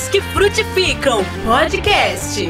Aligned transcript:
Mulheres 0.00 0.08
que 0.08 0.20
Frutificam 0.20 1.22
Podcast. 1.44 2.48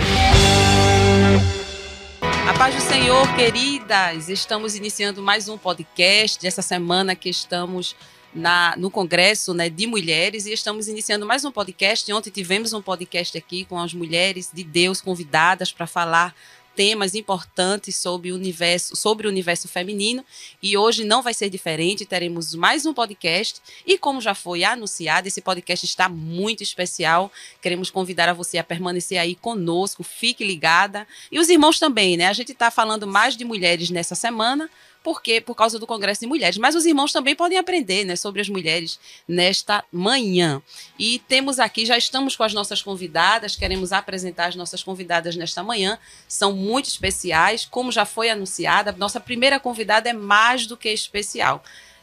A 2.49 2.59
paz 2.59 2.75
do 2.75 2.81
Senhor, 2.81 3.35
queridas! 3.35 4.29
Estamos 4.29 4.77
iniciando 4.77 5.23
mais 5.23 5.49
um 5.49 5.59
podcast 5.59 6.41
dessa 6.41 6.63
semana 6.63 7.17
que 7.17 7.29
estamos 7.29 7.97
na, 8.33 8.75
no 8.77 8.91
Congresso 8.91 9.53
né, 9.53 9.69
de 9.69 9.87
Mulheres 9.87 10.47
e 10.47 10.53
estamos 10.53 10.87
iniciando 10.87 11.27
mais 11.27 11.45
um 11.45 11.51
podcast. 11.51 12.13
Ontem 12.13 12.31
tivemos 12.31 12.73
um 12.73 12.83
podcast 12.83 13.37
aqui 13.37 13.65
com 13.65 13.79
as 13.79 13.93
mulheres 13.93 14.51
de 14.53 14.63
Deus 14.63 15.01
convidadas 15.01 15.73
para 15.73 15.87
falar 15.87 16.35
temas 16.81 17.15
importantes 17.15 17.95
sobre 17.95 18.33
o 18.33 18.35
universo, 18.35 18.97
sobre 18.97 19.27
o 19.27 19.31
universo 19.31 19.69
feminino 19.69 20.25
e 20.63 20.79
hoje 20.79 21.05
não 21.05 21.21
vai 21.21 21.35
ser 21.35 21.51
diferente, 21.51 22.07
teremos 22.07 22.55
mais 22.55 22.87
um 22.87 22.95
podcast 22.95 23.61
e 23.87 23.99
como 23.99 24.19
já 24.19 24.35
foi 24.35 24.65
anunciado, 24.65 25.29
esse 25.29 25.43
podcast 25.43 25.85
está 25.85 26.09
muito 26.09 26.63
especial. 26.63 27.31
Queremos 27.61 27.91
convidar 27.91 28.31
a 28.31 28.33
você 28.33 28.57
a 28.57 28.65
permanecer 28.65 29.19
aí 29.19 29.35
conosco, 29.35 30.03
fique 30.03 30.43
ligada. 30.43 31.07
E 31.31 31.39
os 31.39 31.51
irmãos 31.51 31.79
também, 31.79 32.17
né? 32.17 32.29
A 32.29 32.33
gente 32.33 32.53
está 32.53 32.71
falando 32.71 33.07
mais 33.07 33.37
de 33.37 33.45
mulheres 33.45 33.91
nessa 33.91 34.15
semana, 34.15 34.71
porque 35.03 35.41
por 35.41 35.55
causa 35.55 35.79
do 35.79 35.87
Congresso 35.87 36.21
de 36.21 36.27
Mulheres. 36.27 36.59
Mas 36.59 36.75
os 36.75 36.85
irmãos 36.87 37.13
também 37.13 37.35
podem 37.35 37.59
aprender 37.59 38.05
né, 38.05 38.17
sobre 38.17 38.41
as 38.41 38.49
mulheres 38.49 38.99
nesta 39.27 39.85
manhã. 39.93 40.63
E 40.99 41.19
temos 41.29 41.59
aqui, 41.59 41.87
já 41.87 41.97
estamos 41.97 42.37
com 42.37 42.43
as 42.43 42.55
nossas 42.55 42.83
convidadas, 42.83 43.57
queremos 43.57 43.93
apresentar 43.93 44.47
as 44.47 44.57
nossas 44.57 44.83
convidadas 44.83 45.37
nesta 45.37 45.63
manhã. 45.63 45.99
São 46.29 46.53
muito 46.53 46.87
especiais, 46.87 47.65
como 47.65 47.91
já 47.93 48.05
foi 48.05 48.31
anunciada. 48.31 48.93
Nossa 48.93 49.21
primeira 49.21 49.59
convidada 49.59 50.09
é 50.09 50.13
mais 50.13 50.67
do 50.67 50.77
que 50.77 50.91
especial. 50.91 51.63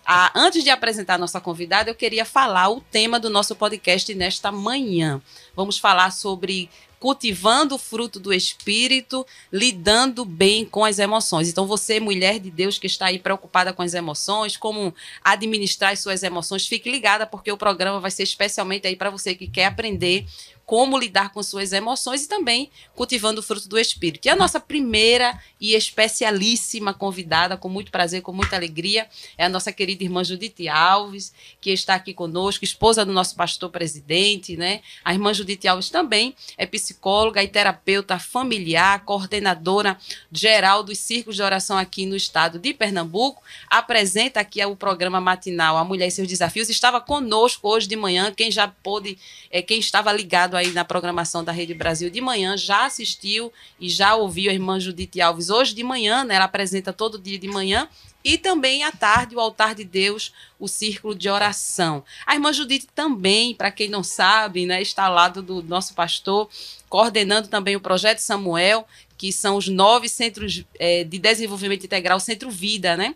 Ah, 0.10 0.32
antes 0.34 0.64
de 0.64 0.70
apresentar 0.70 1.16
a 1.16 1.18
nossa 1.18 1.42
convidada, 1.42 1.90
eu 1.90 1.96
queria 1.96 2.24
falar 2.24 2.70
o 2.70 2.80
tema 2.80 3.20
do 3.20 3.30
nosso 3.30 3.54
podcast 3.58 4.16
nesta 4.16 4.54
manhã. 4.54 5.22
Vamos 5.54 5.78
falar 5.78 6.12
sobre 6.12 6.70
cultivando 7.00 7.76
o 7.76 7.78
fruto 7.78 8.20
do 8.20 8.34
espírito, 8.34 9.26
lidando 9.52 10.26
bem 10.26 10.66
com 10.66 10.84
as 10.84 11.00
emoções. 11.00 11.50
Então, 11.50 11.68
você, 11.68 12.00
mulher 12.00 12.40
de 12.40 12.50
Deus 12.50 12.78
que 12.78 12.88
está 12.88 13.08
aí 13.08 13.20
preocupada 13.20 13.72
com 13.74 13.82
as 13.82 13.94
emoções, 13.94 14.58
como 14.58 14.94
administrar 15.24 15.92
as 15.94 16.00
suas 16.00 16.24
emoções, 16.24 16.68
fique 16.68 16.90
ligada, 16.90 17.28
porque 17.28 17.52
o 17.52 17.58
programa 17.58 18.00
vai 18.00 18.12
ser 18.12 18.24
especialmente 18.24 18.88
aí 18.88 18.96
para 18.96 19.10
você 19.10 19.36
que 19.36 19.48
quer 19.48 19.66
aprender 19.66 20.26
como 20.68 21.00
lidar 21.00 21.32
com 21.32 21.42
suas 21.42 21.72
emoções 21.72 22.26
e 22.26 22.28
também 22.28 22.70
cultivando 22.94 23.40
o 23.40 23.44
fruto 23.44 23.70
do 23.70 23.80
espírito. 23.80 24.26
E 24.26 24.30
a 24.30 24.36
nossa 24.36 24.60
primeira 24.60 25.42
e 25.62 25.74
especialíssima 25.74 26.94
convidada, 26.94 27.56
com 27.56 27.70
muito 27.70 27.90
prazer, 27.90 28.22
com 28.22 28.34
muita 28.34 28.58
alegria, 28.58 29.08
é 29.38 29.46
a 29.46 29.50
nossa 29.50 29.72
querida 29.72 30.04
irmã 30.04 30.26
Judite 30.26 30.68
Alves, 30.68 31.34
que 31.62 31.72
está 31.72 31.96
aqui 31.96 32.14
conosco, 32.14 32.66
esposa 32.66 33.06
do 33.06 33.14
nosso 33.14 33.34
pastor 33.34 33.70
presidente, 33.70 34.58
né? 34.58 34.82
A 35.06 35.14
irmã 35.14 35.34
Judite 35.34 35.70
Alves 35.70 35.90
também 35.90 36.36
é 36.58 36.66
psicóloga 36.66 37.42
e 37.42 37.48
terapeuta 37.48 38.20
familiar, 38.20 39.06
coordenadora 39.06 39.98
geral 40.30 40.84
dos 40.84 41.00
círculos 41.00 41.38
de 41.38 41.44
oração 41.44 41.78
aqui 41.78 42.06
no 42.06 42.16
estado 42.16 42.60
de 42.60 42.74
Pernambuco, 42.74 43.42
apresenta 43.70 44.42
aqui 44.42 44.64
o 44.66 44.76
programa 44.76 45.22
matinal 45.22 45.78
A 45.78 45.86
Mulher 45.86 46.08
e 46.08 46.12
seus 46.12 46.28
Desafios, 46.28 46.70
estava 46.70 47.00
conosco 47.00 47.70
hoje 47.70 47.88
de 47.88 47.96
manhã, 47.96 48.34
quem 48.36 48.52
já 48.52 48.68
pôde, 48.68 49.18
é, 49.50 49.62
quem 49.62 49.80
estava 49.80 50.12
ligado 50.12 50.57
aí 50.58 50.72
na 50.72 50.84
programação 50.84 51.44
da 51.44 51.52
Rede 51.52 51.74
Brasil 51.74 52.10
de 52.10 52.20
manhã, 52.20 52.58
já 52.58 52.86
assistiu 52.86 53.52
e 53.80 53.90
já 53.90 54.16
ouviu 54.16 54.50
a 54.50 54.54
irmã 54.54 54.80
Judite 54.80 55.22
Alves 55.22 55.50
hoje 55.50 55.74
de 55.74 55.84
manhã, 55.84 56.24
né? 56.24 56.36
Ela 56.36 56.46
apresenta 56.46 56.92
todo 56.92 57.18
dia 57.18 57.38
de 57.38 57.48
manhã 57.48 57.88
e 58.24 58.38
também 58.38 58.84
à 58.84 58.92
tarde 58.92 59.36
o 59.36 59.40
altar 59.40 59.74
de 59.74 59.86
Deus, 59.86 60.34
o 60.60 60.68
círculo 60.68 61.16
de 61.16 61.30
oração. 61.30 62.04
A 62.26 62.34
irmã 62.34 62.52
Judite 62.52 62.88
também, 62.94 63.56
para 63.56 63.72
quem 63.72 63.88
não 63.88 64.04
sabe, 64.04 64.66
né, 64.66 64.82
está 64.82 65.06
ao 65.06 65.14
lado 65.14 65.42
do 65.42 65.64
nosso 65.64 65.94
pastor, 65.94 66.50
coordenando 66.90 67.48
também 67.48 67.78
o 67.78 67.80
projeto 67.80 68.20
Samuel, 68.20 68.86
que 69.18 69.32
são 69.32 69.56
os 69.56 69.68
nove 69.68 70.10
centros 70.10 70.66
é, 70.78 71.04
de 71.04 71.18
desenvolvimento 71.18 71.86
integral, 71.86 72.20
Centro 72.20 72.52
Vida, 72.52 72.98
né? 72.98 73.16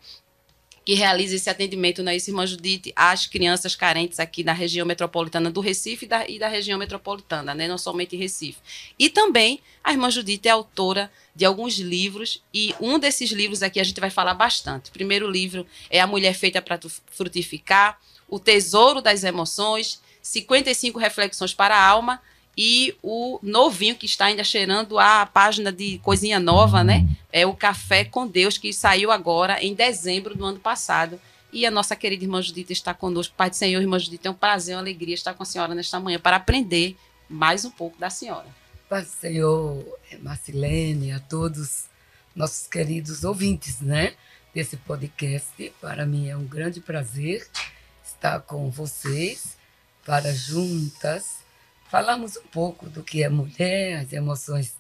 Que 0.84 0.94
realiza 0.96 1.36
esse 1.36 1.50
atendimento 1.50 2.02
né, 2.02 2.16
irmã 2.16 2.46
Judite 2.46 2.92
às 2.96 3.28
crianças 3.28 3.75
carentes 3.75 4.19
aqui 4.19 4.44
na 4.44 4.53
região 4.53 4.86
metropolitana 4.86 5.52
do 5.52 5.62
Recife 5.62 6.06
e 6.06 6.08
da, 6.08 6.28
e 6.28 6.40
da 6.40 6.47
região 6.47 6.80
metropolitana, 6.80 7.53
né? 7.53 7.68
não 7.68 7.78
somente 7.78 8.16
Recife. 8.16 8.59
E 8.97 9.09
também 9.09 9.62
a 9.84 9.92
irmã 9.92 10.09
Judite 10.09 10.47
é 10.47 10.52
autora 10.52 11.12
de 11.36 11.46
alguns 11.46 11.78
livros 11.78 12.42
e 12.53 12.74
um 12.80 12.97
desses 12.97 13.31
livros 13.31 13.62
aqui 13.62 13.80
a 13.80 13.84
gente 13.84 14.00
vai 14.00 14.09
falar 14.09 14.34
bastante. 14.34 14.90
O 14.90 14.94
primeiro 14.94 15.30
livro 15.30 15.68
é 15.90 16.00
A 16.00 16.08
Mulher 16.08 16.34
Feita 16.34 16.62
para 16.62 16.80
Frutificar, 17.12 18.00
O 18.28 18.40
Tesouro 18.40 19.02
das 19.02 19.24
Emoções, 19.24 20.02
55 20.22 20.98
Reflexões 20.98 21.53
para 21.53 21.75
a 21.75 21.88
Alma, 21.88 22.22
e 22.57 22.95
o 23.01 23.39
novinho 23.41 23.95
que 23.95 24.06
está 24.06 24.25
ainda 24.25 24.44
cheirando 24.44 25.00
a 25.00 25.25
página 25.25 25.72
de 25.72 26.00
coisinha 26.00 26.39
nova, 26.39 26.84
né? 26.84 27.07
É 27.31 27.45
o 27.45 27.53
Café 27.53 28.03
com 28.03 28.28
Deus, 28.28 28.57
que 28.57 28.73
saiu 28.73 29.12
agora 29.12 29.63
em 29.63 29.73
dezembro 29.73 30.35
do 30.35 30.45
ano 30.45 30.59
passado. 30.59 31.19
E 31.53 31.66
a 31.66 31.72
nossa 31.72 31.95
querida 31.95 32.23
irmã 32.23 32.41
Judita 32.41 32.72
está 32.72 32.94
conosco. 32.94 33.34
Pai 33.35 33.50
do 33.50 33.56
Senhor, 33.56 33.81
irmã 33.81 34.00
Judita, 34.00 34.28
é 34.28 34.31
um 34.31 34.35
prazer, 34.35 34.75
uma 34.75 34.81
alegria 34.81 35.13
estar 35.13 35.34
com 35.34 35.44
a 35.44 35.45
senhora 35.45 35.75
nesta 35.75 36.00
manhã 36.00 36.19
para 36.19 36.38
aprender 36.38 36.95
mais 37.29 37.66
um 37.66 37.72
pouco 37.72 37.97
da 37.97 38.09
senhora. 38.09 38.47
Pai 38.89 39.01
do 39.01 39.09
Senhor, 39.09 40.00
é 40.09 40.18
Marcilene, 40.18 41.12
a 41.13 41.19
todos 41.19 41.85
nossos 42.35 42.68
queridos 42.68 43.23
ouvintes, 43.23 43.79
né? 43.79 44.13
Desse 44.53 44.75
podcast. 44.75 45.73
Para 45.79 46.06
mim 46.06 46.28
é 46.28 46.35
um 46.35 46.45
grande 46.45 46.81
prazer 46.81 47.47
estar 48.03 48.41
com 48.41 48.69
vocês 48.69 49.57
para 50.06 50.33
juntas 50.33 51.41
Falamos 51.91 52.38
um 52.38 52.47
pouco 52.47 52.90
do 52.90 53.03
que 53.03 53.22
é 53.22 53.28
mulher, 53.28 54.00
as 54.00 54.13
emoções 54.13 54.78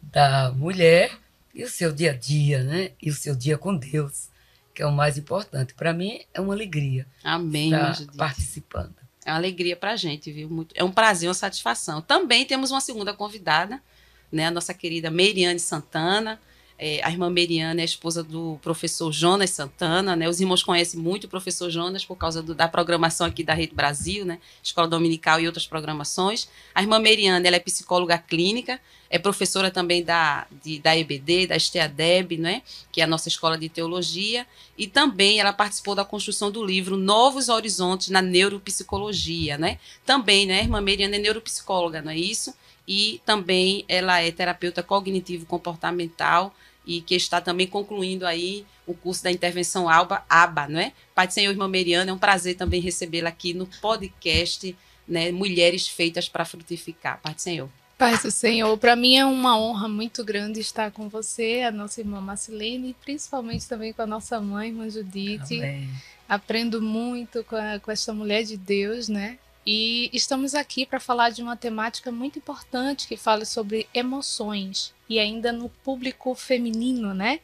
da 0.00 0.50
mulher 0.50 1.14
e 1.54 1.62
o 1.62 1.68
seu 1.68 1.92
dia 1.92 2.12
a 2.12 2.14
dia, 2.14 2.64
né? 2.64 2.92
E 3.02 3.10
o 3.10 3.14
seu 3.14 3.36
dia 3.36 3.58
com 3.58 3.76
Deus, 3.76 4.30
que 4.74 4.80
é 4.80 4.86
o 4.86 4.90
mais 4.90 5.18
importante. 5.18 5.74
Para 5.74 5.92
mim 5.92 6.22
é 6.32 6.40
uma 6.40 6.54
alegria 6.54 7.06
Amém, 7.22 7.66
estar 7.66 7.98
participando. 8.16 8.94
É 9.26 9.30
uma 9.30 9.36
alegria 9.36 9.76
para 9.76 9.90
a 9.90 9.96
gente, 9.96 10.32
viu? 10.32 10.48
Muito, 10.48 10.74
é 10.74 10.82
um 10.82 10.90
prazer, 10.90 11.28
uma 11.28 11.34
satisfação. 11.34 12.00
Também 12.00 12.46
temos 12.46 12.70
uma 12.70 12.80
segunda 12.80 13.12
convidada, 13.12 13.78
né? 14.32 14.46
A 14.46 14.50
nossa 14.50 14.72
querida 14.72 15.10
Meiriane 15.10 15.60
Santana, 15.60 16.40
é, 16.78 17.02
a 17.02 17.10
irmã 17.10 17.28
Meriana 17.28 17.80
é 17.80 17.82
a 17.82 17.84
esposa 17.84 18.22
do 18.22 18.56
professor 18.62 19.10
Jonas 19.10 19.50
Santana, 19.50 20.14
né? 20.14 20.28
Os 20.28 20.40
irmãos 20.40 20.62
conhecem 20.62 21.00
muito 21.00 21.24
o 21.24 21.28
professor 21.28 21.68
Jonas 21.68 22.04
por 22.04 22.14
causa 22.14 22.40
do, 22.40 22.54
da 22.54 22.68
programação 22.68 23.26
aqui 23.26 23.42
da 23.42 23.52
Rede 23.52 23.74
Brasil, 23.74 24.24
né? 24.24 24.38
Escola 24.62 24.86
Dominical 24.86 25.40
e 25.40 25.46
outras 25.46 25.66
programações. 25.66 26.48
A 26.72 26.80
irmã 26.80 27.00
Meriana, 27.00 27.44
ela 27.44 27.56
é 27.56 27.58
psicóloga 27.58 28.16
clínica, 28.16 28.80
é 29.10 29.18
professora 29.18 29.72
também 29.72 30.04
da, 30.04 30.46
de, 30.62 30.78
da 30.78 30.96
EBD, 30.96 31.48
da 31.48 31.58
STEADEB, 31.58 32.38
né? 32.38 32.62
Que 32.92 33.00
é 33.00 33.04
a 33.04 33.08
nossa 33.08 33.28
escola 33.28 33.58
de 33.58 33.68
teologia, 33.68 34.46
e 34.76 34.86
também 34.86 35.40
ela 35.40 35.52
participou 35.52 35.96
da 35.96 36.04
construção 36.04 36.48
do 36.48 36.64
livro 36.64 36.96
Novos 36.96 37.48
Horizontes 37.48 38.08
na 38.08 38.22
Neuropsicologia, 38.22 39.58
né? 39.58 39.80
Também, 40.06 40.46
né? 40.46 40.60
A 40.60 40.62
irmã 40.62 40.80
Meriana 40.80 41.16
é 41.16 41.18
neuropsicóloga, 41.18 42.00
não 42.00 42.12
é 42.12 42.16
isso? 42.16 42.54
E 42.86 43.20
também 43.26 43.84
ela 43.88 44.20
é 44.20 44.30
terapeuta 44.30 44.82
cognitivo 44.82 45.44
comportamental, 45.44 46.54
e 46.88 47.02
que 47.02 47.14
está 47.14 47.38
também 47.38 47.66
concluindo 47.66 48.26
aí 48.26 48.64
o 48.86 48.94
curso 48.94 49.22
da 49.22 49.30
intervenção 49.30 49.90
ALBA, 49.90 50.24
ABA, 50.26 50.68
não 50.68 50.80
é? 50.80 50.94
Pai 51.14 51.26
do 51.26 51.34
Senhor, 51.34 51.50
irmã 51.50 51.68
Meriana, 51.68 52.10
é 52.10 52.14
um 52.14 52.18
prazer 52.18 52.56
também 52.56 52.80
recebê-la 52.80 53.28
aqui 53.28 53.52
no 53.52 53.66
podcast, 53.66 54.74
né, 55.06 55.30
Mulheres 55.30 55.86
Feitas 55.86 56.30
para 56.30 56.46
Frutificar. 56.46 57.20
Pai 57.20 57.34
do 57.34 57.42
Senhor. 57.42 57.68
Pai 57.98 58.16
do 58.16 58.30
Senhor, 58.30 58.78
para 58.78 58.96
mim 58.96 59.16
é 59.16 59.26
uma 59.26 59.58
honra 59.58 59.86
muito 59.86 60.24
grande 60.24 60.60
estar 60.60 60.90
com 60.90 61.10
você, 61.10 61.62
a 61.62 61.70
nossa 61.70 62.00
irmã 62.00 62.22
Marcelene, 62.22 62.90
e 62.90 62.94
principalmente 62.94 63.68
também 63.68 63.92
com 63.92 64.00
a 64.00 64.06
nossa 64.06 64.40
mãe, 64.40 64.68
irmã 64.68 64.88
Judite. 64.88 65.58
Amém. 65.58 65.90
Aprendo 66.26 66.80
muito 66.80 67.44
com, 67.44 67.56
a, 67.56 67.78
com 67.78 67.90
essa 67.90 68.14
mulher 68.14 68.44
de 68.44 68.56
Deus, 68.56 69.08
né? 69.08 69.38
E 69.66 70.08
estamos 70.14 70.54
aqui 70.54 70.86
para 70.86 70.98
falar 70.98 71.28
de 71.30 71.42
uma 71.42 71.56
temática 71.56 72.10
muito 72.10 72.38
importante 72.38 73.06
que 73.06 73.16
fala 73.16 73.44
sobre 73.44 73.86
emoções 73.92 74.96
e 75.08 75.18
ainda 75.18 75.52
no 75.52 75.68
público 75.68 76.34
feminino, 76.34 77.14
né? 77.14 77.40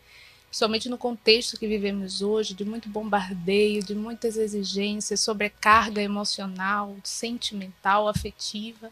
Somente 0.50 0.88
no 0.88 0.96
contexto 0.96 1.58
que 1.58 1.66
vivemos 1.66 2.22
hoje, 2.22 2.54
de 2.54 2.64
muito 2.64 2.88
bombardeio, 2.88 3.82
de 3.82 3.94
muitas 3.94 4.36
exigências, 4.36 5.20
sobrecarga 5.20 6.00
emocional, 6.00 6.96
sentimental, 7.02 8.06
afetiva. 8.06 8.90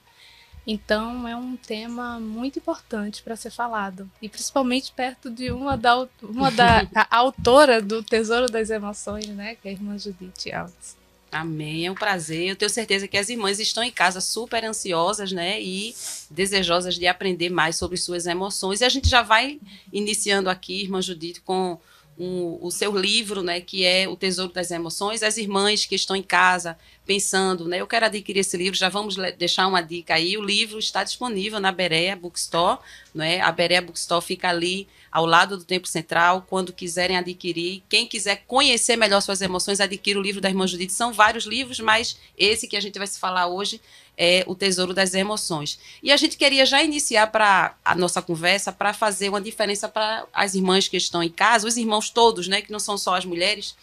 Então 0.67 1.27
é 1.27 1.37
um 1.37 1.57
tema 1.57 2.19
muito 2.19 2.59
importante 2.59 3.23
para 3.23 3.37
ser 3.37 3.51
falado 3.51 4.11
e 4.21 4.29
principalmente 4.29 4.93
perto 4.93 5.29
de 5.29 5.51
uma 5.51 5.77
da 5.77 6.09
uma 6.23 6.51
da 6.51 6.87
autora 7.11 7.83
do 7.83 8.03
Tesouro 8.03 8.47
das 8.47 8.71
Emoções, 8.71 9.27
né, 9.29 9.57
que 9.57 9.69
é 9.69 9.71
a 9.73 9.75
irmã 9.75 9.99
Judith 9.99 10.53
Alves. 10.53 11.02
Amém, 11.33 11.87
é 11.87 11.91
um 11.91 11.95
prazer. 11.95 12.47
Eu 12.47 12.57
tenho 12.57 12.71
certeza 12.71 13.09
que 13.09 13.17
as 13.17 13.31
irmãs 13.31 13.59
estão 13.59 13.83
em 13.83 13.91
casa 13.91 14.21
super 14.21 14.63
ansiosas, 14.67 15.33
né, 15.33 15.59
e 15.63 15.95
desejosas 16.31 16.95
de 16.95 17.07
aprender 17.07 17.49
mais 17.49 17.77
sobre 17.77 17.97
suas 17.97 18.27
emoções. 18.27 18.83
E 18.83 18.85
a 18.85 18.89
gente 18.91 19.09
já 19.09 19.23
vai 19.23 19.59
iniciando 19.91 20.51
aqui, 20.51 20.83
irmã 20.83 21.01
Judite, 21.01 21.41
com 21.41 21.81
o 22.19 22.71
seu 22.71 22.97
livro, 22.97 23.43
né, 23.43 23.61
que 23.61 23.85
é 23.85 24.07
O 24.07 24.17
Tesouro 24.17 24.53
das 24.53 24.71
Emoções. 24.71 25.23
As 25.23 25.37
irmãs 25.37 25.87
que 25.87 25.95
estão 25.95 26.15
em 26.15 26.23
casa 26.23 26.79
pensando, 27.05 27.67
né? 27.67 27.81
Eu 27.81 27.87
quero 27.87 28.07
adquirir 28.07 28.41
esse 28.41 28.57
livro, 28.57 28.79
já 28.79 28.89
vamos 28.89 29.17
deixar 29.37 29.67
uma 29.67 29.81
dica 29.81 30.15
aí. 30.15 30.37
O 30.37 30.43
livro 30.43 30.79
está 30.79 31.03
disponível 31.03 31.59
na 31.59 31.73
Berea 31.73 32.15
Bookstore, 32.15 32.79
né? 33.15 33.41
A 33.41 33.51
Berea 33.51 33.83
Bookstore 33.83 34.25
fica 34.25 34.49
ali 34.49 34.87
ao 35.11 35.27
lado 35.27 35.57
do 35.57 35.65
Tempo 35.65 35.89
Central, 35.89 36.47
quando 36.49 36.73
quiserem 36.73 37.17
adquirir. 37.17 37.83
Quem 37.89 38.07
quiser 38.07 38.45
conhecer 38.47 38.97
melhor 38.97 39.21
suas 39.21 39.43
emoções, 39.43 39.81
adquira 39.81 40.19
o 40.19 40.23
livro 40.23 40.41
da 40.41 40.49
Irmã 40.49 40.67
Judite. 40.67 40.93
São 40.93 41.13
vários 41.13 41.45
livros, 41.45 41.81
mas 41.81 42.17
esse 42.39 42.69
que 42.69 42.77
a 42.77 42.81
gente 42.81 42.99
vai 42.99 43.07
se 43.07 43.19
falar 43.19 43.49
hoje 43.49 43.81
é 44.17 44.45
o 44.47 44.55
Tesouro 44.55 44.95
das 44.95 45.15
Emoções. 45.15 45.79
E 46.03 46.13
a 46.13 46.17
gente 46.17 46.37
queria 46.37 46.67
já 46.67 46.83
iniciar 46.83 47.29
para 47.29 47.75
a 47.85 47.95
nossa 47.95 48.21
conversa 48.21 48.71
para 48.71 48.93
fazer 48.93 49.29
uma 49.29 49.41
diferença 49.41 49.89
para 49.89 50.27
as 50.33 50.55
irmãs 50.55 50.89
que 50.89 50.97
estão 50.97 51.23
em 51.23 51.31
casa, 51.31 51.67
os 51.67 51.77
irmãos 51.77 52.11
todos, 52.11 52.49
né, 52.49 52.63
que 52.63 52.73
não 52.73 52.81
são 52.81 52.99
só 52.99 53.17
as 53.17 53.25
mulheres, 53.25 53.75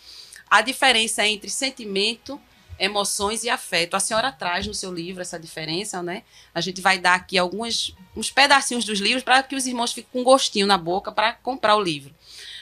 a 0.50 0.62
diferença 0.62 1.26
entre 1.26 1.50
sentimento 1.50 2.40
emoções 2.80 3.44
e 3.44 3.50
afeto. 3.50 3.96
A 3.96 4.00
senhora 4.00 4.32
traz 4.32 4.66
no 4.66 4.74
seu 4.74 4.94
livro 4.94 5.22
essa 5.22 5.38
diferença, 5.38 6.02
né? 6.02 6.24
A 6.56 6.62
gente 6.62 6.80
vai 6.80 6.98
dar 6.98 7.16
aqui 7.16 7.38
alguns 7.38 7.94
uns 8.16 8.32
pedacinhos 8.32 8.86
dos 8.86 9.00
livros 9.00 9.24
para 9.24 9.44
que 9.44 9.56
os 9.56 9.68
irmãos 9.68 9.94
fiquem 9.94 10.10
com 10.12 10.22
um 10.22 10.24
gostinho 10.24 10.66
na 10.66 10.78
boca 10.78 11.12
para 11.12 11.34
comprar 11.34 11.76
o 11.76 11.82
livro. 11.82 12.16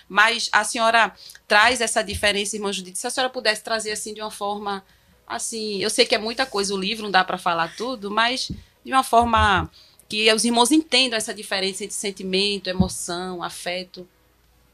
Mas 0.10 0.50
a 0.52 0.64
senhora 0.64 1.14
traz 1.48 1.82
essa 1.82 2.04
diferença, 2.04 2.56
irmã 2.56 2.72
Judite, 2.74 2.98
se 2.98 3.08
a 3.08 3.10
senhora 3.10 3.32
pudesse 3.32 3.64
trazer 3.64 3.92
assim 3.92 4.14
de 4.14 4.22
uma 4.22 4.32
forma 4.32 4.84
assim, 5.28 5.78
eu 5.82 5.90
sei 5.90 6.06
que 6.06 6.16
é 6.16 6.18
muita 6.18 6.46
coisa 6.46 6.74
o 6.74 6.78
livro, 6.78 7.04
não 7.04 7.12
dá 7.12 7.24
para 7.24 7.38
falar 7.38 7.76
tudo, 7.76 8.10
mas 8.10 8.50
de 8.84 8.92
uma 8.92 9.04
forma 9.04 9.70
que 10.08 10.32
os 10.34 10.46
irmãos 10.46 10.72
entendam 10.72 11.18
essa 11.18 11.34
diferença 11.34 11.84
entre 11.84 11.96
sentimento, 11.96 12.70
emoção, 12.70 13.44
afeto. 13.44 14.08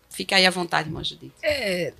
Fica 0.10 0.36
aí 0.36 0.46
à 0.46 0.52
vontade, 0.52 0.90
irmã 0.90 1.04
Judite. 1.04 1.34
É, 1.42 1.92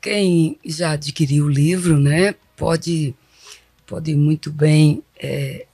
quem 0.00 0.58
já 0.64 0.92
adquiriu 0.92 1.46
o 1.46 1.48
livro, 1.48 1.98
né, 1.98 2.34
pode, 2.54 3.14
pode 3.86 4.14
muito 4.14 4.52
bem 4.52 5.02
é, 5.18 5.66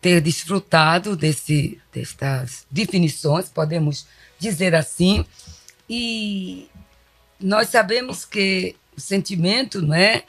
ter 0.00 0.20
desfrutado 0.20 1.16
desse, 1.16 1.80
destas 1.90 2.66
definições, 2.70 3.48
podemos 3.48 4.06
dizer 4.38 4.74
assim, 4.74 5.24
e 5.88 6.68
nós 7.38 7.68
sabemos 7.70 8.26
que 8.26 8.76
o 8.96 9.00
sentimento, 9.00 9.80
não 9.80 9.94
é, 9.94 10.24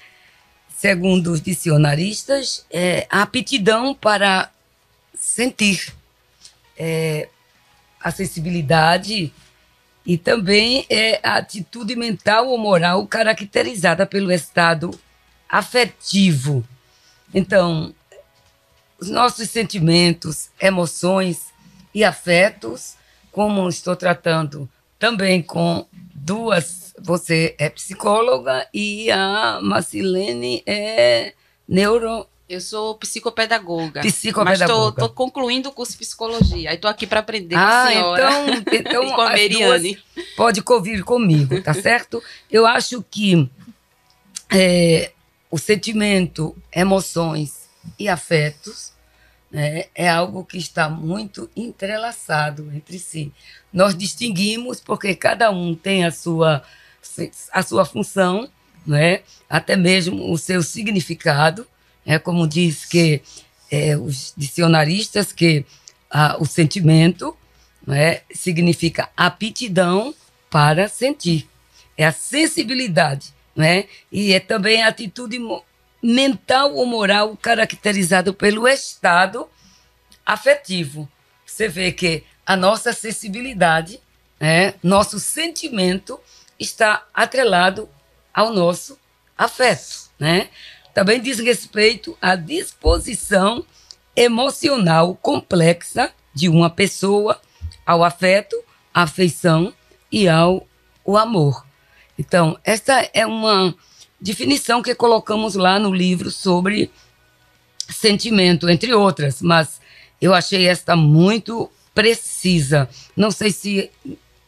segundo 0.76 1.32
os 1.32 1.42
dicionaristas, 1.42 2.66
é 2.70 3.08
a 3.10 3.22
aptidão 3.22 3.94
para 3.94 4.52
sentir, 5.16 5.94
é, 6.78 7.30
sensibilidade 8.12 9.32
e 10.06 10.18
também 10.18 10.86
é 10.90 11.20
a 11.24 11.38
atitude 11.38 11.96
mental 11.96 12.48
ou 12.48 12.58
moral 12.58 13.06
caracterizada 13.06 14.06
pelo 14.06 14.32
estado 14.32 14.92
afetivo. 15.48 16.66
Então, 17.34 17.94
os 19.00 19.10
nossos 19.10 19.50
sentimentos, 19.50 20.50
emoções 20.60 21.46
e 21.94 22.04
afetos, 22.04 22.96
como 23.32 23.68
estou 23.70 23.96
tratando 23.96 24.70
também 24.98 25.42
com 25.42 25.86
duas, 26.14 26.81
você 27.04 27.56
é 27.58 27.70
psicóloga 27.70 28.68
e 28.74 29.10
a 29.12 29.60
Marcilene 29.62 30.64
é 30.66 31.34
neuro 31.68 32.28
eu 32.52 32.60
sou 32.60 32.96
psicopedagoga. 32.96 34.02
Psicopedagoga. 34.02 34.84
Mas 34.84 34.92
estou 34.92 35.10
concluindo 35.10 35.70
o 35.70 35.72
curso 35.72 35.94
de 35.94 36.00
psicologia. 36.00 36.70
Aí 36.70 36.76
estou 36.76 36.92
aqui 36.92 37.08
para 37.08 37.22
aprender 37.22 37.56
ah, 37.56 37.60
com 37.60 37.66
a 37.66 37.88
senhora. 37.88 38.50
Então, 38.58 38.64
então 38.76 39.16
com 39.16 39.22
a 39.22 39.30
Meriane. 39.32 39.98
Pode 40.36 40.62
convir 40.62 41.02
comigo, 41.06 41.62
tá 41.62 41.74
certo? 41.74 42.22
Eu 42.52 42.68
acho 42.68 43.02
que 43.10 43.50
é, 44.52 45.14
o 45.50 45.58
sentimento, 45.58 46.54
emoções 46.74 47.70
e 47.98 48.10
afetos 48.10 48.92
né, 49.50 49.86
é 49.96 50.10
algo 50.10 50.44
que 50.44 50.58
está 50.58 50.90
muito 50.90 51.50
entrelaçado 51.56 52.70
entre 52.74 53.00
si. 53.00 53.32
Nós 53.72 53.96
distinguimos 53.96 54.82
porque 54.82 55.16
cada 55.16 55.52
um 55.52 55.74
tem 55.74 56.06
a 56.06 56.12
sua, 56.12 56.64
a 57.52 57.64
sua 57.64 57.86
função, 57.86 58.50
né, 58.86 59.22
até 59.50 59.76
mesmo 59.76 60.32
o 60.32 60.38
seu 60.38 60.62
significado. 60.64 61.68
É 62.06 62.18
como 62.18 62.48
diz 62.48 62.86
que 62.86 63.22
é, 63.70 63.96
os 63.96 64.34
dicionaristas 64.36 65.32
que 65.32 65.66
ah, 66.10 66.38
o 66.40 66.46
sentimento 66.46 67.36
né, 67.86 68.22
significa 68.34 69.10
aptidão 69.16 70.14
para 70.50 70.88
sentir. 70.88 71.48
É 71.98 72.06
a 72.06 72.12
sensibilidade 72.12 73.34
né? 73.56 73.86
E 74.12 74.34
é 74.34 74.40
também 74.40 74.82
a 74.82 74.88
atitude 74.88 75.40
mental 76.02 76.74
ou 76.74 76.86
moral 76.86 77.38
caracterizada 77.38 78.34
pelo 78.34 78.68
estado 78.68 79.48
afetivo. 80.26 81.10
Você 81.46 81.68
vê 81.68 81.92
que 81.92 82.24
a 82.46 82.56
nossa 82.56 82.94
sensibilidade, 82.94 84.00
né, 84.40 84.74
nosso 84.82 85.20
sentimento 85.20 86.20
está 86.62 87.06
atrelado 87.14 87.90
ao 88.34 88.54
nosso 88.54 88.98
afeto, 89.38 90.12
né? 90.20 90.50
Também 90.94 91.20
diz 91.20 91.40
respeito 91.40 92.18
à 92.22 92.36
disposição 92.36 93.66
emocional 94.16 95.16
complexa 95.16 96.12
de 96.34 96.48
uma 96.48 96.70
pessoa 96.70 97.42
ao 97.86 98.04
afeto, 98.04 98.56
afeição 98.94 99.74
e 100.12 100.30
ao 100.30 100.68
o 101.04 101.18
amor. 101.18 101.66
Então, 102.18 102.58
essa 102.64 103.10
é 103.14 103.26
uma 103.26 103.74
definição 104.20 104.84
que 104.84 104.94
colocamos 104.94 105.56
lá 105.56 105.80
no 105.80 105.94
livro 105.94 106.30
sobre 106.30 106.92
sentimento, 107.90 108.70
entre 108.70 108.94
outras, 108.94 109.42
mas 109.42 109.82
eu 110.22 110.34
achei 110.34 110.68
esta 110.68 110.96
muito 110.96 111.72
precisa. 111.94 112.88
Não 113.16 113.32
sei 113.32 113.52
se 113.52 113.90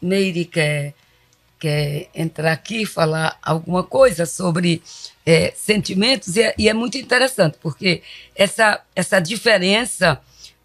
Meire 0.01 0.45
quer, 0.45 0.93
quer 1.63 2.09
entrar 2.13 2.51
aqui 2.51 2.81
e 2.81 2.85
falar 2.85 3.39
alguma 3.41 3.83
coisa 3.83 4.25
sobre 4.25 4.83
é, 5.25 5.53
sentimentos, 5.55 6.35
e 6.35 6.41
é, 6.41 6.53
e 6.57 6.67
é 6.67 6.73
muito 6.73 6.97
interessante, 6.97 7.57
porque 7.61 8.01
essa, 8.35 8.81
essa 8.93 9.21
diferença 9.21 10.19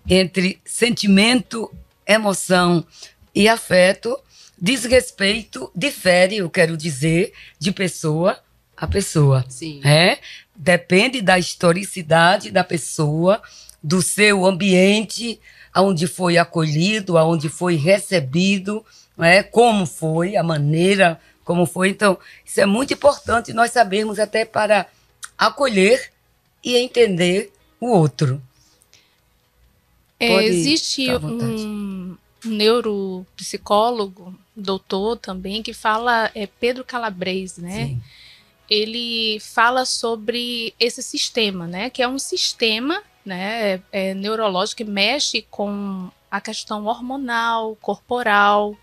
entre 0.09 0.61
sentimento, 0.65 1.73
emoção 2.05 2.85
e 3.33 3.49
afeto 3.49 4.19
diz 4.61 4.85
respeito, 4.85 5.71
difere, 5.73 6.39
eu 6.39 6.51
quero 6.51 6.77
dizer, 6.77 7.33
de 7.61 7.71
pessoa 7.71 8.37
a 8.77 8.89
pessoa. 8.89 9.45
Sim. 9.49 9.81
É? 9.85 10.19
Depende 10.57 11.23
da 11.23 11.39
historicidade 11.39 12.51
da 12.51 12.65
pessoa, 12.65 13.41
do 13.81 14.03
seu 14.03 14.45
ambiente, 14.45 15.39
aonde 15.73 16.09
foi 16.09 16.39
acolhido, 16.39 17.17
aonde 17.17 17.49
foi 17.49 17.77
recebido, 17.77 18.85
é? 19.25 19.43
como 19.43 19.87
foi, 19.87 20.37
a 20.37 20.43
maneira 20.43 21.21
como 21.45 21.65
foi. 21.67 21.91
Então, 21.91 22.19
isso 22.45 22.61
é 22.61 22.67
muito 22.67 22.93
importante 22.93 23.53
nós 23.53 23.71
sabermos 23.71 24.19
até 24.19 24.45
para 24.45 24.87
acolher 25.37 26.11
e 26.63 26.77
entender 26.77 27.53
o 27.81 27.89
outro. 27.89 28.41
É, 30.21 30.45
existe 30.45 31.09
um 31.15 32.17
neuropsicólogo 32.45 34.35
doutor 34.55 35.17
também, 35.17 35.63
que 35.63 35.73
fala, 35.73 36.31
é 36.35 36.47
Pedro 36.47 36.85
Calabres, 36.85 37.57
né? 37.57 37.87
Sim. 37.87 38.03
Ele 38.69 39.39
fala 39.41 39.87
sobre 39.87 40.75
esse 40.79 41.03
sistema, 41.03 41.67
né? 41.67 41.89
Que 41.89 42.03
é 42.03 42.09
um 42.09 42.19
sistema 42.19 43.03
né, 43.29 43.75
é, 43.75 44.11
é 44.11 44.15
neurológico 44.15 44.79
que 44.79 44.85
mexe 44.85 45.43
com 45.51 46.11
a 46.31 46.41
questão 46.41 46.87
hormonal, 46.87 47.77
corporal, 47.77 48.77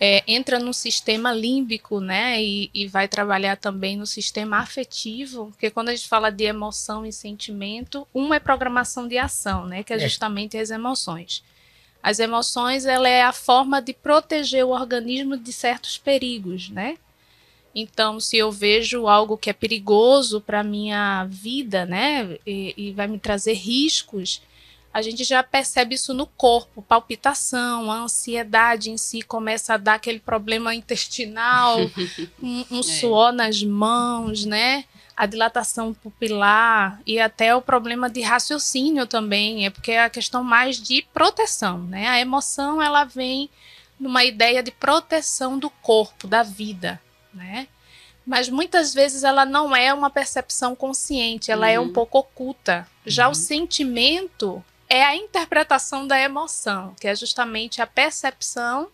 é, 0.00 0.22
entra 0.26 0.58
no 0.58 0.72
sistema 0.72 1.32
límbico, 1.32 2.00
né? 2.00 2.42
E, 2.42 2.70
e, 2.72 2.86
vai 2.86 3.08
trabalhar 3.08 3.56
também 3.56 3.96
no 3.96 4.06
sistema 4.06 4.58
afetivo, 4.58 5.46
porque 5.46 5.70
quando 5.70 5.88
a 5.88 5.94
gente 5.94 6.08
fala 6.08 6.30
de 6.30 6.44
emoção 6.44 7.04
e 7.04 7.12
sentimento, 7.12 8.06
uma 8.14 8.36
é 8.36 8.40
programação 8.40 9.08
de 9.08 9.18
ação, 9.18 9.66
né? 9.66 9.82
Que 9.82 9.92
é, 9.92 9.96
é. 9.96 10.00
justamente 10.00 10.56
as 10.56 10.70
emoções. 10.70 11.42
As 12.00 12.20
emoções, 12.20 12.86
ela 12.86 13.08
é 13.08 13.22
a 13.22 13.32
forma 13.32 13.82
de 13.82 13.92
proteger 13.92 14.64
o 14.64 14.70
organismo 14.70 15.36
de 15.36 15.52
certos 15.52 15.98
perigos, 15.98 16.68
né? 16.68 16.96
Então, 17.74 18.18
se 18.18 18.36
eu 18.36 18.50
vejo 18.50 19.06
algo 19.06 19.36
que 19.36 19.50
é 19.50 19.52
perigoso 19.52 20.40
para 20.40 20.64
minha 20.64 21.24
vida, 21.26 21.84
né, 21.84 22.38
e, 22.46 22.74
e, 22.76 22.92
vai 22.92 23.06
me 23.06 23.18
trazer 23.18 23.52
riscos, 23.52 24.42
a 24.98 25.02
gente 25.02 25.24
já 25.24 25.42
percebe 25.42 25.94
isso 25.94 26.12
no 26.12 26.26
corpo, 26.26 26.82
palpitação, 26.82 27.90
a 27.90 28.00
ansiedade 28.00 28.90
em 28.90 28.98
si 28.98 29.22
começa 29.22 29.74
a 29.74 29.76
dar 29.76 29.94
aquele 29.94 30.20
problema 30.20 30.74
intestinal, 30.74 31.78
um, 32.42 32.64
um 32.70 32.80
é. 32.80 32.82
suor 32.82 33.32
nas 33.32 33.62
mãos, 33.62 34.44
né? 34.44 34.84
a 35.16 35.26
dilatação 35.26 35.92
pupilar 35.92 37.00
e 37.04 37.18
até 37.18 37.52
o 37.52 37.60
problema 37.60 38.08
de 38.08 38.20
raciocínio 38.20 39.04
também, 39.04 39.66
é 39.66 39.70
porque 39.70 39.90
é 39.90 40.04
a 40.04 40.08
questão 40.08 40.44
mais 40.44 40.80
de 40.80 41.02
proteção, 41.12 41.78
né? 41.78 42.06
A 42.06 42.20
emoção 42.20 42.80
ela 42.80 43.02
vem 43.02 43.50
numa 43.98 44.24
ideia 44.24 44.62
de 44.62 44.70
proteção 44.70 45.58
do 45.58 45.68
corpo, 45.68 46.28
da 46.28 46.44
vida, 46.44 47.00
né? 47.34 47.66
Mas 48.24 48.48
muitas 48.48 48.94
vezes 48.94 49.24
ela 49.24 49.44
não 49.44 49.74
é 49.74 49.92
uma 49.92 50.08
percepção 50.08 50.76
consciente, 50.76 51.50
ela 51.50 51.66
uhum. 51.66 51.72
é 51.72 51.80
um 51.80 51.84
uhum. 51.84 51.92
pouco 51.92 52.18
oculta. 52.18 52.86
Já 53.04 53.24
uhum. 53.24 53.32
o 53.32 53.34
sentimento 53.34 54.64
é 54.88 55.04
a 55.04 55.14
interpretação 55.14 56.06
da 56.06 56.18
emoção, 56.18 56.94
que 57.00 57.06
é 57.06 57.14
justamente 57.14 57.82
a 57.82 57.86
percepção 57.86 58.88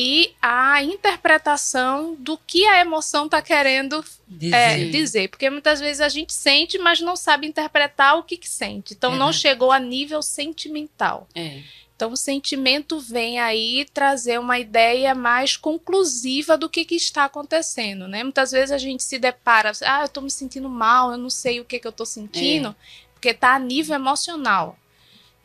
e 0.00 0.32
a 0.40 0.80
interpretação 0.80 2.14
do 2.20 2.38
que 2.38 2.64
a 2.64 2.80
emoção 2.80 3.24
está 3.24 3.42
querendo 3.42 4.04
dizer. 4.28 4.54
É, 4.54 4.84
dizer. 4.84 5.28
Porque 5.28 5.50
muitas 5.50 5.80
vezes 5.80 6.00
a 6.00 6.08
gente 6.08 6.32
sente, 6.32 6.78
mas 6.78 7.00
não 7.00 7.16
sabe 7.16 7.48
interpretar 7.48 8.16
o 8.16 8.22
que, 8.22 8.36
que 8.36 8.48
sente. 8.48 8.94
Então, 8.94 9.16
não 9.16 9.32
chegou 9.32 9.72
a 9.72 9.80
nível 9.80 10.22
sentimental. 10.22 11.26
É. 11.34 11.62
Então, 11.96 12.12
o 12.12 12.16
sentimento 12.16 13.00
vem 13.00 13.40
aí 13.40 13.84
trazer 13.92 14.38
uma 14.38 14.56
ideia 14.56 15.16
mais 15.16 15.56
conclusiva 15.56 16.56
do 16.56 16.70
que, 16.70 16.84
que 16.84 16.94
está 16.94 17.24
acontecendo, 17.24 18.06
né? 18.06 18.22
Muitas 18.22 18.52
vezes 18.52 18.70
a 18.70 18.78
gente 18.78 19.02
se 19.02 19.18
depara, 19.18 19.72
ah, 19.84 20.02
eu 20.02 20.06
estou 20.06 20.22
me 20.22 20.30
sentindo 20.30 20.68
mal, 20.68 21.10
eu 21.10 21.18
não 21.18 21.28
sei 21.28 21.58
o 21.58 21.64
que, 21.64 21.80
que 21.80 21.86
eu 21.88 21.90
estou 21.90 22.06
sentindo, 22.06 22.68
é. 22.68 22.74
porque 23.14 23.30
está 23.30 23.56
a 23.56 23.58
nível 23.58 23.96
emocional. 23.96 24.78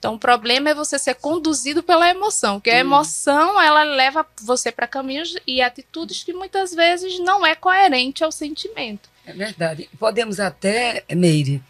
Então, 0.04 0.16
o 0.16 0.20
problema 0.20 0.70
é 0.70 0.74
você 0.74 1.00
ser 1.00 1.16
conduzido 1.16 1.82
pela 1.82 2.10
emoção, 2.10 2.60
porque 2.60 2.70
a 2.70 2.78
emoção 2.78 3.62
ela 3.62 3.86
leva 3.86 4.28
você 4.42 4.70
para 4.70 4.86
caminhos 4.86 5.34
e 5.48 5.62
atitudes 5.62 6.26
que 6.26 6.34
muitas 6.34 6.76
vezes 6.76 7.20
não 7.20 7.46
é 7.46 7.56
coerente 7.56 8.22
ao 8.22 8.30
sentimento. 8.30 9.10
É 9.26 9.32
verdade. 9.32 9.90
Podemos 9.98 10.42
até, 10.42 11.06
Meire 11.10 11.64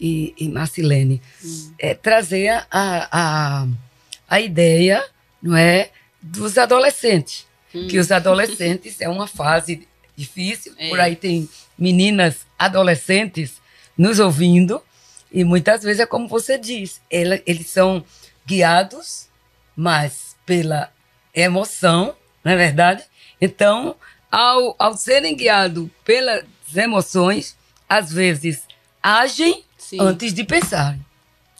e, 0.00 0.34
e 0.36 0.48
Marcilene, 0.48 1.22
hum. 1.44 1.74
é, 1.78 1.94
trazer 1.94 2.48
a, 2.48 2.66
a, 2.72 3.68
a 4.28 4.40
ideia, 4.40 5.04
não 5.40 5.56
é, 5.56 5.90
dos 6.20 6.58
adolescentes, 6.58 7.46
hum. 7.72 7.86
que 7.86 8.00
os 8.00 8.10
adolescentes 8.10 9.00
é 9.00 9.08
uma 9.08 9.28
fase 9.28 9.86
difícil. 10.16 10.74
É. 10.76 10.88
Por 10.88 10.98
aí 10.98 11.14
tem 11.14 11.48
meninas 11.78 12.38
adolescentes 12.58 13.60
nos 13.96 14.18
ouvindo 14.18 14.82
e 15.30 15.44
muitas 15.44 15.82
vezes 15.82 16.00
é 16.00 16.06
como 16.06 16.28
você 16.28 16.58
diz, 16.58 17.00
ela, 17.10 17.40
eles 17.46 17.68
são 17.68 18.04
guiados 18.46 19.28
mais 19.76 20.36
pela 20.46 20.90
emoção, 21.34 22.14
não 22.44 22.52
é 22.52 22.56
verdade? 22.56 23.04
Então, 23.40 23.96
ao, 24.30 24.74
ao 24.78 24.96
serem 24.96 25.36
guiados 25.36 25.88
pelas 26.04 26.44
emoções, 26.74 27.56
às 27.88 28.12
vezes 28.12 28.62
agem 29.02 29.64
Sim. 29.76 29.98
antes 30.00 30.32
de 30.32 30.44
pensar. 30.44 30.98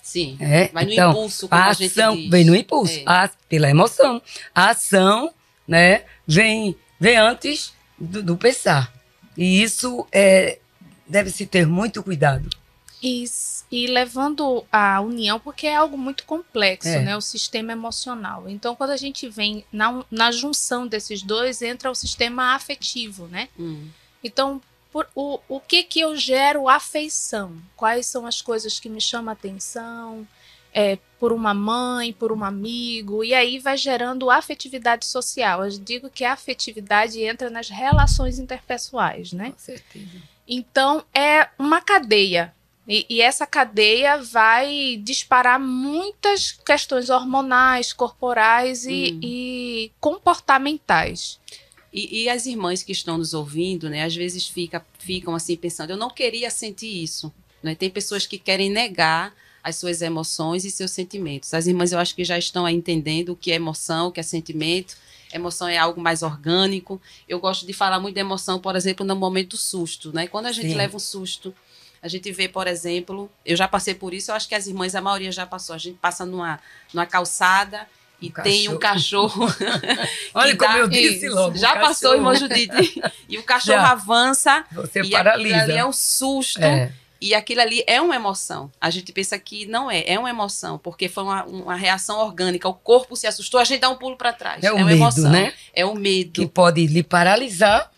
Sim, 0.02 0.36
é? 0.40 0.68
vai 0.68 0.84
no 0.84 0.92
então, 0.92 1.10
impulso, 1.10 1.48
como 1.48 1.60
a, 1.60 1.66
ação 1.66 2.12
a 2.12 2.30
vem 2.30 2.44
no 2.44 2.54
impulso, 2.54 2.98
é. 3.00 3.02
a, 3.06 3.28
pela 3.48 3.68
emoção. 3.68 4.22
A 4.54 4.70
ação 4.70 5.34
né, 5.66 6.04
vem, 6.26 6.76
vem 6.98 7.16
antes 7.16 7.72
do, 7.98 8.22
do 8.22 8.36
pensar. 8.36 8.92
E 9.36 9.62
isso 9.62 10.06
é, 10.12 10.60
deve-se 11.06 11.44
ter 11.44 11.66
muito 11.66 12.02
cuidado. 12.02 12.48
Isso. 13.02 13.55
E 13.76 13.86
levando 13.86 14.64
a 14.72 15.02
união, 15.02 15.38
porque 15.38 15.66
é 15.66 15.76
algo 15.76 15.98
muito 15.98 16.24
complexo, 16.24 16.88
é. 16.88 17.02
né? 17.02 17.14
O 17.14 17.20
sistema 17.20 17.72
emocional. 17.72 18.48
Então, 18.48 18.74
quando 18.74 18.88
a 18.88 18.96
gente 18.96 19.28
vem 19.28 19.66
na, 19.70 20.02
na 20.10 20.32
junção 20.32 20.86
desses 20.86 21.20
dois, 21.20 21.60
entra 21.60 21.90
o 21.90 21.94
sistema 21.94 22.54
afetivo, 22.54 23.26
né? 23.26 23.50
Hum. 23.58 23.86
Então, 24.24 24.62
por, 24.90 25.06
o, 25.14 25.38
o 25.46 25.60
que 25.60 25.82
que 25.82 26.00
eu 26.00 26.16
gero 26.16 26.70
afeição? 26.70 27.54
Quais 27.76 28.06
são 28.06 28.26
as 28.26 28.40
coisas 28.40 28.80
que 28.80 28.88
me 28.88 28.98
chamam 28.98 29.28
a 29.28 29.34
atenção? 29.34 30.26
É, 30.72 30.98
por 31.20 31.30
uma 31.30 31.52
mãe, 31.52 32.14
por 32.14 32.32
um 32.32 32.42
amigo, 32.42 33.22
e 33.22 33.34
aí 33.34 33.58
vai 33.58 33.76
gerando 33.76 34.30
afetividade 34.30 35.04
social. 35.04 35.66
Eu 35.66 35.78
digo 35.78 36.08
que 36.08 36.24
a 36.24 36.32
afetividade 36.32 37.20
entra 37.20 37.50
nas 37.50 37.68
relações 37.68 38.38
interpessoais, 38.38 39.34
né? 39.34 39.50
Com 39.50 39.58
certeza. 39.58 40.22
Então, 40.48 41.04
é 41.12 41.46
uma 41.58 41.82
cadeia 41.82 42.55
e, 42.88 43.06
e, 43.08 43.20
essa 43.20 43.46
cadeia 43.46 44.18
vai 44.18 45.00
disparar 45.02 45.58
muitas 45.58 46.52
questões 46.52 47.10
hormonais, 47.10 47.92
corporais 47.92 48.86
e, 48.86 49.12
hum. 49.14 49.20
e 49.22 49.92
comportamentais. 50.00 51.40
E, 51.92 52.24
e, 52.24 52.28
as 52.28 52.46
irmãs 52.46 52.82
que 52.82 52.92
estão 52.92 53.18
nos 53.18 53.34
ouvindo, 53.34 53.90
né, 53.90 54.04
às 54.04 54.14
vezes 54.14 54.46
fica, 54.46 54.84
ficam 54.98 55.34
assim 55.34 55.56
pensando, 55.56 55.90
eu 55.90 55.96
não 55.96 56.10
queria 56.10 56.50
sentir 56.50 57.02
isso. 57.02 57.32
Né? 57.62 57.74
Tem 57.74 57.90
pessoas 57.90 58.26
que 58.26 58.38
querem 58.38 58.70
negar 58.70 59.34
as 59.66 59.74
suas 59.76 60.00
emoções 60.00 60.64
e 60.64 60.70
seus 60.70 60.92
sentimentos. 60.92 61.52
As 61.52 61.66
irmãs 61.66 61.90
eu 61.90 61.98
acho 61.98 62.14
que 62.14 62.24
já 62.24 62.38
estão 62.38 62.68
entendendo 62.68 63.30
o 63.30 63.36
que 63.36 63.50
é 63.50 63.56
emoção, 63.56 64.06
o 64.06 64.12
que 64.12 64.20
é 64.20 64.22
sentimento. 64.22 64.96
Emoção 65.32 65.66
é 65.66 65.76
algo 65.76 66.00
mais 66.00 66.22
orgânico. 66.22 67.00
Eu 67.28 67.40
gosto 67.40 67.66
de 67.66 67.72
falar 67.72 67.98
muito 67.98 68.14
de 68.14 68.20
emoção, 68.20 68.60
por 68.60 68.76
exemplo, 68.76 69.04
no 69.04 69.16
momento 69.16 69.50
do 69.50 69.56
susto. 69.56 70.12
Né? 70.12 70.28
Quando 70.28 70.46
a 70.46 70.52
gente 70.52 70.68
Sim. 70.68 70.76
leva 70.76 70.96
um 70.96 71.00
susto, 71.00 71.52
a 72.06 72.08
gente 72.08 72.30
vê, 72.30 72.48
por 72.48 72.68
exemplo, 72.68 73.28
eu 73.44 73.56
já 73.56 73.66
passei 73.66 73.92
por 73.92 74.14
isso, 74.14 74.30
eu 74.30 74.36
acho 74.36 74.48
que 74.48 74.54
as 74.54 74.68
irmãs, 74.68 74.94
a 74.94 75.00
maioria 75.00 75.32
já 75.32 75.44
passou. 75.44 75.74
A 75.74 75.78
gente 75.78 75.98
passa 75.98 76.24
numa, 76.24 76.60
numa 76.94 77.04
calçada 77.04 77.84
e 78.22 78.28
um 78.28 78.42
tem 78.42 78.68
um 78.68 78.78
cachorro. 78.78 79.46
Olha 80.32 80.56
como 80.56 80.72
dá, 80.72 80.78
eu 80.78 80.88
disse 80.88 81.28
logo. 81.28 81.56
Já 81.56 81.74
passou, 81.80 82.14
irmã 82.14 82.34
Judite. 82.36 83.02
E 83.28 83.38
o 83.38 83.42
cachorro 83.42 83.80
já. 83.80 83.90
avança. 83.90 84.64
Você 84.70 85.00
e 85.00 85.10
paralisa. 85.10 85.62
ali 85.62 85.72
é 85.72 85.84
um 85.84 85.92
susto. 85.92 86.62
É. 86.62 86.92
E 87.20 87.34
aquilo 87.34 87.60
ali 87.60 87.82
é 87.88 88.00
uma 88.00 88.14
emoção. 88.14 88.70
A 88.80 88.88
gente 88.88 89.12
pensa 89.12 89.36
que 89.36 89.66
não 89.66 89.90
é, 89.90 90.04
é 90.06 90.16
uma 90.16 90.30
emoção, 90.30 90.78
porque 90.78 91.08
foi 91.08 91.24
uma, 91.24 91.44
uma 91.44 91.74
reação 91.74 92.20
orgânica. 92.20 92.68
O 92.68 92.74
corpo 92.74 93.16
se 93.16 93.26
assustou, 93.26 93.58
a 93.58 93.64
gente 93.64 93.80
dá 93.80 93.90
um 93.90 93.96
pulo 93.96 94.16
para 94.16 94.32
trás. 94.32 94.62
É, 94.62 94.68
é 94.68 94.72
uma 94.72 94.84
medo, 94.84 94.96
emoção. 94.96 95.30
né? 95.30 95.52
É 95.74 95.84
o 95.84 95.96
medo. 95.96 96.40
Que 96.40 96.46
pode 96.46 96.86
lhe 96.86 97.02
paralisar 97.02 97.90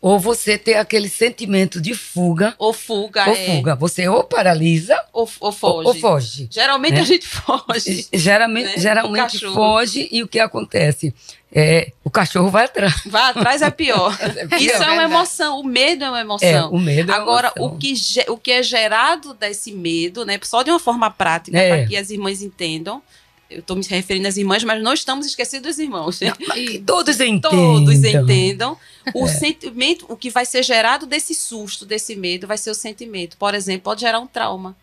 ou 0.00 0.18
você 0.18 0.58
ter 0.58 0.74
aquele 0.74 1.08
sentimento 1.08 1.80
de 1.80 1.94
fuga. 1.94 2.54
Ou 2.58 2.72
fuga, 2.72 3.28
ou 3.28 3.34
é. 3.34 3.56
fuga. 3.56 3.74
Você 3.76 4.08
ou 4.08 4.24
paralisa 4.24 5.00
ou, 5.12 5.28
ou 5.40 5.52
foge. 5.52 5.88
Ou, 5.88 5.94
ou 5.94 5.94
foge. 5.94 6.48
Geralmente 6.50 6.94
né? 6.94 7.00
a 7.00 7.04
gente 7.04 7.26
foge. 7.26 8.06
Geralmente, 8.12 8.66
né? 8.66 8.78
geralmente 8.78 9.38
foge 9.38 10.08
e 10.10 10.22
o 10.22 10.28
que 10.28 10.38
acontece? 10.38 11.14
É, 11.52 11.92
o 12.04 12.10
cachorro 12.10 12.50
vai 12.50 12.66
atrás. 12.66 13.02
Vai 13.06 13.30
atrás 13.30 13.62
é 13.62 13.70
pior. 13.70 14.16
é 14.20 14.46
pior 14.46 14.60
Isso 14.60 14.82
é 14.82 14.90
uma 14.90 15.04
emoção. 15.04 15.60
O 15.60 15.64
medo 15.64 16.04
é 16.04 16.10
uma 16.10 16.20
emoção. 16.20 16.48
É, 16.48 16.64
o 16.64 16.78
medo 16.78 17.10
é 17.10 17.14
Agora, 17.14 17.52
o 17.58 17.76
que, 17.76 17.94
o 18.28 18.36
que 18.36 18.52
é 18.52 18.62
gerado 18.62 19.32
desse 19.32 19.72
medo, 19.72 20.24
né? 20.24 20.38
Só 20.42 20.62
de 20.62 20.70
uma 20.70 20.78
forma 20.78 21.10
prática, 21.10 21.56
é. 21.56 21.68
para 21.68 21.86
que 21.86 21.96
as 21.96 22.10
irmãs 22.10 22.42
entendam, 22.42 23.02
eu 23.50 23.60
estou 23.60 23.76
me 23.76 23.84
referindo 23.84 24.26
às 24.26 24.36
irmãs, 24.36 24.64
mas 24.64 24.82
não 24.82 24.92
estamos 24.92 25.26
esquecidos 25.26 25.76
dos 25.76 25.78
irmãos. 25.78 26.20
E 26.56 26.78
todos 26.84 27.20
entendam. 27.20 27.50
Todos 27.50 28.02
entendam. 28.02 28.76
O 29.14 29.24
é. 29.26 29.28
sentimento, 29.28 30.06
o 30.08 30.16
que 30.16 30.30
vai 30.30 30.44
ser 30.44 30.62
gerado 30.62 31.06
desse 31.06 31.34
susto, 31.34 31.86
desse 31.86 32.16
medo, 32.16 32.46
vai 32.46 32.58
ser 32.58 32.70
o 32.70 32.74
sentimento. 32.74 33.36
Por 33.36 33.54
exemplo, 33.54 33.82
pode 33.82 34.00
gerar 34.00 34.18
um 34.18 34.26
trauma 34.26 34.76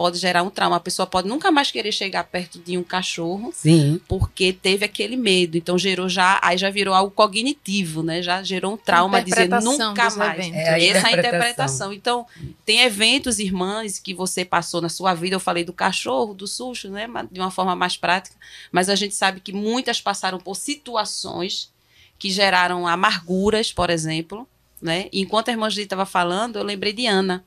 pode 0.00 0.16
gerar 0.16 0.42
um 0.42 0.48
trauma. 0.48 0.76
A 0.76 0.80
pessoa 0.80 1.06
pode 1.06 1.28
nunca 1.28 1.50
mais 1.50 1.70
querer 1.70 1.92
chegar 1.92 2.24
perto 2.24 2.58
de 2.58 2.78
um 2.78 2.82
cachorro, 2.82 3.52
Sim. 3.54 4.00
porque 4.08 4.50
teve 4.50 4.82
aquele 4.82 5.14
medo. 5.14 5.58
Então 5.58 5.76
gerou 5.76 6.08
já, 6.08 6.40
aí 6.42 6.56
já 6.56 6.70
virou 6.70 6.94
algo 6.94 7.10
cognitivo, 7.10 8.02
né? 8.02 8.22
Já 8.22 8.42
gerou 8.42 8.72
um 8.72 8.76
trauma 8.78 9.22
dizer 9.22 9.50
nunca 9.60 10.08
mais. 10.16 10.50
É 10.54 10.86
Essa 10.86 11.10
é 11.10 11.14
a 11.14 11.18
interpretação. 11.18 11.92
Então, 11.92 12.26
tem 12.64 12.80
eventos, 12.80 13.38
irmãs, 13.38 13.98
que 13.98 14.14
você 14.14 14.42
passou 14.42 14.80
na 14.80 14.88
sua 14.88 15.12
vida. 15.12 15.36
Eu 15.36 15.40
falei 15.40 15.64
do 15.64 15.72
cachorro, 15.74 16.32
do 16.32 16.46
susto, 16.46 16.88
né? 16.88 17.06
De 17.30 17.38
uma 17.38 17.50
forma 17.50 17.76
mais 17.76 17.98
prática. 17.98 18.34
Mas 18.72 18.88
a 18.88 18.94
gente 18.94 19.14
sabe 19.14 19.38
que 19.38 19.52
muitas 19.52 20.00
passaram 20.00 20.38
por 20.38 20.56
situações 20.56 21.70
que 22.18 22.30
geraram 22.30 22.86
amarguras, 22.86 23.70
por 23.70 23.90
exemplo. 23.90 24.48
Né? 24.80 25.10
E 25.12 25.20
enquanto 25.20 25.50
a 25.50 25.52
irmã 25.52 25.68
Judith 25.68 25.82
estava 25.82 26.06
falando, 26.06 26.56
eu 26.56 26.64
lembrei 26.64 26.94
de 26.94 27.04
Ana 27.04 27.44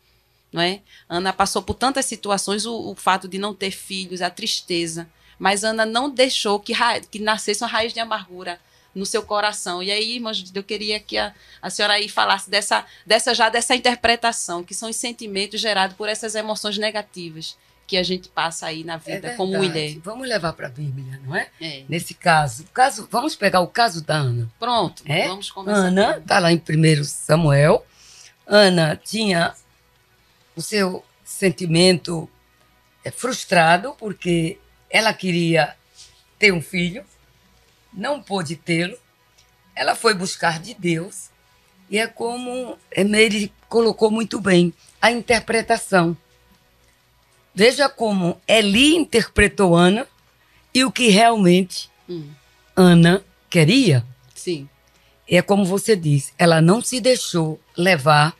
não 0.54 0.62
é? 0.62 0.82
Ana 1.10 1.34
passou 1.34 1.64
por 1.64 1.74
tantas 1.74 2.06
situações, 2.06 2.66
o, 2.66 2.92
o, 2.92 2.96
fato 2.96 3.28
de 3.28 3.40
não 3.40 3.54
ter 3.54 3.72
filhos, 3.72 4.22
a 4.22 4.30
tristeza, 4.30 5.10
mas 5.40 5.64
Ana 5.64 5.86
não 5.86 6.10
deixou 6.10 6.60
que, 6.60 6.74
que 7.10 7.20
nascesse 7.20 7.64
uma 7.64 7.70
raiz 7.70 7.92
de 7.92 8.00
amargura 8.00 8.60
no 8.94 9.06
seu 9.06 9.24
coração. 9.24 9.82
E 9.82 9.92
aí, 9.92 10.16
irmã 10.16 10.32
eu 10.54 10.64
queria 10.64 11.00
que 11.00 11.18
a, 11.18 11.34
a 11.60 11.70
senhora 11.72 11.94
aí 11.94 12.08
falasse 12.08 12.50
dessa, 12.50 12.86
dessa 13.06 13.34
já 13.34 13.50
dessa 13.50 13.76
interpretação, 13.76 14.64
que 14.64 14.76
são 14.76 14.90
os 14.90 14.96
sentimentos 14.96 15.60
gerados 15.60 15.98
por 15.98 16.08
essas 16.08 16.36
emoções 16.36 16.78
negativas 16.78 17.58
que 17.86 17.98
a 17.98 18.04
gente 18.04 18.30
passa 18.30 18.68
aí 18.68 18.84
na 18.84 18.98
vida 18.98 19.30
é 19.30 19.36
como 19.36 19.58
mulher. 19.58 19.98
Vamos 20.04 20.28
levar 20.28 20.54
para 20.54 20.68
a 20.68 20.70
Bíblia, 20.70 21.20
não 21.26 21.36
é? 21.36 21.48
é? 21.60 21.84
Nesse 21.90 22.14
caso, 22.14 22.66
caso, 22.74 23.08
vamos 23.12 23.36
pegar 23.36 23.60
o 23.60 23.68
caso 23.68 24.02
da 24.02 24.16
Ana. 24.16 24.50
Pronto, 24.58 25.04
é? 25.06 25.28
vamos 25.28 25.52
começar. 25.52 25.80
Ana 25.80 26.18
está 26.18 26.40
lá 26.40 26.52
em 26.52 26.58
1 26.58 27.04
Samuel. 27.04 27.86
Ana 28.48 28.96
tinha 28.96 29.54
o 30.56 30.62
seu 30.62 31.04
sentimento 31.24 32.30
é 33.04 33.12
frustrado 33.12 33.96
porque 33.98 34.58
ela 34.90 35.14
queria 35.14 35.76
ter 36.38 36.54
um 36.54 36.62
filho, 36.62 37.04
não 37.92 38.22
pôde 38.22 38.56
tê-lo. 38.56 38.98
Ela 39.76 39.96
foi 39.96 40.14
buscar 40.14 40.60
de 40.60 40.74
Deus 40.74 41.30
e 41.90 41.98
é 41.98 42.08
como 42.08 42.78
Emery 42.96 43.52
colocou 43.68 44.12
muito 44.12 44.40
bem 44.40 44.74
a 45.02 45.12
interpretação. 45.12 46.16
Veja 47.56 47.88
como 47.88 48.42
Eli 48.48 48.96
interpretou 48.96 49.76
Ana 49.76 50.08
e 50.74 50.84
o 50.84 50.92
que 50.92 51.10
realmente 51.10 51.90
hum. 52.10 52.30
Ana 52.76 53.24
queria. 53.50 54.06
Sim. 54.34 54.68
é 55.28 55.42
como 55.42 55.64
você 55.64 55.96
disse, 55.96 56.34
ela 56.38 56.60
não 56.60 56.82
se 56.82 57.00
deixou 57.00 57.60
levar 57.78 58.36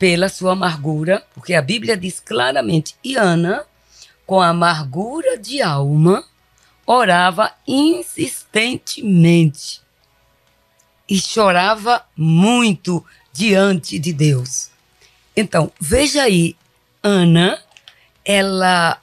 pela 0.00 0.28
sua 0.30 0.54
amargura, 0.54 1.22
porque 1.34 1.52
a 1.52 1.60
Bíblia 1.60 1.94
diz 1.94 2.18
claramente, 2.18 2.96
e 3.04 3.16
Ana, 3.16 3.66
com 4.24 4.40
amargura 4.40 5.36
de 5.36 5.60
alma, 5.60 6.24
orava 6.86 7.52
insistentemente 7.68 9.82
e 11.06 11.20
chorava 11.20 12.02
muito 12.16 13.04
diante 13.30 13.98
de 13.98 14.14
Deus. 14.14 14.70
Então, 15.36 15.70
veja 15.78 16.22
aí, 16.22 16.56
Ana, 17.02 17.62
ela 18.24 19.02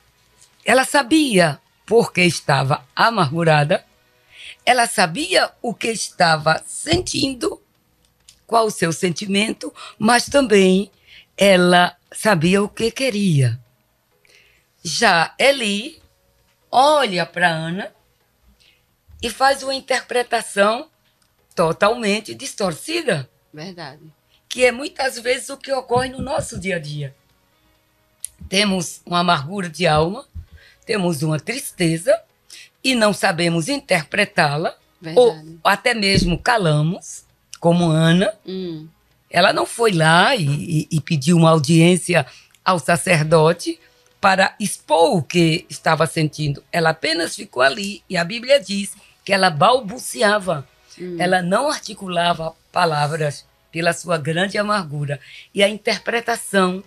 ela 0.66 0.84
sabia 0.84 1.60
porque 1.86 2.24
estava 2.24 2.84
amargurada, 2.96 3.86
ela 4.66 4.88
sabia 4.88 5.52
o 5.62 5.76
que 5.76 5.90
estava 5.90 6.64
sentindo, 6.66 7.62
qual 8.48 8.66
o 8.66 8.72
seu 8.72 8.94
sentimento, 8.94 9.74
mas 10.00 10.26
também 10.26 10.90
ela 11.38 11.96
sabia 12.12 12.64
o 12.64 12.70
que 12.70 12.90
queria. 12.90 13.60
Já 14.82 15.36
Eli 15.38 16.02
olha 16.72 17.26
para 17.26 17.50
Ana 17.50 17.94
e 19.22 19.30
faz 19.30 19.62
uma 19.62 19.76
interpretação 19.76 20.90
totalmente 21.54 22.34
distorcida. 22.34 23.30
Verdade. 23.54 24.02
Que 24.48 24.66
é 24.66 24.72
muitas 24.72 25.20
vezes 25.20 25.50
o 25.50 25.58
que 25.58 25.72
ocorre 25.74 26.10
no 26.10 26.22
nosso 26.22 26.58
dia 26.58 26.78
a 26.78 26.80
dia. 26.80 27.14
Temos 28.48 29.02
uma 29.06 29.20
amargura 29.20 29.68
de 29.70 29.86
alma, 29.86 30.26
temos 30.86 31.22
uma 31.22 31.40
tristeza 31.40 32.18
e 32.84 32.96
não 32.96 33.12
sabemos 33.12 33.68
interpretá-la, 33.68 34.78
ou 35.16 35.36
até 35.64 35.94
mesmo 35.94 36.40
calamos, 36.40 37.26
como 37.60 37.90
Ana. 37.90 38.34
Hum. 38.46 38.88
Ela 39.30 39.52
não 39.52 39.66
foi 39.66 39.92
lá 39.92 40.36
e, 40.36 40.46
e, 40.46 40.88
e 40.92 41.02
pediu 41.02 41.38
uma 41.38 41.50
audiência 41.50 42.26
ao 42.64 42.80
sacerdote 42.80 43.80
para 44.20 44.56
expor 44.60 45.18
o 45.18 45.24
que 45.24 45.66
estava 45.70 46.08
sentindo. 46.08 46.64
Ela 46.72 46.90
apenas 46.90 47.36
ficou 47.36 47.62
ali 47.62 48.04
e 48.10 48.18
a 48.18 48.24
Bíblia 48.24 48.60
diz 48.60 48.96
que 49.24 49.34
ela 49.34 49.50
balbuciava. 49.50 50.68
Hum. 51.00 51.18
Ela 51.20 51.42
não 51.42 51.70
articulava 51.70 52.56
palavras 52.72 53.46
pela 53.72 53.94
sua 53.94 54.18
grande 54.18 54.58
amargura. 54.58 55.20
E 55.54 55.62
a 55.62 55.70
interpretação 55.70 56.84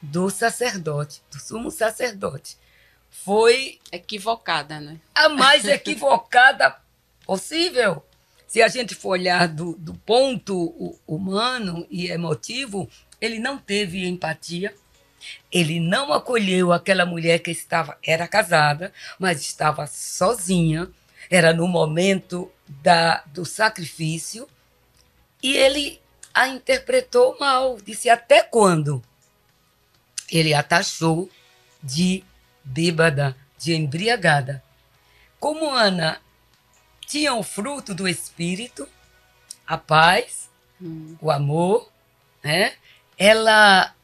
do 0.00 0.28
sacerdote, 0.30 1.22
do 1.30 1.38
sumo 1.38 1.70
sacerdote, 1.70 2.56
foi. 3.10 3.78
Equivocada, 3.92 4.80
né? 4.80 4.98
A 5.14 5.28
mais 5.28 5.64
equivocada 5.68 6.76
possível. 7.24 8.04
Se 8.52 8.60
a 8.60 8.68
gente 8.68 8.94
for 8.94 9.12
olhar 9.12 9.48
do, 9.48 9.74
do 9.78 9.94
ponto 9.94 10.98
humano 11.06 11.86
e 11.90 12.08
emotivo, 12.08 12.86
ele 13.18 13.38
não 13.38 13.56
teve 13.56 14.06
empatia. 14.06 14.74
Ele 15.50 15.80
não 15.80 16.12
acolheu 16.12 16.70
aquela 16.70 17.06
mulher 17.06 17.38
que 17.38 17.50
estava 17.50 17.96
era 18.04 18.28
casada, 18.28 18.92
mas 19.18 19.40
estava 19.40 19.86
sozinha. 19.86 20.86
Era 21.30 21.54
no 21.54 21.66
momento 21.66 22.52
da, 22.68 23.22
do 23.28 23.46
sacrifício. 23.46 24.46
E 25.42 25.56
ele 25.56 25.98
a 26.34 26.46
interpretou 26.46 27.38
mal. 27.40 27.78
Disse: 27.82 28.10
Até 28.10 28.42
quando? 28.42 29.02
Ele 30.30 30.52
a 30.52 30.62
taxou 30.62 31.30
de 31.82 32.22
bêbada, 32.62 33.34
de 33.56 33.72
embriagada. 33.72 34.62
Como 35.40 35.70
Ana 35.70 36.20
tinha 37.12 37.34
o 37.34 37.42
fruto 37.42 37.94
do 37.94 38.08
Espírito, 38.08 38.88
a 39.66 39.76
paz, 39.76 40.48
hum. 40.80 41.14
o 41.20 41.30
amor, 41.30 41.86
né? 42.42 42.72
ela 43.18 43.94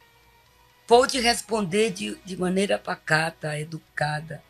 pôde 0.85 1.19
responder 1.19 1.89
de, 1.89 2.15
de 2.23 2.37
maneira 2.37 2.77
pacata, 2.77 3.59
educada 3.59 4.43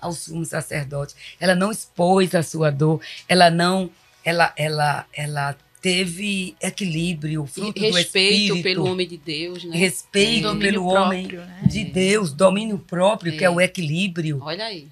ao 0.00 0.14
sumo 0.14 0.46
sacerdote. 0.46 1.14
Ela 1.38 1.54
não 1.54 1.70
expôs 1.70 2.34
a 2.34 2.42
sua 2.42 2.70
dor, 2.70 3.02
ela 3.28 3.50
não, 3.50 3.90
ela, 4.24 4.54
ela, 4.56 5.06
ela 5.12 5.54
teve 5.82 6.56
equilíbrio, 6.58 7.44
fruto 7.44 7.82
respeito 7.82 8.56
do 8.56 8.62
pelo 8.62 8.86
homem 8.86 9.06
de 9.06 9.18
Deus, 9.18 9.62
né? 9.64 9.76
Respeito 9.76 10.58
pelo 10.58 10.88
próprio, 10.88 11.02
homem 11.02 11.26
né? 11.26 11.62
de 11.66 11.84
Deus, 11.84 12.32
domínio 12.32 12.78
próprio, 12.78 13.34
é. 13.34 13.36
que 13.36 13.44
é 13.44 13.50
o 13.50 13.60
equilíbrio. 13.60 14.38
Olha 14.42 14.64
aí. 14.64 14.88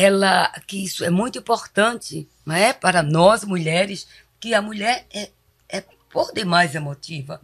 Ela, 0.00 0.48
que 0.64 0.84
isso 0.84 1.04
é 1.04 1.10
muito 1.10 1.40
importante, 1.40 2.28
não 2.46 2.54
é? 2.54 2.72
Para 2.72 3.02
nós 3.02 3.42
mulheres, 3.42 4.06
que 4.38 4.54
a 4.54 4.62
mulher 4.62 5.04
é, 5.12 5.32
é 5.68 5.80
por 6.08 6.32
demais 6.32 6.76
emotiva. 6.76 7.40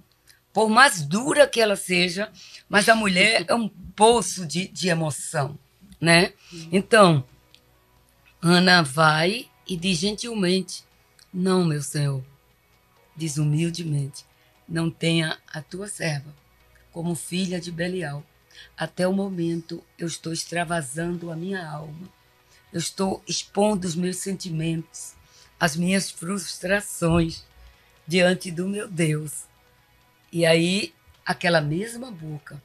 Por 0.52 0.68
mais 0.68 1.02
dura 1.02 1.48
que 1.48 1.60
ela 1.60 1.74
seja, 1.74 2.30
mas 2.68 2.88
a 2.88 2.94
mulher 2.94 3.44
é 3.48 3.54
um 3.56 3.68
poço 3.68 4.46
de, 4.46 4.68
de 4.68 4.88
emoção, 4.88 5.58
né? 6.00 6.32
Então, 6.70 7.24
Ana 8.40 8.82
vai 8.82 9.50
e 9.66 9.76
diz 9.76 9.98
gentilmente: 9.98 10.84
Não, 11.32 11.64
meu 11.64 11.82
senhor, 11.82 12.22
diz 13.16 13.36
humildemente: 13.36 14.24
Não 14.68 14.92
tenha 14.92 15.36
a 15.52 15.60
tua 15.60 15.88
serva 15.88 16.32
como 16.92 17.16
filha 17.16 17.60
de 17.60 17.72
Belial. 17.72 18.24
Até 18.76 19.08
o 19.08 19.12
momento 19.12 19.82
eu 19.98 20.06
estou 20.06 20.32
extravasando 20.32 21.32
a 21.32 21.34
minha 21.34 21.68
alma. 21.68 22.08
Eu 22.74 22.80
estou 22.80 23.22
expondo 23.26 23.86
os 23.86 23.94
meus 23.94 24.16
sentimentos, 24.16 25.14
as 25.60 25.76
minhas 25.76 26.10
frustrações 26.10 27.44
diante 28.04 28.50
do 28.50 28.68
meu 28.68 28.88
Deus. 28.88 29.44
E 30.32 30.44
aí, 30.44 30.92
aquela 31.24 31.60
mesma 31.60 32.10
boca 32.10 32.60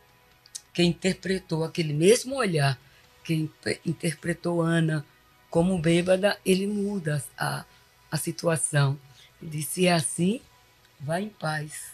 que 0.74 0.82
interpretou 0.82 1.64
aquele 1.64 1.94
mesmo 1.94 2.36
olhar, 2.36 2.80
que 3.24 3.50
interpretou 3.86 4.64
Ana 4.64 5.06
como 5.48 5.80
bêbada, 5.80 6.40
ele 6.44 6.66
muda 6.66 7.24
a, 7.38 7.64
a 8.12 8.18
situação 8.18 9.00
disse: 9.42 9.86
é 9.86 9.94
assim, 9.94 10.42
vai 11.00 11.24
em 11.24 11.30
paz. 11.30 11.94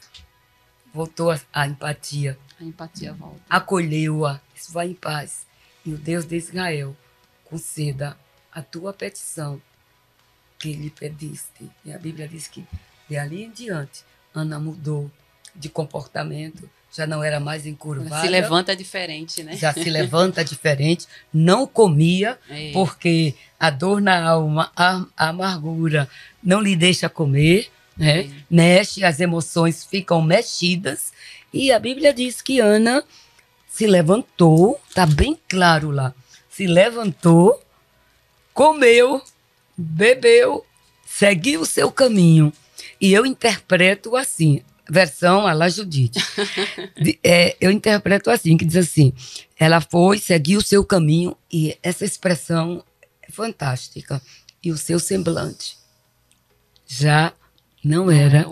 Voltou 0.93 1.31
a, 1.31 1.39
a 1.51 1.67
empatia. 1.67 2.39
A 2.59 2.63
empatia 2.63 3.13
volta. 3.13 3.41
Acolheu-a. 3.49 4.39
Vai 4.69 4.87
em 4.87 4.93
paz. 4.93 5.45
E 5.85 5.93
o 5.93 5.97
Deus 5.97 6.25
de 6.25 6.37
Israel 6.37 6.95
conceda 7.45 8.17
a 8.51 8.61
tua 8.61 8.93
petição 8.93 9.61
que 10.57 10.73
lhe 10.73 10.89
pediste. 10.89 11.69
E 11.83 11.91
a 11.91 11.97
Bíblia 11.97 12.27
diz 12.27 12.47
que 12.47 12.65
de 13.07 13.17
ali 13.17 13.43
em 13.43 13.51
diante, 13.51 14.03
Ana 14.33 14.59
mudou 14.59 15.11
de 15.55 15.69
comportamento, 15.69 16.69
já 16.91 17.05
não 17.05 17.23
era 17.23 17.39
mais 17.39 17.65
encurvada. 17.65 18.21
Se 18.21 18.27
levanta 18.27 18.75
diferente, 18.75 19.43
né? 19.43 19.55
Já 19.55 19.73
se 19.73 19.89
levanta 19.89 20.43
diferente, 20.43 21.05
não 21.33 21.67
comia, 21.67 22.39
é. 22.49 22.71
porque 22.71 23.35
a 23.59 23.69
dor 23.69 24.01
na 24.01 24.23
alma, 24.23 24.71
a, 24.75 25.05
a, 25.15 25.29
amargura 25.29 26.09
não 26.41 26.61
lhe 26.61 26.75
deixa 26.75 27.09
comer, 27.09 27.69
né? 27.97 28.21
É. 28.21 28.29
Mexe, 28.49 29.03
as 29.03 29.19
emoções 29.19 29.83
ficam 29.83 30.21
mexidas. 30.21 31.13
E 31.53 31.71
a 31.71 31.79
Bíblia 31.79 32.13
diz 32.13 32.41
que 32.41 32.59
Ana 32.59 33.03
se 33.67 33.85
levantou, 33.85 34.79
tá 34.93 35.05
bem 35.05 35.37
claro 35.49 35.91
lá, 35.91 36.13
se 36.55 36.65
levantou, 36.65 37.61
comeu, 38.53 39.21
bebeu, 39.75 40.65
seguiu 41.05 41.61
o 41.61 41.65
seu 41.65 41.91
caminho. 41.91 42.53
E 43.01 43.13
eu 43.13 43.25
interpreto 43.25 44.15
assim: 44.15 44.61
versão 44.89 45.45
a 45.45 45.51
la 45.51 45.67
Judite. 45.67 46.17
é, 47.21 47.57
eu 47.59 47.71
interpreto 47.71 48.29
assim, 48.29 48.55
que 48.55 48.63
diz 48.63 48.77
assim, 48.77 49.11
ela 49.59 49.81
foi, 49.81 50.17
seguiu 50.17 50.59
o 50.59 50.63
seu 50.63 50.85
caminho, 50.85 51.35
e 51.51 51.77
essa 51.83 52.05
expressão 52.05 52.81
é 53.21 53.29
fantástica. 53.29 54.21
E 54.63 54.71
o 54.71 54.77
seu 54.77 54.97
semblante 54.97 55.77
já 56.87 57.33
não 57.83 58.09
era 58.09 58.39
é 58.39 58.45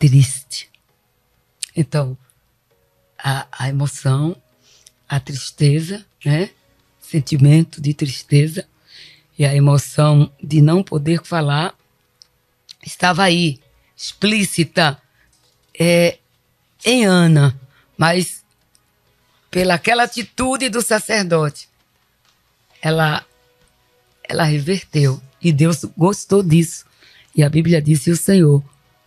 triste. 0.00 0.68
Então, 1.76 2.18
a, 3.16 3.46
a 3.52 3.68
emoção, 3.68 4.36
a 5.08 5.20
tristeza, 5.20 6.04
né? 6.24 6.50
Sentimento 7.10 7.80
de 7.80 7.92
tristeza 7.92 8.64
e 9.36 9.44
a 9.44 9.54
emoção 9.54 10.30
de 10.42 10.60
não 10.60 10.82
poder 10.82 11.24
falar 11.24 11.74
estava 12.86 13.24
aí, 13.24 13.58
explícita 13.96 15.00
é, 15.78 16.18
em 16.84 17.04
Ana, 17.04 17.58
mas 17.98 18.44
pela 19.50 19.74
aquela 19.74 20.04
atitude 20.04 20.68
do 20.68 20.80
sacerdote, 20.80 21.68
ela, 22.80 23.26
ela 24.28 24.44
reverteu 24.44 25.20
e 25.42 25.52
Deus 25.52 25.84
gostou 25.96 26.42
disso. 26.42 26.84
E 27.34 27.42
a 27.42 27.48
Bíblia 27.48 27.82
disse: 27.82 28.10
o 28.10 28.16
Senhor 28.16 28.62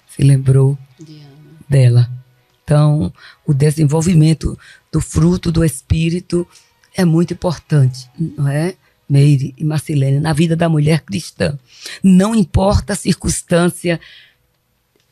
se 0.09 0.21
lembrou 0.23 0.77
dela. 1.69 2.11
Então, 2.63 3.13
o 3.45 3.53
desenvolvimento 3.53 4.57
do 4.91 5.01
fruto 5.01 5.51
do 5.51 5.63
Espírito 5.63 6.47
é 6.95 7.03
muito 7.05 7.33
importante, 7.33 8.09
não 8.17 8.47
é? 8.47 8.75
Meire 9.09 9.53
e 9.57 9.63
Marcelene, 9.63 10.19
na 10.19 10.33
vida 10.33 10.55
da 10.55 10.69
mulher 10.69 11.01
cristã. 11.01 11.57
Não 12.01 12.33
importa 12.33 12.93
a 12.93 12.95
circunstância 12.95 13.99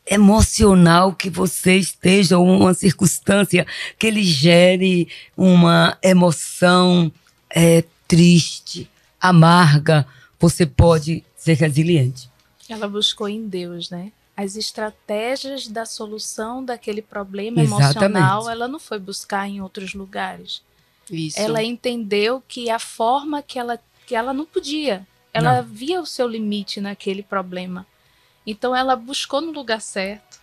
emocional 0.06 1.13
que 1.13 1.30
você 1.30 1.76
esteja, 1.76 2.38
ou 2.38 2.46
uma 2.46 2.74
circunstância 2.74 3.65
que 3.98 4.10
lhe 4.10 4.24
gere 4.24 5.08
uma 5.38 5.98
emoção 6.02 7.12
é, 7.50 7.84
triste, 8.08 8.89
amarga, 9.20 10.06
você 10.39 10.65
pode 10.65 11.24
ser 11.38 11.54
resiliente. 11.54 12.30
Ela 12.67 12.88
buscou 12.88 13.28
em 13.28 13.48
Deus, 13.48 13.89
né? 13.89 14.12
As 14.36 14.56
estratégias 14.56 15.67
da 15.67 15.86
solução 15.86 16.63
daquele 16.63 17.02
problema 17.02 17.62
Exatamente. 17.62 17.96
emocional, 18.00 18.50
ela 18.50 18.67
não 18.67 18.80
foi 18.80 18.98
buscar 18.98 19.48
em 19.48 19.62
outros 19.62 19.94
lugares. 19.94 20.62
Isso. 21.12 21.39
Ela 21.39 21.63
entendeu 21.63 22.41
que 22.47 22.69
a 22.69 22.80
forma 22.80 23.41
que 23.41 23.60
ela, 23.60 23.80
que 24.06 24.15
ela 24.15 24.34
não 24.34 24.45
podia, 24.45 25.06
ela 25.34 25.62
não. 25.62 25.69
via 25.69 26.02
o 26.02 26.06
seu 26.06 26.28
limite 26.28 26.80
naquele 26.82 27.24
problema. 27.24 27.86
Então 28.45 28.76
ela 28.76 28.95
buscou 28.95 29.41
no 29.41 29.52
lugar 29.52 29.82
certo. 29.82 30.41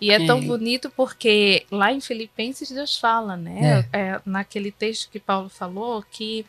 E 0.00 0.12
é, 0.12 0.22
é, 0.22 0.26
tão 0.26 0.40
bonito 0.40 0.90
porque 0.90 1.66
lá 1.70 1.92
em 1.92 2.00
Filipenses 2.00 2.70
Deus 2.70 2.96
fala, 2.96 3.36
né? 3.36 3.86
É. 3.92 3.98
É, 3.98 4.20
naquele 4.24 4.70
texto 4.70 5.10
que 5.10 5.18
Paulo 5.18 5.48
falou, 5.48 6.04
que 6.08 6.46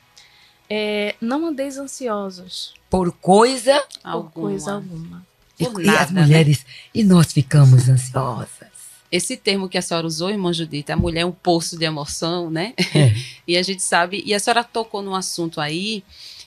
é, 0.70 1.16
não 1.20 1.48
andeis 1.48 1.78
ansiosos. 1.78 2.74
Por 2.90 3.12
coisa 3.12 3.84
alguma. 4.04 4.30
Por 4.30 4.42
coisa 4.42 4.74
alguma. 4.74 5.26
Por 5.58 5.82
e, 5.82 5.86
nada, 5.86 5.98
e 5.98 6.04
as 6.04 6.12
mulheres, 6.12 6.60
né? 6.60 6.72
e 6.94 7.04
nós 7.04 7.34
ficamos 7.34 7.90
ansiosas. 7.90 8.77
Esse 9.12 9.38
termo 9.38 9.70
que 9.70 9.78
a 9.78 9.82
senhora 9.82 10.06
usou, 10.06 10.30
irmã 10.30 10.52
Judita, 10.52 10.94
a 10.94 10.98
mulher 10.98 11.22
é 11.22 11.26
um 11.26 11.32
poço 11.32 11.78
de 11.78 11.86
emoção, 11.86 12.50
né? 12.50 12.74
É. 12.78 13.14
e 13.48 13.58
a 13.58 13.64
gente 13.64 13.82
sabe, 13.82 14.22
e 14.26 14.34
a 14.34 14.40
senhora 14.40 14.64
tocou 14.64 15.02
num 15.02 15.16
assunto 15.16 15.62
aí, 15.62 16.04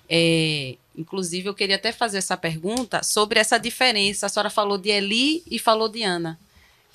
é, 0.08 0.76
inclusive 0.96 1.48
eu 1.48 1.54
queria 1.54 1.76
até 1.76 1.92
fazer 1.92 2.18
essa 2.18 2.36
pergunta 2.36 3.02
sobre 3.02 3.38
essa 3.38 3.58
diferença. 3.58 4.26
A 4.26 4.28
senhora 4.28 4.50
falou 4.50 4.76
de 4.76 4.90
Eli 4.90 5.42
e 5.50 5.58
falou 5.58 5.88
de 5.88 6.02
Ana 6.02 6.38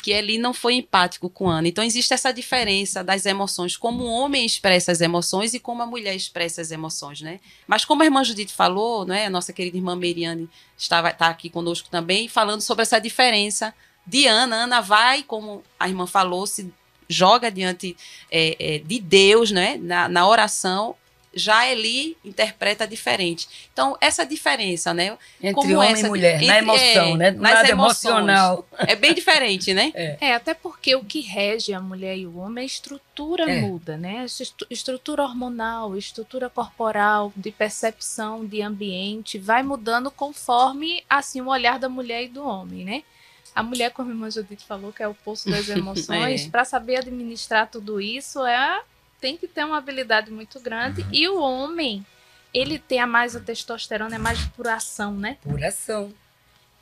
que 0.06 0.12
Eli 0.12 0.38
não 0.38 0.54
foi 0.54 0.75
empático 0.75 1.28
com 1.32 1.49
Ana. 1.49 1.67
Então 1.67 1.84
existe 1.84 2.13
essa 2.13 2.32
diferença 2.32 3.04
das 3.04 3.25
emoções, 3.25 3.75
como 3.75 4.04
o 4.04 4.08
homem 4.08 4.45
expressa 4.45 4.91
as 4.91 5.01
emoções 5.01 5.56
e 5.56 5.60
como 5.60 5.82
a 5.82 5.86
mulher 5.88 6.15
expressa 6.15 6.62
as 6.62 6.69
emoções, 6.69 7.21
né? 7.21 7.39
Mas 7.65 7.84
como 7.86 8.04
a 8.04 8.06
irmã 8.06 8.23
Judite 8.23 8.54
falou, 8.54 9.04
né, 9.04 9.25
a 9.25 9.32
nossa 9.32 9.51
querida 9.51 9.78
irmã 9.78 9.95
Meriane 9.95 10.47
estava 10.78 11.12
tá 11.12 11.28
aqui 11.28 11.49
conosco 11.49 11.89
também, 11.89 12.28
falando 12.28 12.62
sobre 12.62 12.84
essa 12.84 12.99
diferença 12.99 13.73
de 14.05 14.27
Ana. 14.27 14.63
Ana 14.63 14.81
vai, 14.81 15.23
como 15.23 15.63
a 15.79 15.87
irmã 15.87 16.05
falou, 16.07 16.45
se 16.45 16.71
joga 17.07 17.51
diante 17.51 17.95
é, 18.31 18.55
é, 18.59 18.79
de 18.79 18.99
Deus, 18.99 19.51
né, 19.51 19.77
na, 19.77 20.09
na 20.09 20.27
oração 20.27 20.95
já 21.35 21.67
Eli 21.67 22.17
interpreta 22.23 22.87
diferente. 22.87 23.67
Então, 23.71 23.97
essa 23.99 24.25
diferença, 24.25 24.93
né? 24.93 25.17
Entre 25.41 25.53
como 25.53 25.75
homem 25.75 25.91
essa, 25.91 26.05
e 26.05 26.09
mulher, 26.09 26.35
entre, 26.35 26.47
na 26.47 26.57
emoção, 26.59 27.07
é, 27.07 27.17
né? 27.17 27.31
Do 27.31 27.41
nas 27.41 27.69
emocional. 27.69 28.65
É 28.77 28.95
bem 28.95 29.13
diferente, 29.13 29.73
né? 29.73 29.91
É. 29.93 30.17
é. 30.21 30.33
até 30.33 30.53
porque 30.53 30.95
o 30.95 31.03
que 31.03 31.19
rege 31.19 31.73
a 31.73 31.81
mulher 31.81 32.17
e 32.17 32.25
o 32.25 32.37
homem, 32.37 32.63
a 32.63 32.65
estrutura 32.65 33.51
é. 33.51 33.59
muda, 33.59 33.97
né? 33.97 34.25
Estrutura 34.69 35.23
hormonal, 35.23 35.97
estrutura 35.97 36.49
corporal, 36.49 37.33
de 37.35 37.51
percepção, 37.51 38.45
de 38.45 38.61
ambiente, 38.61 39.37
vai 39.37 39.61
mudando 39.61 40.09
conforme, 40.09 41.03
assim, 41.09 41.41
o 41.41 41.49
olhar 41.49 41.77
da 41.77 41.89
mulher 41.89 42.23
e 42.23 42.29
do 42.29 42.47
homem, 42.47 42.85
né? 42.85 43.03
A 43.55 43.63
mulher, 43.63 43.91
como 43.91 44.09
a 44.09 44.13
irmã 44.13 44.29
Judith 44.29 44.65
falou, 44.67 44.91
que 44.91 45.01
é 45.01 45.07
o 45.07 45.13
poço 45.15 45.49
das 45.49 45.67
emoções, 45.71 46.45
é. 46.45 46.49
para 46.49 46.65
saber 46.65 46.97
administrar 46.97 47.71
tudo 47.71 48.01
isso 48.01 48.45
é 48.45 48.83
tem 49.19 49.37
que 49.37 49.47
ter 49.47 49.63
uma 49.63 49.77
habilidade 49.77 50.29
muito 50.29 50.59
grande. 50.59 51.01
Uhum. 51.01 51.09
E 51.11 51.27
o 51.27 51.39
homem, 51.39 52.05
ele 52.53 52.77
tem 52.77 52.99
a 52.99 53.07
mais 53.07 53.35
a 53.35 53.39
testosterona, 53.39 54.15
é 54.15 54.19
mais 54.19 54.37
de 54.37 54.49
puração, 54.49 55.15
né? 55.15 55.37
Puração. 55.41 56.13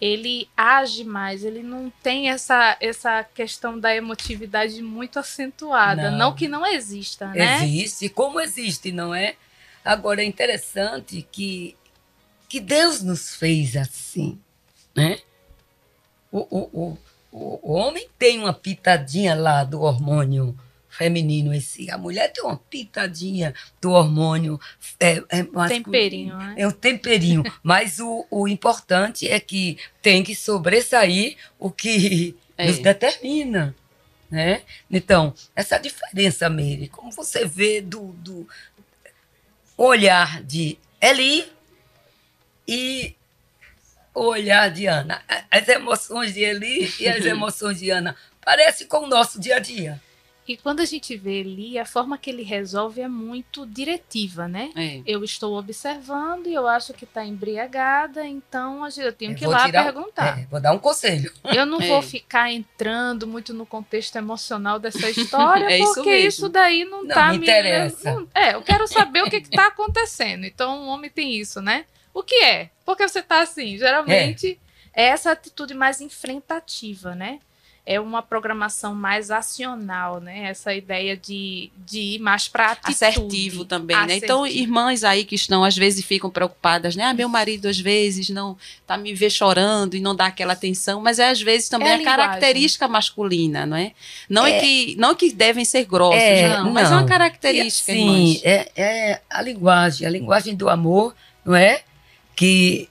Ele 0.02 0.50
age 0.58 1.06
mais, 1.06 1.46
ele 1.46 1.64
não 1.64 1.90
tem 2.02 2.30
essa, 2.30 2.76
essa 2.82 3.24
questão 3.24 3.80
da 3.80 3.96
emotividade 3.96 4.82
muito 4.82 5.20
acentuada. 5.20 6.12
Não, 6.12 6.18
não 6.18 6.36
que 6.36 6.48
não 6.50 6.66
exista, 6.66 7.28
né? 7.28 7.64
Existe, 7.64 8.10
como 8.10 8.42
existe, 8.42 8.92
não 8.92 9.16
é? 9.16 9.36
Agora 9.86 10.22
é 10.22 10.26
interessante 10.26 11.26
que, 11.32 11.78
que 12.50 12.60
Deus 12.60 13.02
nos 13.02 13.36
fez 13.36 13.78
assim, 13.78 14.38
né? 14.94 15.20
O, 16.34 16.40
o, 16.40 16.98
o, 17.32 17.60
o 17.62 17.74
homem 17.74 18.10
tem 18.18 18.40
uma 18.40 18.54
pitadinha 18.54 19.36
lá 19.36 19.64
do 19.64 19.82
hormônio 19.82 20.58
feminino 20.90 21.54
esse. 21.54 21.92
A 21.92 21.98
mulher 21.98 22.32
tem 22.34 22.44
uma 22.44 22.58
pitadinha 22.58 23.54
do 23.80 23.92
hormônio 23.92 24.60
é, 25.00 25.24
é 25.30 25.68
temperinho, 25.68 26.36
né? 26.36 26.56
É 26.58 26.68
um 26.68 26.72
temperinho. 26.72 27.44
mas 27.62 28.00
o, 28.00 28.26
o 28.32 28.48
importante 28.48 29.28
é 29.28 29.40
que 29.40 29.78
tem 30.02 30.24
que 30.24 30.36
sobressair 30.36 31.38
o 31.60 31.70
que 31.70 32.36
é. 32.58 32.68
nos 32.68 32.80
determina. 32.80 33.76
Né? 34.30 34.64
Então, 34.90 35.34
essa 35.56 35.78
diferença, 35.78 36.50
Meire, 36.50 36.88
como 36.88 37.12
você 37.12 37.46
vê 37.46 37.80
do, 37.80 38.08
do 38.14 38.48
olhar 39.78 40.42
de 40.42 40.80
Eli 41.00 41.46
e 42.68 43.16
o 44.14 44.26
olhar 44.26 44.70
de 44.70 44.86
Ana. 44.86 45.22
As 45.50 45.68
emoções 45.68 46.34
de 46.34 46.42
Eli 46.42 46.94
e 47.00 47.08
as 47.08 47.24
emoções 47.26 47.80
de 47.80 47.90
Ana 47.90 48.16
parecem 48.44 48.88
com 48.88 49.00
o 49.00 49.08
nosso 49.08 49.40
dia 49.40 49.58
a 49.58 49.60
dia. 49.60 50.02
E 50.46 50.58
quando 50.58 50.82
a 50.82 50.86
gente 50.86 51.16
vê 51.16 51.40
ali, 51.40 51.80
a 51.80 51.86
forma 51.86 52.18
que 52.18 52.30
ele 52.30 52.44
resolve 52.44 53.00
é 53.00 53.08
muito 53.08 53.66
diretiva, 53.66 54.46
né? 54.46 54.72
É. 54.76 55.02
Eu 55.06 55.24
estou 55.24 55.58
observando 55.58 56.48
e 56.48 56.54
eu 56.54 56.68
acho 56.68 56.94
que 56.94 57.06
está 57.06 57.26
embriagada, 57.26 58.28
então 58.28 58.86
eu 58.98 59.14
tenho 59.14 59.34
que 59.36 59.46
ir 59.46 59.48
lá 59.48 59.66
tirar, 59.66 59.86
perguntar. 59.86 60.40
É, 60.40 60.46
vou 60.48 60.60
dar 60.60 60.74
um 60.74 60.80
conselho. 60.80 61.32
Eu 61.46 61.66
não 61.66 61.82
é. 61.82 61.88
vou 61.88 62.02
ficar 62.02 62.52
entrando 62.52 63.26
muito 63.26 63.54
no 63.54 63.66
contexto 63.66 64.18
emocional 64.18 64.80
dessa 64.80 65.10
história, 65.10 65.64
é 65.72 65.78
porque 65.78 66.18
isso, 66.18 66.28
isso, 66.28 66.50
daí 66.50 66.84
não, 66.84 67.04
está 67.04 67.32
me 67.32 67.38
interessa. 67.38 68.14
Não, 68.14 68.28
é, 68.36 68.56
eu 68.56 68.62
quero 68.62 68.86
saber 68.86 69.24
o 69.24 69.30
que 69.30 69.38
está 69.38 69.68
acontecendo. 69.68 70.44
Então 70.44 70.84
o 70.84 70.88
homem 70.88 71.10
tem 71.10 71.34
isso, 71.38 71.62
né? 71.62 71.86
O 72.14 72.24
que 72.24 72.36
é? 72.44 72.70
Porque 72.86 73.08
você 73.08 73.20
está 73.20 73.42
assim, 73.42 73.78
geralmente 73.78 74.60
é 74.94 75.06
essa 75.06 75.32
atitude 75.32 75.74
mais 75.74 76.02
enfrentativa, 76.02 77.16
né? 77.16 77.40
é 77.86 78.00
uma 78.00 78.22
programação 78.22 78.96
mais 78.96 79.30
acional, 79.30 80.22
né? 80.22 80.46
Essa 80.46 80.74
ideia 80.74 81.18
de, 81.18 81.70
de 81.86 82.00
ir 82.00 82.20
mais 82.20 82.48
para 82.48 82.72
atitude. 82.72 82.94
Assertivo 82.94 83.66
também, 83.66 83.96
Assertivo. 83.96 84.22
né? 84.22 84.26
Então, 84.26 84.48
irmãs 84.48 85.04
aí 85.04 85.26
que 85.26 85.36
estão, 85.36 85.66
às 85.66 85.76
vezes, 85.76 86.06
ficam 86.06 86.30
preocupadas, 86.30 86.96
né? 86.96 87.04
Ah, 87.04 87.14
meu 87.14 87.28
marido, 87.28 87.68
às 87.68 87.78
vezes, 87.78 88.30
não 88.30 88.58
tá 88.88 88.98
me 88.98 89.14
vê 89.14 89.30
chorando 89.30 89.96
e 89.96 90.00
não 90.00 90.16
dá 90.16 90.28
aquela 90.28 90.54
atenção, 90.54 91.02
mas 91.02 91.20
é, 91.20 91.30
às 91.30 91.42
vezes, 91.42 91.68
também 91.68 91.90
é 91.90 91.96
a, 91.96 91.98
a 91.98 92.04
característica 92.04 92.88
masculina, 92.88 93.66
não 93.66 93.76
é? 93.76 93.92
Não 94.30 94.46
é, 94.46 94.58
é, 94.58 94.60
que, 94.62 94.96
não 94.98 95.14
que 95.14 95.34
devem 95.34 95.66
ser 95.66 95.84
grossos, 95.84 96.22
é, 96.22 96.58
não, 96.58 96.72
mas 96.72 96.90
é 96.90 96.94
uma 96.94 97.06
característica, 97.06 97.92
Sim, 97.92 98.40
é, 98.46 98.72
é 98.78 99.22
a 99.30 99.42
linguagem, 99.42 100.08
a 100.08 100.10
linguagem 100.10 100.56
do 100.56 100.70
amor, 100.70 101.14
não 101.44 101.54
é? 101.54 101.82
Que 102.36 102.90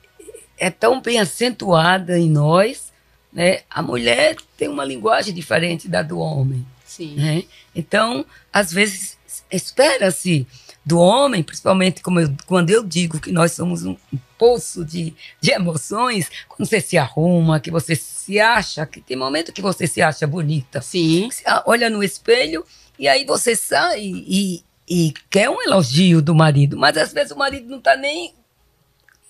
é 0.58 0.70
tão 0.70 1.00
bem 1.00 1.18
acentuada 1.18 2.18
em 2.18 2.30
nós, 2.30 2.92
né? 3.32 3.60
A 3.68 3.82
mulher 3.82 4.36
tem 4.56 4.68
uma 4.68 4.84
linguagem 4.84 5.34
diferente 5.34 5.88
da 5.88 6.02
do 6.02 6.18
homem. 6.18 6.66
Sim. 6.84 7.14
Né? 7.14 7.44
Então, 7.74 8.24
às 8.52 8.72
vezes, 8.72 9.16
espera-se 9.50 10.46
do 10.84 10.98
homem, 10.98 11.42
principalmente 11.42 12.02
eu, 12.04 12.36
quando 12.46 12.70
eu 12.70 12.84
digo 12.84 13.20
que 13.20 13.30
nós 13.30 13.52
somos 13.52 13.84
um, 13.84 13.96
um 14.12 14.18
poço 14.36 14.84
de, 14.84 15.14
de 15.40 15.52
emoções, 15.52 16.30
quando 16.48 16.68
você 16.68 16.80
se 16.80 16.98
arruma, 16.98 17.60
que 17.60 17.70
você 17.70 17.94
se 17.94 18.40
acha, 18.40 18.84
que 18.84 19.00
tem 19.00 19.16
momento 19.16 19.52
que 19.52 19.62
você 19.62 19.86
se 19.86 20.02
acha 20.02 20.26
bonita. 20.26 20.82
Sim. 20.82 21.30
Você 21.30 21.44
olha 21.64 21.88
no 21.88 22.02
espelho 22.02 22.64
e 22.98 23.06
aí 23.06 23.24
você 23.24 23.54
sai 23.54 24.00
e, 24.02 24.64
e 24.88 25.14
quer 25.30 25.48
um 25.48 25.62
elogio 25.62 26.20
do 26.20 26.34
marido, 26.34 26.76
mas 26.76 26.96
às 26.96 27.12
vezes 27.12 27.32
o 27.32 27.38
marido 27.38 27.68
não 27.68 27.78
está 27.78 27.96
nem 27.96 28.34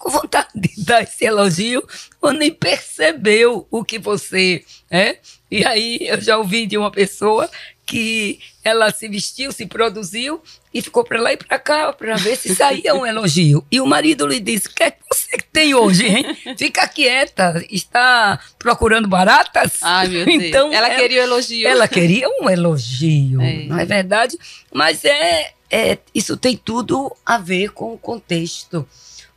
com 0.02 0.10
vontade 0.10 0.48
de 0.52 0.84
dar 0.84 1.04
esse 1.04 1.24
elogio 1.24 1.86
ou 2.20 2.32
nem 2.32 2.50
percebeu 2.50 3.68
o 3.70 3.84
que 3.84 4.00
você 4.00 4.64
é. 4.90 5.18
E 5.48 5.64
aí 5.64 5.98
eu 6.00 6.20
já 6.20 6.36
ouvi 6.36 6.66
de 6.66 6.76
uma 6.76 6.90
pessoa 6.90 7.48
que 7.86 8.40
ela 8.64 8.90
se 8.90 9.06
vestiu, 9.08 9.52
se 9.52 9.64
produziu 9.64 10.42
e 10.74 10.82
ficou 10.82 11.04
para 11.04 11.20
lá 11.20 11.32
e 11.32 11.36
para 11.36 11.56
cá 11.56 11.92
para 11.92 12.16
ver 12.16 12.36
se 12.36 12.52
saía 12.52 12.94
um 12.96 13.06
elogio. 13.06 13.64
E 13.70 13.80
o 13.80 13.86
marido 13.86 14.26
lhe 14.26 14.40
disse: 14.40 14.66
O 14.66 14.74
que 14.74 14.82
é 14.82 14.90
que 14.90 14.98
você 15.08 15.36
tem 15.52 15.72
hoje, 15.72 16.06
hein? 16.06 16.36
Fica 16.58 16.88
quieta, 16.88 17.64
está 17.70 18.40
procurando 18.58 19.06
baratas? 19.06 19.78
Ai, 19.82 20.08
meu 20.08 20.24
Deus. 20.24 20.42
Então, 20.42 20.72
ela, 20.72 20.88
ela 20.88 20.96
queria 20.96 21.20
o 21.20 21.22
um 21.22 21.26
elogio. 21.26 21.68
Ela 21.68 21.88
queria 21.88 22.28
um 22.40 22.50
elogio, 22.50 23.40
é. 23.40 23.66
não 23.66 23.78
é 23.78 23.84
verdade? 23.84 24.36
Mas 24.72 25.04
é, 25.04 25.52
é, 25.70 25.98
isso 26.12 26.36
tem 26.36 26.56
tudo 26.56 27.14
a 27.24 27.38
ver 27.38 27.70
com 27.70 27.94
o 27.94 27.98
contexto 27.98 28.86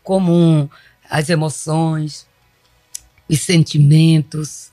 comum, 0.05 0.69
as 1.09 1.29
emoções, 1.29 2.25
os 3.27 3.41
sentimentos, 3.41 4.71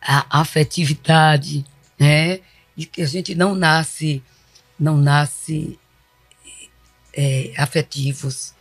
a 0.00 0.40
afetividade, 0.40 1.64
né? 1.98 2.40
E 2.76 2.86
que 2.86 3.02
a 3.02 3.06
gente 3.06 3.34
não 3.34 3.54
nasce, 3.54 4.22
não 4.80 4.96
nasce 4.96 5.78
é, 7.12 7.52
afetivos. 7.56 8.54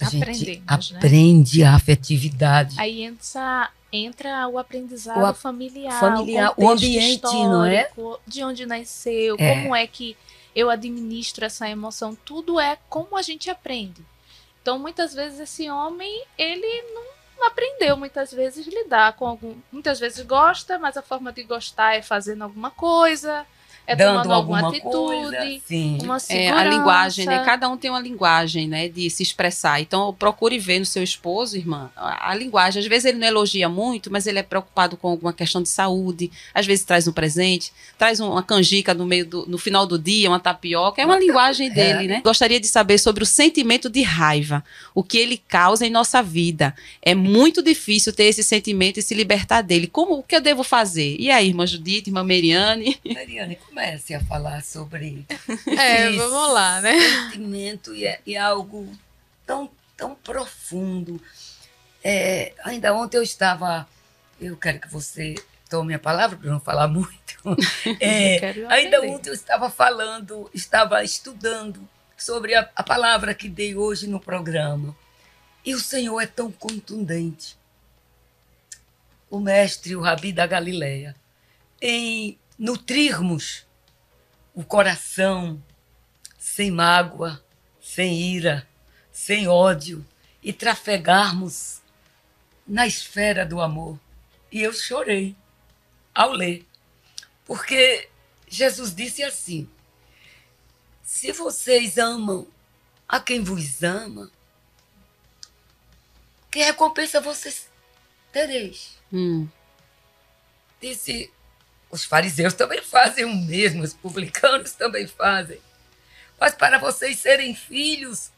A 0.00 0.08
gente 0.08 0.56
né? 0.56 0.62
aprende 0.66 1.62
a 1.62 1.74
afetividade. 1.74 2.76
Aí 2.78 3.02
entra, 3.02 3.70
entra 3.92 4.48
o 4.48 4.58
aprendizado 4.58 5.20
o 5.20 5.26
a, 5.26 5.34
familiar, 5.34 5.98
familiar, 6.00 6.54
o, 6.56 6.64
o 6.64 6.70
ambiente, 6.70 7.22
não 7.22 7.64
é? 7.64 7.90
De 8.26 8.44
onde 8.44 8.64
nasceu, 8.66 9.36
é. 9.38 9.62
como 9.62 9.74
é 9.74 9.86
que 9.86 10.16
eu 10.54 10.70
administro 10.70 11.44
essa 11.44 11.68
emoção, 11.68 12.16
tudo 12.24 12.60
é 12.60 12.78
como 12.88 13.16
a 13.16 13.22
gente 13.22 13.50
aprende. 13.50 14.04
Então, 14.64 14.78
muitas 14.78 15.12
vezes 15.12 15.38
esse 15.38 15.68
homem, 15.68 16.24
ele 16.38 16.82
não 16.94 17.46
aprendeu 17.46 17.98
muitas 17.98 18.32
vezes 18.32 18.66
lidar 18.66 19.12
com 19.12 19.26
algum, 19.26 19.54
muitas 19.70 20.00
vezes 20.00 20.24
gosta, 20.24 20.78
mas 20.78 20.96
a 20.96 21.02
forma 21.02 21.30
de 21.30 21.42
gostar 21.42 21.96
é 21.96 22.00
fazendo 22.00 22.44
alguma 22.44 22.70
coisa, 22.70 23.46
é 23.86 23.94
dando 23.94 24.32
alguma 24.32 24.68
atitude, 24.68 24.82
coisa, 24.90 25.60
sim. 25.66 25.98
uma 26.02 26.18
segurança. 26.18 26.32
É, 26.32 26.48
a 26.50 26.64
linguagem, 26.64 27.26
né? 27.26 27.44
Cada 27.44 27.68
um 27.68 27.76
tem 27.76 27.90
uma 27.90 28.00
linguagem, 28.00 28.66
né, 28.66 28.88
de 28.88 29.10
se 29.10 29.22
expressar. 29.22 29.80
Então, 29.80 30.14
procure 30.14 30.58
ver 30.58 30.78
no 30.78 30.86
seu 30.86 31.02
esposo, 31.02 31.56
irmã, 31.56 31.90
a, 31.94 32.30
a, 32.30 32.34
linguagem. 32.34 32.80
Às 32.80 32.86
vezes 32.86 33.04
ele 33.04 33.18
não 33.18 33.26
elogia 33.26 33.68
muito, 33.68 34.10
mas 34.10 34.26
ele 34.26 34.38
é 34.38 34.42
preocupado 34.42 34.96
com 34.96 35.08
alguma 35.08 35.32
questão 35.32 35.62
de 35.62 35.68
saúde. 35.68 36.30
Às 36.54 36.66
vezes 36.66 36.84
traz 36.84 37.06
um 37.06 37.12
presente, 37.12 37.72
traz 37.98 38.20
uma 38.20 38.42
canjica 38.42 38.94
no 38.94 39.04
meio 39.04 39.26
do, 39.26 39.46
no 39.46 39.58
final 39.58 39.86
do 39.86 39.98
dia, 39.98 40.30
uma 40.30 40.40
tapioca. 40.40 41.02
É 41.02 41.04
uma 41.04 41.18
linguagem 41.18 41.68
dele, 41.72 42.04
é. 42.04 42.08
né? 42.08 42.20
Gostaria 42.24 42.58
de 42.58 42.68
saber 42.68 42.98
sobre 42.98 43.22
o 43.22 43.26
sentimento 43.26 43.90
de 43.90 44.02
raiva, 44.02 44.64
o 44.94 45.02
que 45.02 45.18
ele 45.18 45.36
causa 45.36 45.86
em 45.86 45.90
nossa 45.90 46.22
vida. 46.22 46.74
É 47.02 47.14
muito 47.14 47.62
difícil 47.62 48.12
ter 48.12 48.24
esse 48.24 48.42
sentimento 48.42 48.98
e 48.98 49.02
se 49.02 49.14
libertar 49.14 49.60
dele. 49.60 49.86
Como 49.86 50.18
o 50.18 50.22
que 50.22 50.36
eu 50.36 50.40
devo 50.40 50.62
fazer? 50.62 51.16
E 51.18 51.30
aí, 51.30 51.48
irmã 51.48 51.66
Judite, 51.66 52.08
irmã 52.08 52.24
Meriane? 52.24 52.98
Meriane, 53.04 53.58
comece 53.74 54.14
a 54.14 54.24
falar 54.24 54.62
sobre 54.62 55.26
é, 55.76 56.12
vamos 56.12 56.52
lá, 56.52 56.80
né? 56.80 56.96
sentimento 57.32 57.92
e 57.92 58.06
é, 58.06 58.20
e 58.24 58.36
é 58.36 58.38
algo 58.38 58.88
tão, 59.44 59.68
tão 59.96 60.14
profundo. 60.14 61.20
É, 62.02 62.54
ainda 62.62 62.94
ontem 62.94 63.16
eu 63.16 63.22
estava, 63.22 63.88
eu 64.40 64.56
quero 64.56 64.78
que 64.78 64.88
você 64.88 65.34
tome 65.68 65.92
a 65.92 65.98
palavra 65.98 66.38
para 66.38 66.50
não 66.50 66.60
falar 66.60 66.86
muito. 66.86 67.34
É, 68.00 68.64
ainda 68.70 69.02
ontem 69.02 69.28
eu 69.28 69.34
estava 69.34 69.68
falando, 69.68 70.48
estava 70.54 71.04
estudando 71.04 71.86
sobre 72.16 72.54
a, 72.54 72.70
a 72.74 72.82
palavra 72.82 73.34
que 73.34 73.50
dei 73.50 73.74
hoje 73.74 74.06
no 74.06 74.18
programa. 74.18 74.96
E 75.62 75.74
o 75.74 75.80
Senhor 75.80 76.18
é 76.20 76.26
tão 76.26 76.50
contundente. 76.50 77.58
O 79.28 79.38
mestre, 79.40 79.94
o 79.94 80.00
Rabi 80.00 80.32
da 80.32 80.46
Galileia, 80.46 81.14
em 81.82 82.38
nutrirmos 82.64 83.66
o 84.54 84.64
coração 84.64 85.62
sem 86.38 86.70
mágoa, 86.70 87.44
sem 87.78 88.18
ira, 88.18 88.66
sem 89.12 89.46
ódio 89.46 90.02
e 90.42 90.50
trafegarmos 90.50 91.82
na 92.66 92.86
esfera 92.86 93.44
do 93.44 93.60
amor. 93.60 94.00
E 94.50 94.62
eu 94.62 94.72
chorei 94.72 95.36
ao 96.14 96.32
ler, 96.32 96.66
porque 97.44 98.08
Jesus 98.48 98.94
disse 98.94 99.22
assim: 99.22 99.68
se 101.02 101.32
vocês 101.32 101.98
amam 101.98 102.48
a 103.06 103.20
quem 103.20 103.44
vos 103.44 103.82
ama, 103.82 104.30
que 106.50 106.60
recompensa 106.64 107.20
vocês 107.20 107.68
tereis? 108.32 108.96
Hum. 109.12 109.46
Disse 110.80 111.30
os 111.94 112.04
fariseus 112.04 112.54
também 112.54 112.82
fazem 112.82 113.24
o 113.24 113.32
mesmo, 113.32 113.84
os 113.84 113.94
publicanos 113.94 114.72
também 114.72 115.06
fazem. 115.06 115.60
Mas 116.40 116.52
para 116.52 116.76
vocês 116.76 117.20
serem 117.20 117.54
filhos 117.54 118.32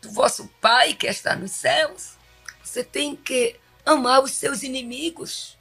do 0.00 0.12
vosso 0.12 0.48
Pai 0.60 0.94
que 0.94 1.08
está 1.08 1.34
nos 1.34 1.50
céus, 1.50 2.12
você 2.62 2.84
tem 2.84 3.16
que 3.16 3.56
amar 3.84 4.22
os 4.22 4.30
seus 4.30 4.62
inimigos, 4.62 5.58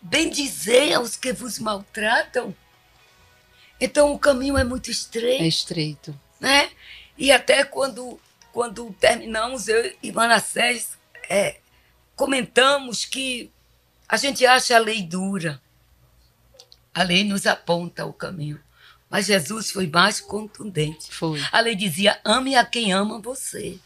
bendizer 0.00 0.96
aos 0.96 1.16
que 1.16 1.32
vos 1.32 1.60
maltratam. 1.60 2.52
Então 3.80 4.12
o 4.12 4.18
caminho 4.18 4.58
é 4.58 4.64
muito 4.64 4.90
estreito. 4.90 5.44
É 5.44 5.46
estreito. 5.46 6.20
Né? 6.40 6.72
E 7.16 7.30
até 7.30 7.62
quando, 7.62 8.20
quando 8.52 8.92
terminamos, 8.98 9.68
eu 9.68 9.94
e 10.02 10.10
Manassés 10.10 10.98
é, 11.30 11.60
comentamos 12.16 13.04
que 13.04 13.52
a 14.08 14.16
gente 14.16 14.44
acha 14.44 14.74
a 14.74 14.80
lei 14.80 15.00
dura. 15.00 15.62
A 16.94 17.02
lei 17.02 17.24
nos 17.24 17.46
aponta 17.46 18.04
o 18.04 18.12
caminho. 18.12 18.60
Mas 19.08 19.26
Jesus 19.26 19.70
foi 19.70 19.86
mais 19.86 20.20
contundente. 20.20 21.12
Foi. 21.12 21.40
A 21.52 21.60
lei 21.60 21.74
dizia: 21.74 22.18
ame 22.24 22.56
a 22.56 22.64
quem 22.64 22.92
ama 22.92 23.20
você. 23.20 23.78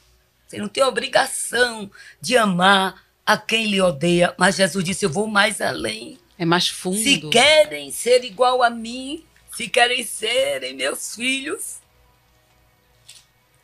Você 0.46 0.58
não 0.58 0.68
tem 0.68 0.84
obrigação 0.84 1.90
de 2.20 2.36
amar 2.36 3.04
a 3.24 3.36
quem 3.36 3.66
lhe 3.66 3.80
odeia. 3.80 4.34
Mas 4.38 4.56
Jesus 4.56 4.84
disse: 4.84 5.04
eu 5.04 5.10
vou 5.10 5.26
mais 5.26 5.60
além. 5.60 6.18
É 6.38 6.44
mais 6.44 6.68
fundo. 6.68 6.98
Se 6.98 7.20
querem 7.28 7.90
ser 7.90 8.22
igual 8.24 8.62
a 8.62 8.70
mim, 8.70 9.24
se 9.50 9.68
querem 9.68 10.04
serem 10.04 10.74
meus 10.74 11.14
filhos, 11.14 11.78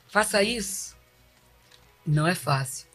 faça 0.09 0.43
isso. 0.43 0.97
Não 2.05 2.27
é 2.27 2.35
fácil. 2.35 2.87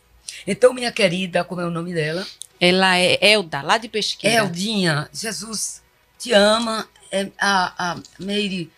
Então, 0.46 0.74
minha 0.74 0.92
querida, 0.92 1.44
como 1.44 1.62
é 1.62 1.66
o 1.66 1.72
nome 1.72 1.94
dela? 1.94 2.26
Ela 2.60 2.98
é 2.98 3.18
Elda, 3.22 3.62
lá 3.62 3.78
de 3.78 3.88
pesquisa. 3.88 4.34
Eldinha, 4.34 5.10
Jesus 5.14 5.82
te 6.18 6.34
ama. 6.34 6.88
É, 7.12 7.32
a, 7.40 7.92
a 7.92 8.02
Meire 8.20 8.72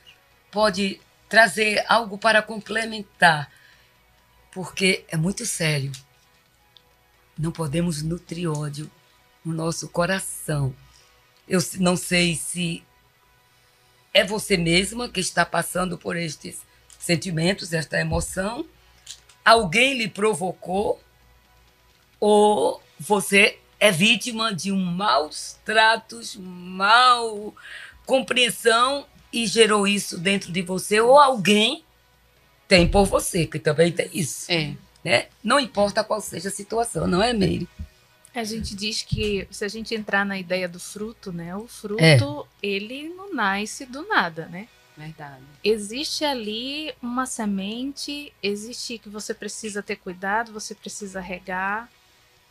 pode 0.52 0.99
trazer 1.28 1.84
algo 1.88 2.17
para 2.17 2.41
complementar, 2.41 3.52
porque 4.52 5.06
é 5.08 5.17
muito 5.17 5.45
sério. 5.45 5.91
Não 7.38 7.52
podemos 7.52 8.02
nutrir 8.02 8.52
ódio 8.52 8.91
no 9.43 9.54
nosso 9.54 9.88
coração. 9.89 10.75
Eu 11.47 11.60
não 11.80 11.95
sei 11.95 12.36
se 12.36 12.84
é 14.13 14.23
você 14.23 14.58
mesma 14.58 15.10
que 15.10 15.19
está 15.19 15.45
passando 15.45 15.97
por 15.97 16.15
estes 16.15 16.62
sentimentos, 16.97 17.73
esta 17.73 17.99
emoção. 17.99 18.65
Alguém 19.45 19.97
lhe 19.97 20.08
provocou 20.08 21.02
ou 22.19 22.84
você 22.99 23.60
é 23.79 23.91
vítima 23.91 24.53
de 24.53 24.71
um 24.71 24.83
maus 24.83 25.57
tratos, 25.63 26.35
mal 26.39 27.53
compreensão 28.05 29.05
e 29.31 29.45
gerou 29.45 29.87
isso 29.87 30.17
dentro 30.17 30.51
de 30.51 30.61
você, 30.61 30.99
ou 30.99 31.17
alguém 31.19 31.83
tem 32.67 32.87
por 32.87 33.05
você, 33.05 33.45
que 33.45 33.59
também 33.59 33.91
tem 33.91 34.09
isso. 34.13 34.51
É. 34.51 34.73
Né? 35.03 35.27
Não 35.43 35.59
importa 35.59 36.03
qual 36.03 36.19
seja 36.19 36.49
a 36.49 36.51
situação, 36.51 37.07
não 37.07 37.21
é, 37.21 37.33
Meire? 37.33 37.67
A 38.33 38.43
gente 38.43 38.75
diz 38.75 39.01
que 39.01 39.47
se 39.49 39.65
a 39.65 39.67
gente 39.67 39.95
entrar 39.95 40.25
na 40.25 40.37
ideia 40.37 40.67
do 40.67 40.79
fruto, 40.79 41.31
né? 41.31 41.55
O 41.55 41.67
fruto, 41.67 42.01
é. 42.01 42.17
ele 42.61 43.09
não 43.09 43.33
nasce 43.33 43.85
do 43.85 44.07
nada, 44.07 44.45
né? 44.47 44.67
Verdade. 44.95 45.41
Existe 45.63 46.25
ali 46.25 46.93
uma 47.01 47.25
semente, 47.25 48.33
existe 48.43 48.97
que 48.97 49.09
você 49.09 49.33
precisa 49.33 49.81
ter 49.81 49.95
cuidado, 49.95 50.51
você 50.51 50.75
precisa 50.75 51.19
regar. 51.19 51.89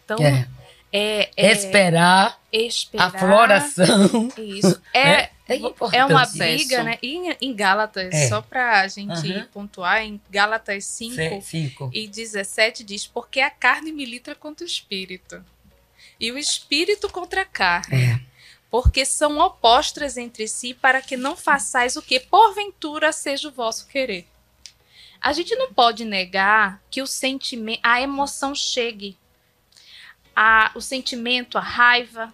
Então, 0.05 0.19
é. 0.19 0.49
É, 0.93 1.31
é, 1.37 1.53
esperar, 1.53 2.41
esperar 2.53 3.07
a 3.15 3.19
floração. 3.19 4.29
Isso. 4.37 4.81
É, 4.95 5.31
é, 5.49 5.61
é 5.93 6.05
uma 6.05 6.27
briga, 6.27 6.83
né? 6.83 6.99
E 7.03 7.37
em 7.41 7.55
Gálatas, 7.55 8.13
é. 8.13 8.29
só 8.29 8.43
para 8.43 8.81
a 8.81 8.89
gente 8.89 9.33
uhum. 9.33 9.47
pontuar, 9.47 10.03
em 10.03 10.21
Gálatas 10.31 10.85
5, 10.85 11.41
5 11.43 11.91
e 11.93 12.07
17 12.07 12.85
diz: 12.85 13.07
Porque 13.07 13.41
a 13.41 13.51
carne 13.51 13.91
milita 13.91 14.35
contra 14.35 14.65
o 14.65 14.69
espírito, 14.69 15.43
e 16.21 16.31
o 16.31 16.39
espírito 16.39 17.09
contra 17.09 17.43
a 17.43 17.47
carne. 17.47 18.05
É. 18.05 18.21
Porque 18.71 19.07
são 19.07 19.39
opostas 19.39 20.19
entre 20.19 20.47
si, 20.47 20.75
para 20.75 21.01
que 21.01 21.17
não 21.17 21.35
façais 21.35 21.97
o 21.97 22.03
que 22.03 22.21
porventura 22.21 23.13
seja 23.13 23.49
o 23.49 23.53
vosso 23.53 23.87
querer. 23.87 24.27
A 25.19 25.33
gente 25.33 25.55
não 25.57 25.73
pode 25.73 26.05
negar 26.05 26.83
que 26.91 27.01
o 27.01 27.07
sentimento, 27.07 27.81
a 27.83 28.03
emoção 28.03 28.55
chegue 28.55 29.17
a, 30.39 30.71
o 30.77 30.81
sentimento, 30.81 31.59
a 31.59 31.61
raiva. 31.61 32.33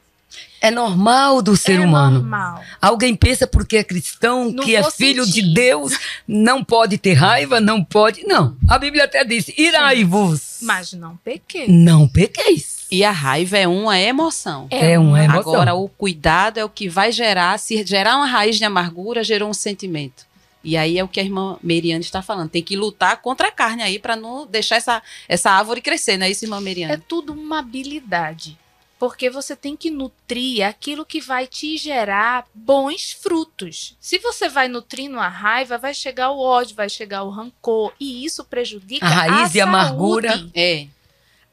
É 0.60 0.70
normal 0.70 1.40
do 1.40 1.56
ser 1.56 1.80
é 1.80 1.84
humano. 1.84 2.18
Normal. 2.18 2.62
Alguém 2.82 3.14
pensa 3.16 3.46
porque 3.46 3.78
é 3.78 3.84
cristão, 3.84 4.50
não 4.50 4.62
que 4.62 4.76
é 4.76 4.82
filho 4.90 5.24
sentir. 5.24 5.42
de 5.42 5.54
Deus, 5.54 5.96
não 6.28 6.62
pode 6.62 6.98
ter 6.98 7.14
raiva, 7.14 7.60
não 7.60 7.82
pode. 7.82 8.26
Não. 8.26 8.56
A 8.68 8.78
Bíblia 8.78 9.04
até 9.04 9.24
disse: 9.24 9.54
irai-vos. 9.56 10.58
Mas 10.60 10.92
não 10.92 11.16
pequei. 11.16 11.66
Não 11.66 12.06
pequeis. 12.06 12.84
E 12.90 13.02
a 13.02 13.10
raiva 13.10 13.56
é 13.56 13.66
uma 13.66 13.98
emoção. 13.98 14.66
É, 14.70 14.92
é 14.92 14.98
uma 14.98 15.22
emoção. 15.24 15.54
Agora, 15.54 15.74
o 15.74 15.88
cuidado 15.88 16.58
é 16.58 16.64
o 16.64 16.68
que 16.68 16.88
vai 16.88 17.10
gerar. 17.10 17.58
Se 17.58 17.84
gerar 17.86 18.16
uma 18.16 18.26
raiz 18.26 18.56
de 18.56 18.64
amargura, 18.64 19.24
gerou 19.24 19.48
um 19.48 19.54
sentimento. 19.54 20.26
E 20.64 20.78
aí 20.78 20.98
é 20.98 21.04
o 21.04 21.08
que 21.08 21.20
a 21.20 21.22
irmã 21.22 21.58
Meriane 21.62 22.02
está 22.02 22.22
falando. 22.22 22.48
Tem 22.48 22.62
que 22.62 22.74
lutar 22.74 23.20
contra 23.20 23.48
a 23.48 23.52
carne 23.52 23.82
aí 23.82 23.98
para 23.98 24.16
não 24.16 24.46
deixar 24.46 24.76
essa, 24.76 25.02
essa 25.28 25.50
árvore 25.50 25.82
crescer, 25.82 26.16
não 26.16 26.26
é 26.26 26.30
isso, 26.30 26.44
irmã 26.44 26.58
Meriane? 26.60 26.94
É 26.94 26.96
tudo 26.96 27.34
uma 27.34 27.58
habilidade. 27.58 28.58
Porque 28.98 29.28
você 29.28 29.54
tem 29.54 29.76
que 29.76 29.90
nutrir 29.90 30.66
aquilo 30.66 31.04
que 31.04 31.20
vai 31.20 31.46
te 31.46 31.76
gerar 31.76 32.46
bons 32.54 33.12
frutos. 33.12 33.94
Se 34.00 34.18
você 34.18 34.48
vai 34.48 34.66
nutrindo 34.66 35.18
a 35.20 35.28
raiva, 35.28 35.76
vai 35.76 35.92
chegar 35.92 36.30
o 36.30 36.38
ódio, 36.38 36.74
vai 36.74 36.88
chegar 36.88 37.22
o 37.24 37.30
rancor. 37.30 37.92
E 38.00 38.24
isso 38.24 38.42
prejudica 38.44 39.04
a 39.04 39.08
raiz 39.08 39.50
a 39.50 39.52
de 39.52 39.60
amargura. 39.60 40.48
É. 40.54 40.86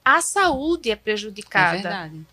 a 0.06 0.22
saúde 0.22 0.92
é 0.92 0.96
prejudicada. 0.96 1.78
É 1.78 1.82
verdade. 1.82 2.26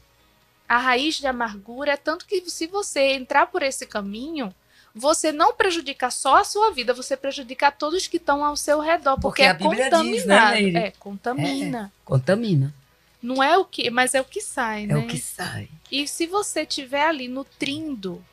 A 0.68 0.76
raiz 0.76 1.16
de 1.16 1.26
amargura 1.26 1.92
é 1.92 1.96
tanto 1.96 2.26
que 2.26 2.48
se 2.48 2.66
você 2.66 3.14
entrar 3.14 3.46
por 3.46 3.62
esse 3.62 3.86
caminho, 3.86 4.54
você 4.98 5.30
não 5.32 5.54
prejudica 5.54 6.10
só 6.10 6.38
a 6.38 6.44
sua 6.44 6.72
vida, 6.72 6.92
você 6.92 7.16
prejudica 7.16 7.70
todos 7.70 8.06
que 8.08 8.16
estão 8.16 8.44
ao 8.44 8.56
seu 8.56 8.80
redor, 8.80 9.14
porque, 9.20 9.42
Porque 9.42 9.42
a 9.42 9.50
é 9.50 9.54
Bíblia 9.54 9.84
contaminado. 9.90 10.56
diz, 10.56 10.72
né, 10.72 10.86
é, 10.86 10.90
contamina. 10.98 11.92
Contamina. 12.04 12.74
Não 13.22 13.42
é 13.42 13.56
o 13.56 13.64
que, 13.64 13.90
mas 13.90 14.14
é 14.14 14.20
o 14.20 14.24
que 14.24 14.40
sai, 14.40 14.84
É 14.84 14.86
né? 14.88 14.96
o 14.96 15.06
que 15.06 15.18
sai. 15.18 15.68
E 15.90 16.06
se 16.06 16.26
você 16.26 16.62
estiver 16.62 17.02
ali 17.04 17.26
nutrindo, 17.28 18.24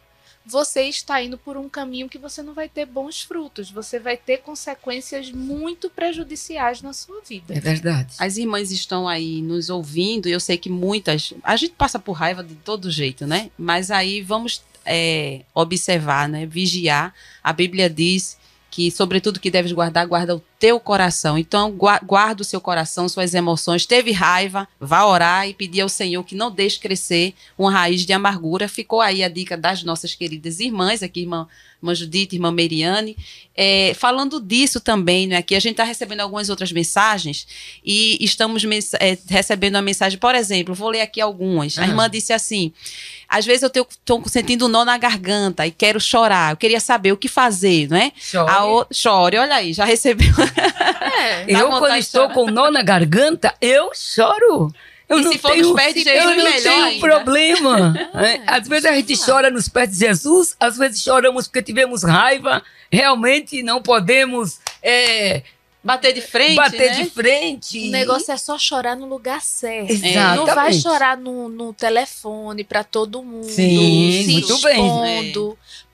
você 0.45 0.83
está 0.83 1.21
indo 1.23 1.37
por 1.39 1.57
um 1.57 1.67
caminho 1.67 2.07
que 2.07 2.19
você 2.19 2.43
não 2.43 2.53
vai 2.53 2.69
ter 2.69 2.85
bons 2.85 3.21
frutos, 3.21 3.71
você 3.71 3.99
vai 3.99 4.15
ter 4.15 4.37
consequências 4.37 5.31
muito 5.31 5.89
prejudiciais 5.89 6.81
na 6.83 6.93
sua 6.93 7.19
vida. 7.27 7.53
É 7.53 7.59
verdade. 7.59 8.13
As 8.19 8.37
irmãs 8.37 8.71
estão 8.71 9.07
aí 9.07 9.41
nos 9.41 9.69
ouvindo, 9.71 10.27
e 10.29 10.31
eu 10.31 10.39
sei 10.39 10.55
que 10.57 10.69
muitas. 10.69 11.33
A 11.43 11.55
gente 11.55 11.73
passa 11.73 11.97
por 11.97 12.13
raiva 12.13 12.43
de 12.43 12.53
todo 12.55 12.91
jeito, 12.91 13.25
né? 13.25 13.49
Mas 13.57 13.89
aí 13.89 14.21
vamos 14.21 14.61
é, 14.85 15.41
observar, 15.53 16.27
né? 16.29 16.45
Vigiar. 16.45 17.13
A 17.43 17.51
Bíblia 17.53 17.89
diz 17.89 18.37
que, 18.71 18.91
sobretudo, 18.91 19.39
que 19.39 19.49
deves 19.49 19.71
guardar, 19.71 20.05
guarda 20.05 20.35
o 20.35 20.43
teu 20.59 20.79
coração. 20.81 21.37
Então, 21.37 21.71
gua- 21.71 21.99
guarda 22.03 22.41
o 22.41 22.45
seu 22.45 22.59
coração, 22.59 23.07
suas 23.07 23.33
emoções. 23.33 23.85
Teve 23.85 24.11
raiva, 24.11 24.67
vá 24.79 25.05
orar 25.05 25.47
e 25.47 25.53
pedir 25.53 25.79
ao 25.81 25.87
Senhor 25.89 26.23
que 26.25 26.35
não 26.35 26.51
deixe 26.51 26.77
crescer 26.79 27.33
uma 27.57 27.71
raiz 27.71 28.05
de 28.05 28.11
amargura. 28.11 28.67
Ficou 28.67 28.99
aí 29.01 29.23
a 29.23 29.29
dica 29.29 29.55
das 29.55 29.81
nossas 29.83 30.13
queridas 30.13 30.59
irmãs, 30.59 31.01
aqui, 31.01 31.21
irmã, 31.21 31.47
irmã 31.81 31.95
Judite, 31.95 32.35
irmã 32.35 32.51
Meriane. 32.51 33.15
É, 33.55 33.93
falando 33.93 34.41
disso 34.41 34.81
também, 34.81 35.27
né, 35.27 35.37
aqui 35.37 35.55
a 35.55 35.59
gente 35.61 35.71
está 35.73 35.85
recebendo 35.85 36.19
algumas 36.21 36.49
outras 36.49 36.71
mensagens 36.73 37.47
e 37.85 38.17
estamos 38.19 38.63
é, 38.99 39.17
recebendo 39.29 39.75
uma 39.75 39.81
mensagem, 39.81 40.19
por 40.19 40.35
exemplo, 40.35 40.75
vou 40.75 40.89
ler 40.89 40.99
aqui 41.01 41.21
algumas. 41.21 41.77
A 41.77 41.83
Ah. 41.83 41.87
irmã 41.87 42.09
disse 42.09 42.33
assim: 42.33 42.73
às 43.27 43.45
vezes 43.45 43.63
eu 43.63 43.69
estou 43.89 44.23
sentindo 44.27 44.65
um 44.65 44.69
nó 44.69 44.83
na 44.85 44.97
garganta 44.97 45.65
e 45.65 45.71
quero 45.71 45.99
chorar. 45.99 46.53
Eu 46.53 46.57
queria 46.57 46.79
saber 46.79 47.11
o 47.11 47.17
que 47.17 47.27
fazer, 47.27 47.89
não 47.89 47.97
é? 47.97 48.11
Chore. 48.17 48.49
A 48.51 48.65
o... 48.65 48.85
Chore, 48.91 49.37
olha 49.37 49.55
aí, 49.55 49.73
já 49.73 49.85
recebeu. 49.85 50.27
É. 51.17 51.45
Eu, 51.47 51.69
quando 51.69 51.95
estou 51.95 52.29
com 52.29 52.49
nó 52.51 52.69
na 52.69 52.81
garganta, 52.83 53.53
eu 53.61 53.89
choro. 53.95 54.73
Eu 55.07 55.19
E 55.19 55.23
não 55.23 55.31
se 55.31 55.37
for 55.37 55.51
tenho, 55.51 55.67
nos 55.67 55.75
pés 55.75 55.93
de 55.93 55.99
eu 56.01 56.05
Jesus, 56.05 56.25
não 56.37 56.43
melhor 56.43 56.61
tenho 56.63 56.83
ainda. 56.85 57.07
problema. 57.07 57.89
né? 58.13 58.43
Às 58.47 58.67
vezes 58.67 58.85
a 58.85 58.93
gente 58.93 59.15
chora 59.23 59.49
nos 59.51 59.69
pés 59.69 59.91
de 59.91 59.97
Jesus, 59.99 60.55
às 60.59 60.77
vezes 60.77 61.01
choramos 61.01 61.47
porque 61.47 61.61
tivemos 61.61 62.03
raiva. 62.03 62.61
Realmente 62.91 63.61
não 63.63 63.81
podemos 63.81 64.59
é, 64.81 65.43
Bater 65.85 66.13
de 66.13 66.21
frente, 66.21 66.55
bater 66.55 66.91
né? 66.91 67.03
de 67.03 67.09
frente. 67.11 67.87
O 67.87 67.91
negócio 67.91 68.31
é 68.31 68.37
só 68.37 68.57
chorar 68.57 68.95
no 68.97 69.05
lugar 69.05 69.39
certo. 69.39 69.91
Exatamente. 69.91 70.35
Não 70.35 70.45
vai 70.47 70.73
chorar 70.73 71.15
no, 71.15 71.47
no 71.47 71.71
telefone 71.73 72.63
pra 72.63 72.83
todo 72.83 73.21
mundo, 73.21 73.45
Sim, 73.45 74.23
se 74.25 74.31
muito 74.31 74.61
bem. 74.61 75.31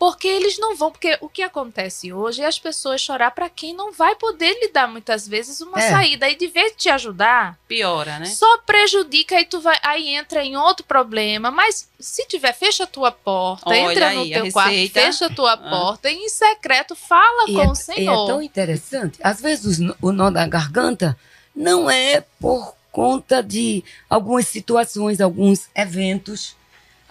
Porque 0.01 0.27
eles 0.27 0.57
não 0.57 0.75
vão. 0.75 0.89
Porque 0.91 1.15
o 1.21 1.29
que 1.29 1.43
acontece 1.43 2.11
hoje 2.11 2.41
é 2.41 2.47
as 2.47 2.57
pessoas 2.57 2.99
chorar 2.99 3.29
pra 3.29 3.47
quem 3.47 3.71
não 3.75 3.91
vai 3.91 4.15
poder 4.15 4.51
lhe 4.59 4.69
dar 4.69 4.87
muitas 4.87 5.27
vezes 5.27 5.61
uma 5.61 5.77
É. 5.79 5.91
saída. 5.91 6.27
E 6.27 6.35
de 6.35 6.47
vez 6.47 6.71
de 6.71 6.77
te 6.79 6.89
ajudar, 6.89 7.55
Piora, 7.67 8.17
né? 8.17 8.25
só 8.25 8.57
prejudica 8.65 9.39
e 9.39 9.45
tu 9.45 9.61
vai. 9.61 9.77
Aí 9.83 10.09
entra 10.15 10.43
em 10.43 10.57
outro 10.57 10.83
problema. 10.87 11.51
Mas 11.51 11.87
se 11.99 12.25
tiver, 12.27 12.51
fecha 12.51 12.85
a 12.85 12.87
tua 12.87 13.11
porta, 13.11 13.69
Olha 13.69 13.91
entra 13.91 14.11
no 14.13 14.21
aí, 14.21 14.33
teu 14.33 14.51
quarto, 14.51 14.71
receita. 14.71 15.01
fecha 15.01 15.25
a 15.27 15.29
tua 15.29 15.53
Ah. 15.53 15.57
porta 15.57 16.09
e 16.09 16.15
em 16.15 16.29
secreto 16.29 16.95
fala 16.95 17.47
E 17.47 17.53
com 17.53 17.61
é, 17.61 17.67
o 17.67 17.73
e 17.73 17.75
Senhor. 17.75 18.23
é 18.23 18.27
tão 18.31 18.41
interessante. 18.41 19.19
Às 19.23 19.39
vezes 19.39 19.77
o 20.01 20.11
nó 20.11 20.31
da 20.31 20.47
garganta 20.47 21.15
não 21.55 21.87
é 21.91 22.21
por 22.39 22.73
conta 22.91 23.43
de 23.43 23.83
algumas 24.09 24.47
situações, 24.47 25.21
alguns 25.21 25.69
eventos. 25.75 26.59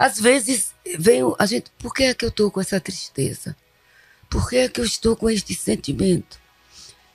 Às 0.00 0.18
vezes 0.18 0.72
vem 0.98 1.20
a 1.38 1.44
gente, 1.44 1.70
por 1.78 1.92
que 1.92 2.04
é 2.04 2.14
que 2.14 2.24
eu 2.24 2.30
estou 2.30 2.50
com 2.50 2.58
essa 2.58 2.80
tristeza? 2.80 3.54
Por 4.30 4.48
que 4.48 4.56
é 4.56 4.66
que 4.66 4.80
eu 4.80 4.84
estou 4.86 5.14
com 5.14 5.28
este 5.28 5.54
sentimento? 5.54 6.40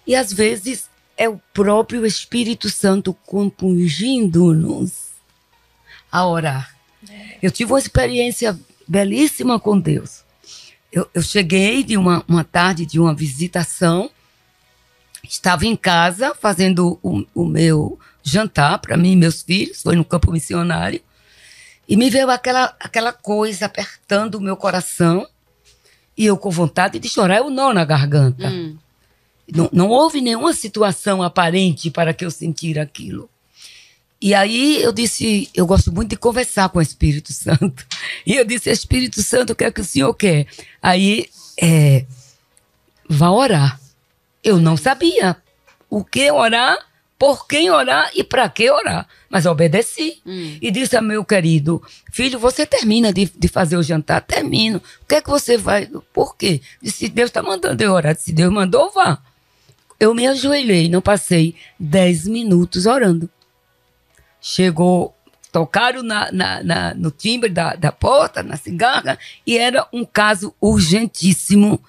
E 0.06 0.16
às 0.16 0.32
vezes 0.32 0.88
é 1.18 1.28
o 1.28 1.42
próprio 1.52 2.06
Espírito 2.06 2.70
Santo 2.70 3.12
compungindo-nos 3.26 5.14
a 6.12 6.28
orar. 6.28 6.76
Eu 7.42 7.50
tive 7.50 7.72
uma 7.72 7.80
experiência 7.80 8.56
belíssima 8.88 9.60
com 9.60 9.80
Deus. 9.80 10.24
Eu, 10.92 11.10
eu 11.12 11.24
cheguei 11.24 11.84
de 11.84 11.98
uma, 11.98 12.24
uma 12.28 12.44
tarde 12.44 12.86
de 12.86 13.00
uma 13.00 13.16
visitação, 13.16 14.12
estava 15.28 15.66
em 15.66 15.76
casa 15.76 16.36
fazendo 16.36 17.00
o, 17.02 17.26
o 17.34 17.46
meu 17.46 18.00
jantar 18.22 18.78
para 18.78 18.96
mim 18.96 19.14
e 19.14 19.16
meus 19.16 19.42
filhos, 19.42 19.82
foi 19.82 19.96
no 19.96 20.06
campo 20.06 20.32
missionário, 20.32 21.02
e 21.88 21.96
me 21.96 22.10
veio 22.10 22.30
aquela, 22.30 22.76
aquela 22.80 23.14
coisa 23.14 23.66
apertando 23.66 24.36
o 24.36 24.42
meu 24.42 24.58
coração, 24.58 25.28
e 26.18 26.26
eu 26.26 26.38
com 26.38 26.50
vontade 26.50 26.98
de 26.98 27.10
chorar, 27.10 27.38
eu 27.38 27.50
não 27.50 27.74
na 27.74 27.86
garganta. 27.86 28.48
Hum. 28.48 28.78
Não, 29.54 29.70
não 29.72 29.90
houve 29.90 30.22
nenhuma 30.22 30.54
situação 30.54 31.22
aparente 31.22 31.92
para 31.92 32.14
que 32.14 32.26
eu 32.26 32.32
sentir 32.32 32.80
aquilo. 32.80 33.30
E 34.20 34.34
aí 34.34 34.82
eu 34.82 34.92
disse, 34.92 35.50
eu 35.54 35.68
gosto 35.68 35.92
muito 35.92 36.10
de 36.10 36.16
conversar 36.16 36.70
com 36.70 36.80
o 36.80 36.82
Espírito 36.82 37.32
Santo. 37.34 37.86
E 38.26 38.36
eu 38.36 38.46
disse, 38.46 38.72
Espírito 38.72 39.22
Santo, 39.22 39.54
o 39.54 39.56
que 39.56 39.64
é 39.64 39.72
que 39.72 39.82
o 39.82 39.86
Senhor 39.86 40.14
quer? 40.14 40.48
Aí, 40.82 41.30
é, 41.62 42.06
vá 43.08 43.30
orar. 43.30 43.80
Eu 44.44 44.60
não 44.60 44.78
sabia 44.78 45.38
o 45.90 46.04
que 46.04 46.32
orar, 46.32 46.78
por 47.18 47.48
quem 47.48 47.70
orar 47.70 48.12
e 48.14 48.24
para 48.24 48.48
que 48.50 48.70
orar. 48.70 49.08
Mas 49.30 49.46
obedeci. 49.46 50.22
Hum. 50.26 50.58
E 50.62 50.70
disse 50.72 50.96
a 50.98 51.02
meu 51.02 51.24
querido, 51.24 51.82
filho, 52.12 52.38
você 52.40 52.66
termina 52.66 53.12
de, 53.14 53.26
de 53.36 53.48
fazer 53.48 53.78
o 53.78 53.84
jantar? 53.84 54.22
Termino. 54.22 54.78
O 55.02 55.06
que 55.08 55.16
é 55.16 55.22
que 55.22 55.30
você 55.30 55.58
vai? 55.58 55.88
Por 56.14 56.36
quê? 56.36 56.62
Disse, 56.82 57.08
Deus 57.08 57.30
está 57.30 57.42
mandando 57.42 57.82
eu 57.84 57.94
orar. 57.94 58.16
Se 58.18 58.32
Deus 58.34 58.52
mandou, 58.54 58.92
vá. 58.92 59.20
Eu 60.00 60.14
me 60.14 60.28
ajoelhei, 60.28 60.90
não 60.90 61.02
passei 61.02 61.56
dez 61.80 62.28
minutos 62.28 62.86
orando. 62.86 63.30
Chegou, 64.42 65.16
tocaram 65.52 66.04
na, 66.04 66.30
na- 66.32 66.64
na- 66.64 66.94
no 66.94 67.10
timbre 67.12 67.50
da, 67.50 67.76
da 67.76 67.92
porta, 67.92 68.44
na 68.44 68.58
cigarra, 68.58 69.18
e 69.48 69.58
era 69.58 69.88
um 69.92 70.04
caso 70.06 70.54
urgentíssimo. 70.62 71.82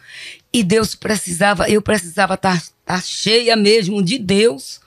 E 0.53 0.63
Deus 0.63 0.95
precisava, 0.95 1.69
eu 1.69 1.83
precisava 1.83 2.35
estar 2.35 2.63
cheia 3.03 3.57
mesmo 3.57 4.03
de 4.03 4.19
Deus 4.19 4.81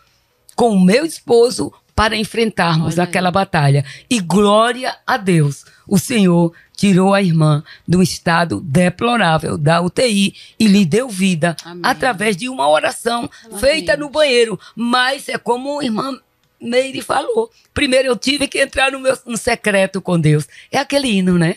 com 0.60 0.72
o 0.72 0.80
meu 0.82 1.06
esposo 1.06 1.72
para 1.96 2.18
enfrentarmos 2.18 2.96
Olha 2.96 3.04
aquela 3.04 3.32
batalha. 3.32 3.86
E 4.10 4.20
glória 4.20 4.94
a 5.08 5.16
Deus, 5.16 5.64
o 5.88 5.98
Senhor 5.98 6.52
tirou 6.76 7.14
a 7.14 7.22
irmã 7.22 7.64
de 7.88 7.96
um 7.96 8.02
estado 8.02 8.60
deplorável 8.60 9.58
da 9.58 9.80
UTI 9.80 10.36
e 10.60 10.68
lhe 10.68 10.86
deu 10.86 11.08
vida 11.08 11.56
Amém. 11.64 11.82
através 11.82 12.36
de 12.36 12.50
uma 12.50 12.68
oração 12.68 13.30
Amém. 13.46 13.58
feita 13.58 13.96
no 13.96 14.10
banheiro. 14.10 14.60
Mas 14.76 15.30
é 15.30 15.38
como 15.38 15.80
a 15.80 15.86
irmã 15.86 16.20
Meire 16.60 17.02
falou. 17.02 17.50
Primeiro 17.74 18.10
eu 18.10 18.18
tive 18.18 18.46
que 18.46 18.60
entrar 18.60 18.92
no 18.92 19.00
meu 19.00 19.18
no 19.26 19.38
secreto 19.38 20.02
com 20.02 20.20
Deus. 20.20 20.46
É 20.70 20.78
aquele 20.78 21.08
hino, 21.08 21.38
né? 21.38 21.56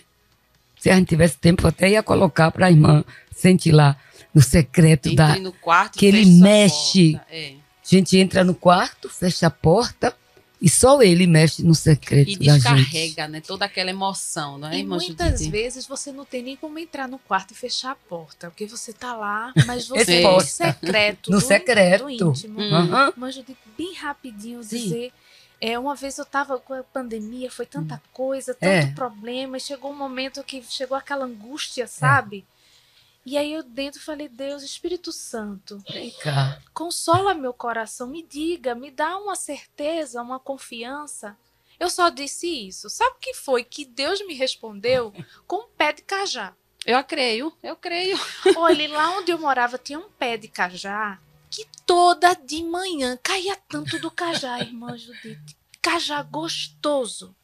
Se 0.78 0.90
a 0.90 0.94
gente 0.94 1.08
tivesse 1.08 1.38
tempo, 1.38 1.64
eu 1.64 1.70
até 1.70 1.90
ia 1.90 2.04
colocar 2.04 2.52
para 2.52 2.66
a 2.66 2.70
irmã 2.70 3.04
sentir 3.34 3.72
lá 3.72 3.96
no 4.32 4.40
secreto 4.40 5.12
da, 5.12 5.30
Entre 5.30 5.40
no 5.40 5.52
quarto, 5.52 5.98
que 5.98 6.06
ele 6.06 6.24
mexe. 6.24 7.20
É. 7.28 7.61
a 7.96 7.98
gente 7.98 8.16
entra 8.18 8.42
no 8.44 8.54
quarto, 8.54 9.08
fecha 9.08 9.46
a 9.46 9.50
porta 9.50 10.14
e 10.60 10.68
só 10.70 11.02
ele 11.02 11.26
mexe 11.26 11.62
no 11.64 11.74
secreto 11.74 12.30
E 12.30 12.36
da 12.36 12.44
gente. 12.54 12.62
descarrega, 12.62 13.26
né? 13.28 13.40
Toda 13.40 13.64
aquela 13.64 13.90
emoção, 13.90 14.58
não 14.58 14.68
é, 14.68 14.76
E 14.76 14.78
irmã 14.80 14.96
muitas 14.96 15.32
Judite? 15.40 15.50
vezes 15.50 15.86
você 15.86 16.12
não 16.12 16.24
tem 16.24 16.42
nem 16.42 16.56
como 16.56 16.78
entrar 16.78 17.08
no 17.08 17.18
quarto 17.18 17.50
e 17.50 17.54
fechar 17.56 17.90
a 17.92 17.94
porta, 17.96 18.48
porque 18.48 18.66
você 18.66 18.92
tá 18.92 19.14
lá, 19.16 19.52
mas 19.66 19.86
você 19.88 20.12
é 20.12 20.16
Exposta. 20.18 20.72
secreto. 20.72 21.30
No 21.32 21.38
do- 21.40 21.46
secreto. 21.46 22.04
Do 22.04 22.10
íntimo. 22.10 22.60
Hum. 22.60 22.74
Aham. 22.74 23.12
Mas 23.16 23.34
Judite, 23.34 23.58
bem 23.76 23.94
rapidinho 23.94 24.62
Sim. 24.62 24.76
dizer. 24.78 25.12
É, 25.60 25.78
uma 25.78 25.94
vez 25.94 26.18
eu 26.18 26.24
tava 26.24 26.58
com 26.58 26.74
a 26.74 26.82
pandemia, 26.82 27.48
foi 27.50 27.66
tanta 27.66 28.02
coisa, 28.12 28.52
tanto 28.52 28.66
É. 28.66 28.86
problema, 28.94 29.56
e 29.56 29.60
chegou 29.60 29.92
um 29.92 29.96
momento 29.96 30.42
que 30.42 30.60
chegou 30.68 30.96
aquela 30.96 31.24
angústia, 31.24 31.86
sabe? 31.86 32.44
E 33.24 33.38
aí 33.38 33.52
eu 33.52 33.62
dentro 33.62 34.00
falei, 34.00 34.28
Deus, 34.28 34.62
Espírito 34.62 35.12
Santo, 35.12 35.78
Vem 35.90 36.10
cá. 36.10 36.60
consola 36.74 37.34
meu 37.34 37.52
coração, 37.52 38.08
me 38.08 38.22
diga, 38.22 38.74
me 38.74 38.90
dá 38.90 39.16
uma 39.16 39.36
certeza, 39.36 40.20
uma 40.20 40.40
confiança. 40.40 41.36
Eu 41.78 41.88
só 41.88 42.08
disse 42.08 42.46
isso. 42.48 42.90
Sabe 42.90 43.16
o 43.16 43.20
que 43.20 43.34
foi 43.34 43.64
que 43.64 43.84
Deus 43.84 44.24
me 44.26 44.34
respondeu 44.34 45.12
com 45.46 45.56
um 45.56 45.68
pé 45.76 45.92
de 45.92 46.02
cajá? 46.02 46.54
Eu 46.84 47.02
creio, 47.04 47.52
eu 47.62 47.76
creio. 47.76 48.18
Olha, 48.56 48.90
lá 48.90 49.10
onde 49.18 49.30
eu 49.30 49.38
morava 49.38 49.78
tinha 49.78 49.98
um 49.98 50.10
pé 50.10 50.36
de 50.36 50.48
cajá 50.48 51.18
que 51.50 51.66
toda 51.86 52.34
de 52.34 52.64
manhã 52.64 53.18
caía 53.22 53.56
tanto 53.68 53.98
do 53.98 54.10
cajá, 54.10 54.58
irmã 54.62 54.96
Judite. 54.96 55.56
Cajá 55.80 56.22
gostoso. 56.22 57.36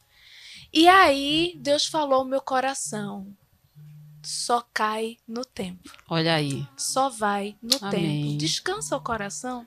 E 0.73 0.87
aí 0.87 1.53
Deus 1.57 1.85
falou 1.85 2.19
ao 2.19 2.25
meu 2.25 2.41
coração: 2.41 3.27
só 4.29 4.63
cai 4.71 5.17
no 5.27 5.43
tempo. 5.43 5.89
Olha 6.07 6.35
aí. 6.35 6.63
Só 6.77 7.09
vai 7.09 7.55
no 7.63 7.75
Amém. 7.81 8.27
tempo. 8.27 8.37
Descansa 8.37 8.95
o 8.95 9.01
coração. 9.01 9.65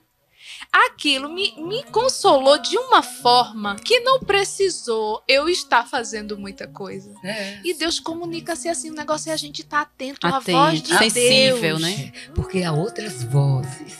aquilo 0.72 1.28
me, 1.28 1.52
me 1.60 1.82
consolou 1.84 2.58
de 2.58 2.78
uma 2.78 3.02
forma 3.02 3.74
que 3.76 3.98
não 4.00 4.20
precisou 4.20 5.22
eu 5.26 5.48
estar 5.48 5.88
fazendo 5.88 6.38
muita 6.38 6.68
coisa. 6.68 7.12
É. 7.24 7.60
E 7.64 7.74
Deus 7.74 7.98
comunica-se 7.98 8.68
assim, 8.68 8.90
o 8.90 8.94
negócio 8.94 9.30
é 9.30 9.32
a 9.32 9.36
gente 9.36 9.62
estar 9.62 9.78
tá 9.78 9.82
atento, 9.82 10.26
atento 10.26 10.36
à 10.36 10.52
voz 10.52 10.80
de 10.80 10.96
sensível, 10.96 11.78
Deus. 11.78 11.82
né? 11.82 12.12
Porque 12.32 12.62
há 12.62 12.72
outras 12.72 13.24
vozes. 13.24 13.96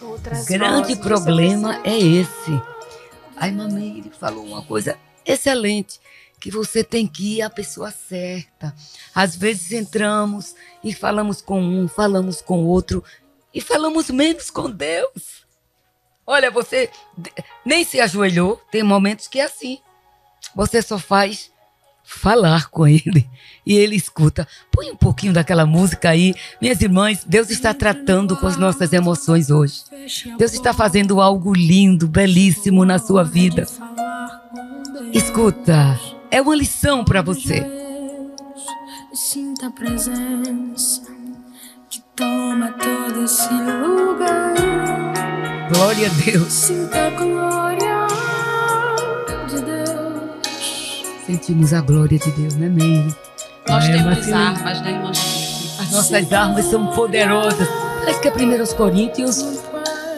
Outras 0.00 0.44
o 0.44 0.46
grande 0.46 0.94
vozes, 0.94 0.98
problema 0.98 1.80
é 1.82 1.98
esse. 1.98 2.62
A 3.36 3.48
irmã 3.48 3.68
Meire 3.68 4.10
falou 4.10 4.44
uma 4.44 4.62
coisa 4.62 4.96
excelente 5.26 6.00
que 6.40 6.50
você 6.50 6.84
tem 6.84 7.06
que 7.06 7.36
ir 7.36 7.42
à 7.42 7.50
pessoa 7.50 7.90
certa. 7.90 8.74
Às 9.14 9.36
vezes 9.36 9.72
entramos 9.72 10.54
e 10.82 10.94
falamos 10.94 11.42
com 11.42 11.60
um, 11.60 11.88
falamos 11.88 12.40
com 12.40 12.64
outro 12.64 13.02
e 13.52 13.60
falamos 13.60 14.10
menos 14.10 14.50
com 14.50 14.70
Deus. 14.70 15.46
Olha, 16.26 16.50
você 16.50 16.90
nem 17.64 17.84
se 17.84 18.00
ajoelhou, 18.00 18.60
tem 18.70 18.82
momentos 18.82 19.26
que 19.26 19.40
é 19.40 19.44
assim. 19.44 19.78
Você 20.54 20.82
só 20.82 20.98
faz 20.98 21.50
falar 22.04 22.70
com 22.70 22.86
ele 22.86 23.28
e 23.66 23.74
ele 23.74 23.94
escuta. 23.94 24.48
Põe 24.72 24.90
um 24.90 24.96
pouquinho 24.96 25.32
daquela 25.32 25.66
música 25.66 26.08
aí. 26.08 26.34
Minhas 26.60 26.80
irmãs, 26.80 27.22
Deus 27.26 27.50
está 27.50 27.74
tratando 27.74 28.36
com 28.36 28.46
as 28.46 28.56
nossas 28.56 28.92
emoções 28.92 29.50
hoje. 29.50 29.82
Deus 30.38 30.54
está 30.54 30.72
fazendo 30.72 31.20
algo 31.20 31.52
lindo, 31.52 32.08
belíssimo 32.08 32.84
na 32.84 32.98
sua 32.98 33.22
vida. 33.22 33.66
Escuta. 35.12 36.17
É 36.30 36.42
uma 36.42 36.54
lição 36.54 37.04
para 37.04 37.22
você. 37.22 37.64
Sinta 39.14 39.68
a 39.68 39.70
presença 39.70 41.02
que 41.88 42.02
toma 42.14 42.72
todo 42.72 43.24
esse 43.24 43.48
lugar. 43.50 44.54
Glória 45.72 46.06
a 46.06 46.24
Deus. 46.24 46.52
Sinta 46.52 47.06
a 47.06 47.10
glória 47.10 48.06
de 49.48 49.62
Deus. 49.62 51.26
Sentimos 51.26 51.72
a 51.72 51.80
glória 51.80 52.18
de 52.18 52.30
Deus, 52.32 52.54
né, 52.56 52.68
Meire? 52.68 53.14
Nós 53.66 53.84
é, 53.84 53.92
temos 53.92 54.32
armas, 54.32 54.82
né, 54.82 54.92
irmã? 54.92 55.10
As 55.10 55.90
nossas 55.90 56.32
armas 56.32 56.64
são 56.66 56.88
poderosas. 56.88 57.68
Parece 58.00 58.20
que 58.20 58.28
é 58.28 58.32
1 58.32 58.66
Coríntios 58.76 59.42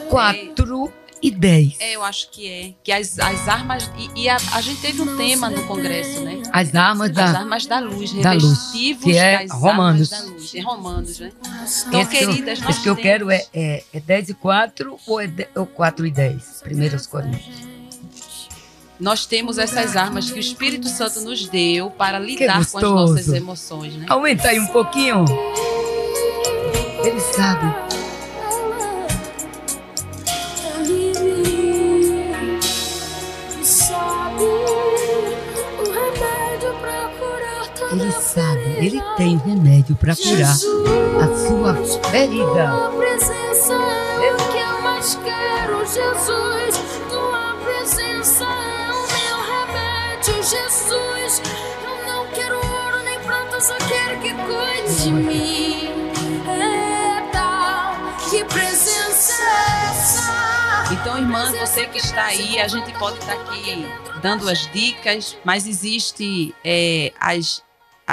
4, 0.09 0.93
e 1.23 1.31
10. 1.31 1.77
É, 1.81 1.97
eu 1.97 2.03
acho 2.03 2.31
que 2.31 2.49
é. 2.49 2.75
Que 2.83 2.93
as, 2.93 3.19
as 3.19 3.49
armas. 3.49 3.91
E, 3.97 4.23
e 4.23 4.29
a, 4.29 4.37
a, 4.37 4.61
gente 4.61 4.81
teve 4.81 5.03
um 5.03 5.17
tema 5.17 5.51
no 5.51 5.67
Congresso, 5.67 6.21
né? 6.23 6.43
As 6.53 6.75
armas 6.75 7.11
da, 7.11 7.25
as 7.25 7.35
armas 7.35 7.67
da 7.67 7.79
luz, 7.79 8.13
da 8.15 8.33
luz 8.33 8.71
que 8.73 9.17
é 9.17 9.47
Romanos. 9.51 10.09
da 10.09 10.21
luz. 10.23 10.55
É 10.55 10.61
Romanos, 10.61 11.19
né? 11.19 11.33
Então, 11.87 12.01
esse 12.01 12.11
queridas, 12.11 12.59
que 12.59 12.65
eu, 12.65 12.71
Esse 12.71 12.83
que 12.83 12.89
eu 12.89 12.97
quero 12.97 13.31
é, 13.31 13.47
é, 13.53 13.85
é 13.93 14.01
10 14.01 14.31
e 14.31 14.35
4 14.35 14.99
ou 15.07 15.21
é 15.21 15.27
de, 15.27 15.47
ou 15.55 15.67
4 15.67 16.07
e 16.07 16.11
10? 16.11 16.61
Primeiros 16.63 17.07
Coríntios. 17.07 17.71
Nós 18.99 19.25
temos 19.25 19.57
essas 19.57 19.97
armas 19.97 20.31
que 20.31 20.39
o 20.39 20.41
Espírito 20.41 20.89
Santo 20.89 21.21
nos 21.21 21.49
deu 21.49 21.91
para 21.91 22.19
lidar 22.19 22.55
com 22.71 22.79
as 22.79 22.83
nossas 22.83 23.29
emoções, 23.29 23.97
né? 23.97 24.07
Aumenta 24.09 24.49
aí 24.49 24.61
um 24.61 24.67
pouquinho. 24.67 25.25
Ele 27.03 27.21
sabe 27.21 28.00
Ele 37.93 38.13
sabe, 38.13 38.61
ele 38.79 39.03
tem 39.17 39.37
remédio 39.39 39.97
para 39.97 40.15
curar 40.15 40.53
a 40.53 40.57
sua 41.49 41.75
ferida. 42.09 42.45
Tua 42.45 42.93
presença 42.97 43.73
é 43.73 44.33
o 44.33 44.37
que 44.37 44.59
eu 44.59 44.83
mais 44.83 45.19
quero, 45.25 45.79
Jesus. 45.87 47.01
Tua 47.09 47.57
presença 47.65 48.45
é 48.45 48.93
o 48.93 49.03
meu 49.13 49.37
remédio, 49.51 50.35
Jesus. 50.35 51.43
Eu 51.83 52.07
não 52.07 52.27
quero 52.33 52.55
ouro 52.57 53.03
nem 53.05 53.19
prata, 53.21 53.61
só 53.61 53.75
quero 53.77 54.21
que 54.21 54.33
cuide 54.35 55.03
de 55.03 55.11
mim. 55.11 55.89
Eita, 56.47 58.29
que 58.31 58.45
presença 58.45 59.33
é 59.33 59.91
essa? 59.91 60.93
Então, 60.93 61.19
irmã, 61.19 61.53
você 61.59 61.87
que 61.87 61.99
está 61.99 62.27
aí, 62.27 62.61
a 62.61 62.69
gente 62.69 62.93
pode 62.99 63.19
estar 63.19 63.33
aqui 63.33 63.85
dando 64.23 64.49
as 64.49 64.71
dicas, 64.71 65.37
mas 65.45 65.67
existe 65.67 66.55
é, 66.65 67.13
as 67.19 67.63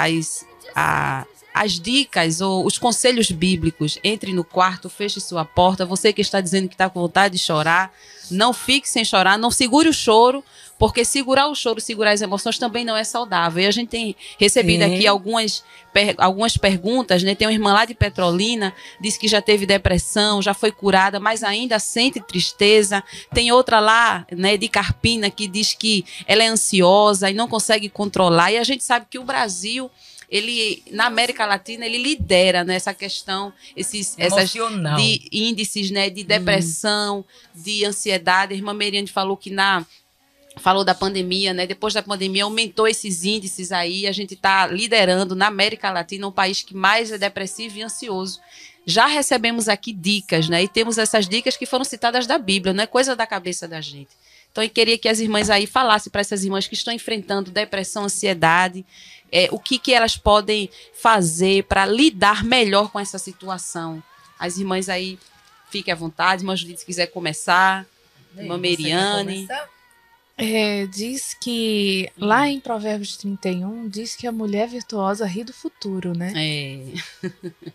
as, 0.04 0.46
a, 0.74 1.26
as 1.54 1.72
dicas 1.78 2.40
ou 2.40 2.66
os 2.66 2.78
conselhos 2.78 3.30
bíblicos. 3.30 3.98
Entre 4.04 4.32
no 4.32 4.44
quarto, 4.44 4.88
feche 4.88 5.20
sua 5.20 5.44
porta. 5.44 5.84
Você 5.84 6.12
que 6.12 6.20
está 6.20 6.40
dizendo 6.40 6.68
que 6.68 6.74
está 6.74 6.88
com 6.88 7.00
vontade 7.00 7.34
de 7.34 7.40
chorar, 7.40 7.92
não 8.30 8.52
fique 8.52 8.88
sem 8.88 9.04
chorar, 9.04 9.38
não 9.38 9.50
segure 9.50 9.88
o 9.88 9.92
choro, 9.92 10.44
porque 10.78 11.04
segurar 11.04 11.48
o 11.48 11.54
choro, 11.54 11.80
segurar 11.80 12.12
as 12.12 12.22
emoções 12.22 12.56
também 12.56 12.84
não 12.84 12.96
é 12.96 13.02
saudável. 13.02 13.62
E 13.62 13.66
a 13.66 13.70
gente 13.70 13.88
tem 13.88 14.14
recebido 14.38 14.82
é. 14.82 14.86
aqui 14.86 15.06
algumas, 15.06 15.64
per, 15.92 16.14
algumas 16.18 16.56
perguntas, 16.56 17.22
né? 17.22 17.34
Tem 17.34 17.48
uma 17.48 17.52
irmã 17.52 17.72
lá 17.72 17.84
de 17.84 17.94
Petrolina, 17.94 18.72
disse 19.00 19.18
que 19.18 19.26
já 19.26 19.42
teve 19.42 19.66
depressão, 19.66 20.40
já 20.40 20.54
foi 20.54 20.70
curada, 20.70 21.18
mas 21.18 21.42
ainda 21.42 21.78
sente 21.80 22.20
tristeza. 22.20 23.02
Tem 23.34 23.50
outra 23.50 23.80
lá, 23.80 24.24
né, 24.30 24.56
de 24.56 24.68
Carpina, 24.68 25.28
que 25.30 25.48
diz 25.48 25.74
que 25.74 26.04
ela 26.26 26.44
é 26.44 26.46
ansiosa 26.46 27.28
e 27.28 27.34
não 27.34 27.48
consegue 27.48 27.88
controlar. 27.88 28.52
E 28.52 28.58
a 28.58 28.64
gente 28.64 28.84
sabe 28.84 29.06
que 29.10 29.18
o 29.18 29.24
Brasil 29.24 29.90
ele 30.30 30.82
na 30.90 31.06
América 31.06 31.46
Latina 31.46 31.86
ele 31.86 31.96
lidera 31.96 32.62
nessa 32.62 32.90
né, 32.90 32.96
questão 32.98 33.50
esses 33.74 34.14
essas 34.18 34.50
de 34.50 35.28
índices 35.32 35.90
né 35.90 36.10
de 36.10 36.22
depressão 36.22 37.20
hum. 37.20 37.24
de 37.54 37.82
ansiedade 37.86 38.52
a 38.52 38.56
irmã 38.56 38.74
Meriane 38.74 39.08
falou 39.08 39.38
que 39.38 39.50
na 39.50 39.86
falou 40.58 40.84
da 40.84 40.94
pandemia, 40.94 41.52
né? 41.52 41.66
Depois 41.66 41.94
da 41.94 42.02
pandemia 42.02 42.44
aumentou 42.44 42.86
esses 42.86 43.24
índices 43.24 43.72
aí. 43.72 44.06
A 44.06 44.12
gente 44.12 44.34
está 44.34 44.66
liderando 44.66 45.34
na 45.34 45.46
América 45.46 45.90
Latina 45.90 46.26
um 46.26 46.32
país 46.32 46.62
que 46.62 46.74
mais 46.74 47.12
é 47.12 47.18
depressivo 47.18 47.78
e 47.78 47.82
ansioso. 47.82 48.40
Já 48.86 49.06
recebemos 49.06 49.68
aqui 49.68 49.92
dicas, 49.92 50.48
né? 50.48 50.62
E 50.62 50.68
temos 50.68 50.96
essas 50.96 51.28
dicas 51.28 51.56
que 51.56 51.66
foram 51.66 51.84
citadas 51.84 52.26
da 52.26 52.38
Bíblia, 52.38 52.72
não 52.72 52.84
é 52.84 52.86
coisa 52.86 53.14
da 53.14 53.26
cabeça 53.26 53.68
da 53.68 53.80
gente. 53.80 54.10
Então 54.50 54.64
eu 54.64 54.70
queria 54.70 54.98
que 54.98 55.08
as 55.08 55.20
irmãs 55.20 55.50
aí 55.50 55.66
falassem 55.66 56.10
para 56.10 56.20
essas 56.20 56.42
irmãs 56.42 56.66
que 56.66 56.74
estão 56.74 56.92
enfrentando 56.92 57.50
depressão, 57.50 58.04
ansiedade, 58.04 58.84
é, 59.30 59.48
o 59.52 59.58
que, 59.58 59.78
que 59.78 59.92
elas 59.92 60.16
podem 60.16 60.70
fazer 60.94 61.64
para 61.64 61.84
lidar 61.84 62.42
melhor 62.42 62.90
com 62.90 62.98
essa 62.98 63.18
situação. 63.18 64.02
As 64.38 64.56
irmãs 64.56 64.88
aí, 64.88 65.18
fiquem 65.70 65.92
à 65.92 65.96
vontade. 65.96 66.42
Irmã 66.42 66.56
Judite, 66.56 66.80
se 66.80 66.86
quiser 66.86 67.06
começar. 67.08 67.86
Irmã 68.36 68.56
Meriane. 68.56 69.46
É, 70.40 70.86
diz 70.86 71.34
que 71.34 72.08
lá 72.16 72.48
em 72.48 72.60
Provérbios 72.60 73.16
31 73.16 73.88
diz 73.88 74.14
que 74.14 74.24
a 74.24 74.30
mulher 74.30 74.68
virtuosa 74.68 75.26
ri 75.26 75.42
do 75.42 75.52
futuro, 75.52 76.16
né? 76.16 76.32
É. 76.36 76.92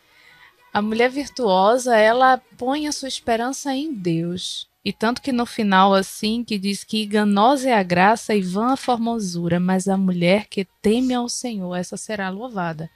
a 0.71 0.81
mulher 0.81 1.09
virtuosa, 1.09 1.97
ela 1.97 2.41
põe 2.57 2.87
a 2.87 2.93
sua 2.93 3.09
esperança 3.09 3.75
em 3.75 3.93
Deus. 3.93 4.69
E 4.85 4.93
tanto 4.93 5.21
que 5.21 5.33
no 5.33 5.45
final, 5.45 5.93
assim, 5.93 6.41
que 6.41 6.57
diz 6.57 6.85
que 6.85 7.03
enganosa 7.03 7.69
é 7.69 7.73
a 7.73 7.83
graça 7.83 8.33
e 8.33 8.41
vã 8.41 8.71
a 8.71 8.77
formosura, 8.77 9.59
mas 9.59 9.89
a 9.89 9.97
mulher 9.97 10.47
que 10.47 10.63
teme 10.81 11.13
ao 11.13 11.27
Senhor, 11.27 11.75
essa 11.75 11.97
será 11.97 12.29
louvada. 12.29 12.89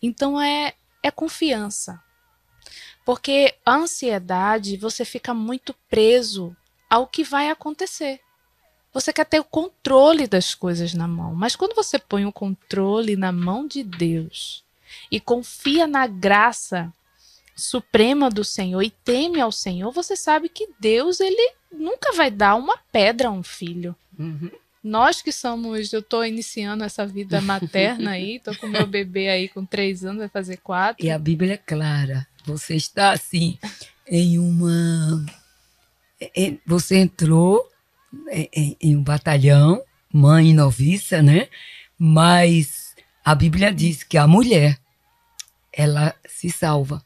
Então 0.00 0.40
é, 0.40 0.72
é 1.02 1.10
confiança. 1.10 2.00
Porque 3.04 3.54
a 3.66 3.74
ansiedade, 3.74 4.76
você 4.76 5.04
fica 5.04 5.34
muito 5.34 5.74
preso 5.88 6.56
ao 6.88 7.08
que 7.08 7.24
vai 7.24 7.50
acontecer. 7.50 8.20
Você 8.92 9.12
quer 9.12 9.24
ter 9.24 9.38
o 9.38 9.44
controle 9.44 10.26
das 10.26 10.54
coisas 10.54 10.94
na 10.94 11.06
mão, 11.06 11.34
mas 11.34 11.54
quando 11.54 11.74
você 11.74 11.98
põe 11.98 12.26
o 12.26 12.32
controle 12.32 13.16
na 13.16 13.30
mão 13.30 13.66
de 13.66 13.84
Deus 13.84 14.64
e 15.10 15.20
confia 15.20 15.86
na 15.86 16.06
graça 16.06 16.92
suprema 17.54 18.28
do 18.30 18.42
Senhor 18.42 18.82
e 18.82 18.90
teme 18.90 19.40
ao 19.40 19.52
Senhor, 19.52 19.92
você 19.92 20.16
sabe 20.16 20.48
que 20.48 20.68
Deus 20.80 21.20
ele 21.20 21.54
nunca 21.72 22.12
vai 22.12 22.30
dar 22.30 22.56
uma 22.56 22.76
pedra 22.90 23.28
a 23.28 23.32
um 23.32 23.42
filho. 23.42 23.94
Uhum. 24.18 24.50
Nós 24.82 25.20
que 25.20 25.30
somos, 25.30 25.92
eu 25.92 26.00
estou 26.00 26.24
iniciando 26.24 26.82
essa 26.82 27.06
vida 27.06 27.40
materna 27.42 28.12
aí, 28.12 28.36
estou 28.36 28.56
com 28.56 28.66
meu 28.66 28.86
bebê 28.86 29.28
aí 29.28 29.48
com 29.48 29.64
três 29.64 30.04
anos, 30.04 30.18
vai 30.18 30.28
fazer 30.28 30.56
quatro. 30.56 31.04
E 31.04 31.10
a 31.10 31.18
Bíblia 31.18 31.54
é 31.54 31.58
clara. 31.58 32.26
Você 32.44 32.74
está 32.74 33.12
assim 33.12 33.58
em 34.08 34.38
uma, 34.38 35.24
você 36.66 36.96
entrou 36.96 37.69
em, 38.30 38.76
em 38.80 38.96
um 38.96 39.02
batalhão, 39.02 39.82
mãe 40.12 40.52
noviça, 40.54 41.22
né? 41.22 41.48
Mas 41.98 42.94
a 43.24 43.34
Bíblia 43.34 43.72
diz 43.72 44.02
que 44.02 44.16
a 44.16 44.26
mulher, 44.26 44.78
ela 45.72 46.14
se 46.26 46.50
salva, 46.50 47.04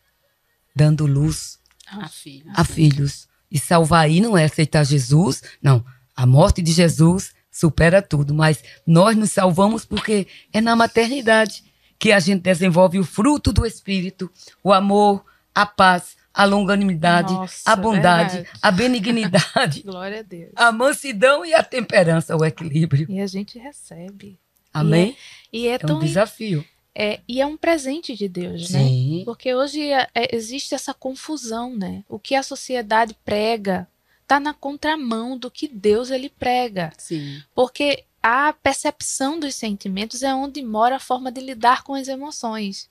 dando 0.74 1.07
luz 1.07 1.59
a, 1.86 2.09
filho. 2.09 2.50
a 2.55 2.64
filhos. 2.64 3.28
E 3.50 3.59
salvar 3.59 4.05
aí 4.05 4.20
não 4.20 4.36
é 4.36 4.44
aceitar 4.44 4.84
Jesus, 4.84 5.42
não. 5.62 5.84
A 6.16 6.26
morte 6.26 6.62
de 6.62 6.72
Jesus 6.72 7.34
supera 7.50 8.02
tudo, 8.02 8.34
mas 8.34 8.62
nós 8.86 9.16
nos 9.16 9.30
salvamos 9.30 9.84
porque 9.84 10.26
é 10.52 10.61
na 10.61 10.74
maternidade 10.74 11.62
que 11.98 12.11
a 12.11 12.18
gente 12.18 12.42
desenvolve 12.42 12.98
o 12.98 13.05
fruto 13.05 13.52
do 13.52 13.64
Espírito, 13.64 14.30
o 14.62 14.72
amor, 14.72 15.24
a 15.55 15.64
paz, 15.64 16.16
a 16.35 16.45
longanimidade, 16.45 17.32
Nossa, 17.32 17.70
a 17.70 17.76
bondade, 17.76 18.35
verdade. 18.35 18.59
a 18.61 18.70
benignidade, 18.72 19.82
Glória 19.87 20.18
a 20.18 20.22
Deus. 20.22 20.51
a 20.57 20.72
mansidão 20.72 21.47
e 21.47 21.55
a 21.55 21.62
temperança, 21.62 22.37
o 22.37 22.45
equilíbrio. 22.45 23.07
E 23.09 23.20
a 23.20 23.26
gente 23.26 23.57
recebe. 23.57 24.39
Amém? 24.72 25.16
E 25.53 25.59
é, 25.59 25.61
e 25.61 25.68
é, 25.68 25.74
é 25.74 25.78
tão, 25.78 25.99
um 25.99 26.01
desafio. 26.01 26.64
É, 26.93 27.20
e 27.28 27.41
é 27.41 27.47
um 27.47 27.57
presente 27.57 28.16
de 28.16 28.28
Deus, 28.28 28.70
né? 28.70 28.80
Sim. 28.80 29.18
né? 29.18 29.24
Porque 29.24 29.55
hoje 29.55 29.80
é, 29.89 30.09
é, 30.12 30.35
existe 30.35 30.74
essa 30.74 30.93
confusão, 30.93 31.76
né? 31.76 32.05
O 32.09 32.18
que 32.18 32.35
a 32.35 32.43
sociedade 32.43 33.16
prega 33.24 33.87
está 34.22 34.41
na 34.41 34.53
contramão 34.53 35.39
do 35.39 35.51
que 35.51 35.68
Deus 35.68 36.11
ele 36.11 36.28
prega. 36.28 36.93
Sim. 36.99 37.41
Porque 37.55 38.05
a 38.20 38.53
percepção 38.53 39.39
dos 39.39 39.55
sentimentos 39.55 40.22
é 40.22 40.35
onde 40.35 40.62
mora 40.62 40.97
a 40.97 41.01
forma 41.01 41.30
de 41.30 41.41
lidar 41.41 41.85
com 41.85 41.95
as 41.95 42.09
emoções. 42.09 42.89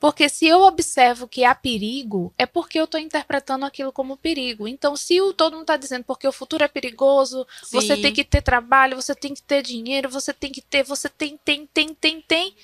Porque 0.00 0.30
se 0.30 0.46
eu 0.46 0.62
observo 0.62 1.28
que 1.28 1.44
há 1.44 1.54
perigo, 1.54 2.32
é 2.38 2.46
porque 2.46 2.80
eu 2.80 2.84
estou 2.84 2.98
interpretando 2.98 3.66
aquilo 3.66 3.92
como 3.92 4.16
perigo. 4.16 4.66
Então, 4.66 4.96
se 4.96 5.20
o, 5.20 5.34
todo 5.34 5.52
mundo 5.52 5.64
está 5.64 5.76
dizendo 5.76 6.04
porque 6.04 6.26
o 6.26 6.32
futuro 6.32 6.64
é 6.64 6.68
perigoso, 6.68 7.46
Sim. 7.62 7.76
você 7.76 7.96
tem 7.98 8.10
que 8.10 8.24
ter 8.24 8.40
trabalho, 8.40 8.96
você 8.96 9.14
tem 9.14 9.34
que 9.34 9.42
ter 9.42 9.62
dinheiro, 9.62 10.08
você 10.08 10.32
tem 10.32 10.50
que 10.50 10.62
ter, 10.62 10.82
você 10.84 11.06
tem, 11.06 11.38
tem, 11.44 11.66
tem, 11.66 11.92
tem, 11.92 12.22
tem. 12.22 12.54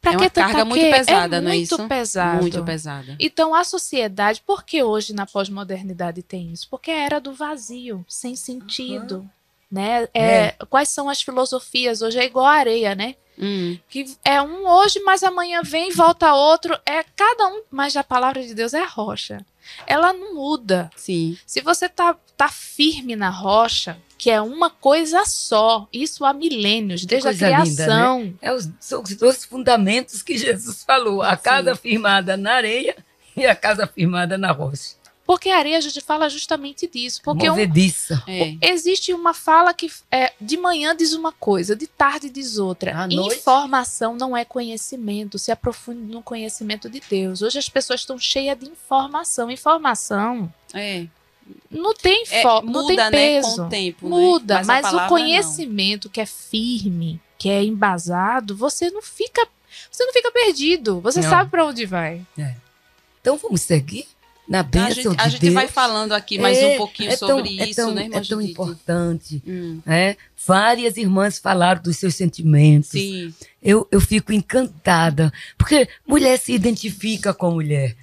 Pra 0.00 0.14
é 0.14 0.16
uma 0.16 0.30
carga 0.30 0.64
muito 0.64 0.90
pesada, 0.90 1.36
é 1.36 1.40
não 1.42 1.50
é 1.50 1.56
isso? 1.58 1.76
Muito 1.76 1.88
pesado. 1.90 2.40
Muito 2.40 2.64
pesada. 2.64 3.16
Então, 3.20 3.54
a 3.54 3.62
sociedade, 3.62 4.40
por 4.46 4.64
que 4.64 4.82
hoje 4.82 5.12
na 5.12 5.26
pós-modernidade 5.26 6.22
tem 6.22 6.50
isso? 6.50 6.66
Porque 6.70 6.90
é 6.90 7.04
era 7.04 7.20
do 7.20 7.34
vazio, 7.34 8.06
sem 8.08 8.34
sentido. 8.34 9.18
Uhum. 9.18 9.28
Né? 9.70 10.08
É, 10.14 10.24
é. 10.24 10.56
Quais 10.70 10.88
são 10.88 11.10
as 11.10 11.20
filosofias? 11.20 12.00
Hoje 12.00 12.18
é 12.18 12.24
igual 12.24 12.46
a 12.46 12.52
areia, 12.52 12.94
né? 12.94 13.16
Hum. 13.40 13.78
Que 13.88 14.04
é 14.24 14.42
um 14.42 14.68
hoje, 14.68 15.00
mas 15.00 15.22
amanhã 15.22 15.62
vem, 15.62 15.92
volta 15.92 16.34
outro. 16.34 16.78
É 16.84 17.04
cada 17.16 17.48
um, 17.48 17.62
mas 17.70 17.96
a 17.96 18.04
palavra 18.04 18.42
de 18.42 18.54
Deus 18.54 18.74
é 18.74 18.84
rocha. 18.84 19.44
Ela 19.86 20.12
não 20.12 20.34
muda. 20.34 20.90
Sim. 20.96 21.36
Se 21.46 21.60
você 21.60 21.88
tá, 21.88 22.16
tá 22.36 22.48
firme 22.48 23.14
na 23.14 23.30
rocha, 23.30 23.98
que 24.16 24.30
é 24.30 24.40
uma 24.40 24.68
coisa 24.68 25.24
só, 25.24 25.86
isso 25.92 26.24
há 26.24 26.32
milênios, 26.32 27.04
desde 27.04 27.28
a 27.28 27.34
criação. 27.34 28.20
Linda, 28.20 28.32
né? 28.32 28.34
é 28.42 28.52
os, 28.52 28.68
são 28.80 29.02
os 29.02 29.14
dois 29.14 29.44
fundamentos 29.44 30.22
que 30.22 30.36
Jesus 30.36 30.82
falou: 30.82 31.22
a 31.22 31.36
casa 31.36 31.74
Sim. 31.74 31.80
firmada 31.80 32.36
na 32.36 32.54
areia 32.54 32.96
e 33.36 33.46
a 33.46 33.54
casa 33.54 33.86
firmada 33.86 34.36
na 34.36 34.50
rocha. 34.50 34.97
Porque 35.28 35.50
a 35.50 35.58
areia 35.58 35.76
a 35.76 35.80
gente 35.82 36.00
fala 36.00 36.26
justamente 36.30 36.86
disso. 36.86 37.20
Porque. 37.22 37.50
Um, 37.50 37.58
é. 37.58 38.56
Existe 38.62 39.12
uma 39.12 39.34
fala 39.34 39.74
que 39.74 39.92
é, 40.10 40.32
de 40.40 40.56
manhã 40.56 40.96
diz 40.96 41.12
uma 41.12 41.32
coisa, 41.32 41.76
de 41.76 41.86
tarde 41.86 42.30
diz 42.30 42.56
outra. 42.56 43.06
Informação 43.10 44.16
não 44.16 44.34
é 44.34 44.42
conhecimento. 44.46 45.38
Se 45.38 45.52
aprofunde 45.52 46.00
no 46.10 46.22
conhecimento 46.22 46.88
de 46.88 47.02
Deus. 47.10 47.42
Hoje 47.42 47.58
as 47.58 47.68
pessoas 47.68 48.00
estão 48.00 48.18
cheias 48.18 48.58
de 48.58 48.70
informação. 48.70 49.50
Informação. 49.50 50.50
É. 50.72 51.04
Não 51.70 51.92
tem 51.92 52.24
foco, 52.24 52.66
é, 52.66 52.70
não 52.70 52.86
tem 52.86 53.10
peso. 53.10 53.48
Né, 53.50 53.56
com 53.56 53.62
o 53.62 53.68
tempo, 53.68 54.08
né? 54.08 54.16
muda, 54.16 54.54
né? 54.60 54.64
mas, 54.64 54.82
mas 54.90 54.94
o 54.94 55.08
conhecimento 55.08 56.06
não. 56.06 56.12
que 56.12 56.22
é 56.22 56.26
firme, 56.26 57.20
que 57.36 57.50
é 57.50 57.62
embasado, 57.62 58.56
você 58.56 58.90
não 58.90 59.02
fica, 59.02 59.46
você 59.90 60.06
não 60.06 60.12
fica 60.14 60.32
perdido. 60.32 61.02
Você 61.02 61.20
não. 61.20 61.28
sabe 61.28 61.50
para 61.50 61.66
onde 61.66 61.84
vai. 61.84 62.26
É. 62.38 62.54
Então 63.20 63.36
vamos 63.36 63.60
seguir 63.60 64.06
na 64.48 64.62
bênção 64.62 64.88
a 64.88 64.94
gente, 64.94 65.16
de 65.16 65.20
a 65.20 65.28
gente 65.28 65.40
Deus. 65.42 65.54
vai 65.54 65.68
falando 65.68 66.12
aqui 66.12 66.38
mais 66.38 66.56
é, 66.56 66.68
um 66.68 66.76
pouquinho 66.78 67.10
é 67.10 67.16
sobre 67.16 67.56
tão, 67.56 67.66
isso, 67.66 67.80
é 67.80 67.84
tão, 67.84 67.94
né, 67.94 68.02
irmã 68.04 68.16
É 68.16 68.20
tão 68.20 68.40
Judite? 68.40 68.50
importante. 68.52 69.42
Hum. 69.46 69.80
Né? 69.84 70.16
Várias 70.46 70.96
irmãs 70.96 71.38
falaram 71.38 71.82
dos 71.82 71.96
seus 71.98 72.14
sentimentos. 72.14 72.90
Sim. 72.90 73.34
Eu, 73.62 73.86
eu 73.92 74.00
fico 74.00 74.32
encantada, 74.32 75.32
porque 75.58 75.88
mulher 76.06 76.38
se 76.38 76.52
identifica 76.52 77.34
com 77.34 77.50
mulher. 77.50 77.94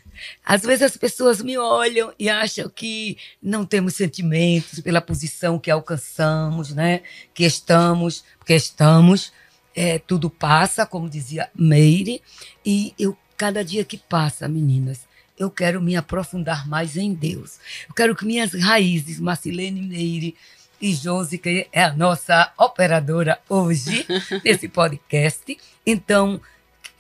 Às 0.46 0.62
vezes 0.62 0.84
as 0.84 0.98
pessoas 0.98 1.42
me 1.42 1.58
olham 1.58 2.14
e 2.18 2.30
acham 2.30 2.70
que 2.70 3.18
não 3.42 3.66
temos 3.66 3.96
sentimentos 3.96 4.80
pela 4.80 5.02
posição 5.02 5.60
que 5.60 5.72
alcançamos, 5.72 6.74
né? 6.74 7.02
Que 7.34 7.44
estamos, 7.44 8.24
porque 8.38 8.54
estamos, 8.56 9.34
é, 9.76 10.00
tudo 10.00 10.30
passa, 10.30 10.86
como 10.86 11.10
dizia 11.10 11.50
Meire, 11.54 12.22
e 12.66 12.94
eu 12.98 13.18
cada 13.36 13.64
dia 13.64 13.84
que 13.84 13.98
passa, 13.98 14.48
meninas, 14.48 15.02
eu 15.38 15.52
quero 15.52 15.82
me 15.82 15.96
aprofundar 15.96 16.68
mais 16.68 16.96
em 16.98 17.14
Deus. 17.14 17.60
Eu 17.88 17.94
quero 17.94 18.16
que 18.16 18.26
minhas 18.26 18.54
raízes, 18.54 19.20
Marcilene 19.20 19.82
Meire 19.82 20.36
e 20.82 20.94
Josi, 20.94 21.38
que 21.38 21.68
é 21.72 21.84
a 21.84 21.94
nossa 21.94 22.54
operadora 22.58 23.40
hoje 23.50 24.06
nesse 24.44 24.68
podcast, 24.68 25.58
então 25.86 26.40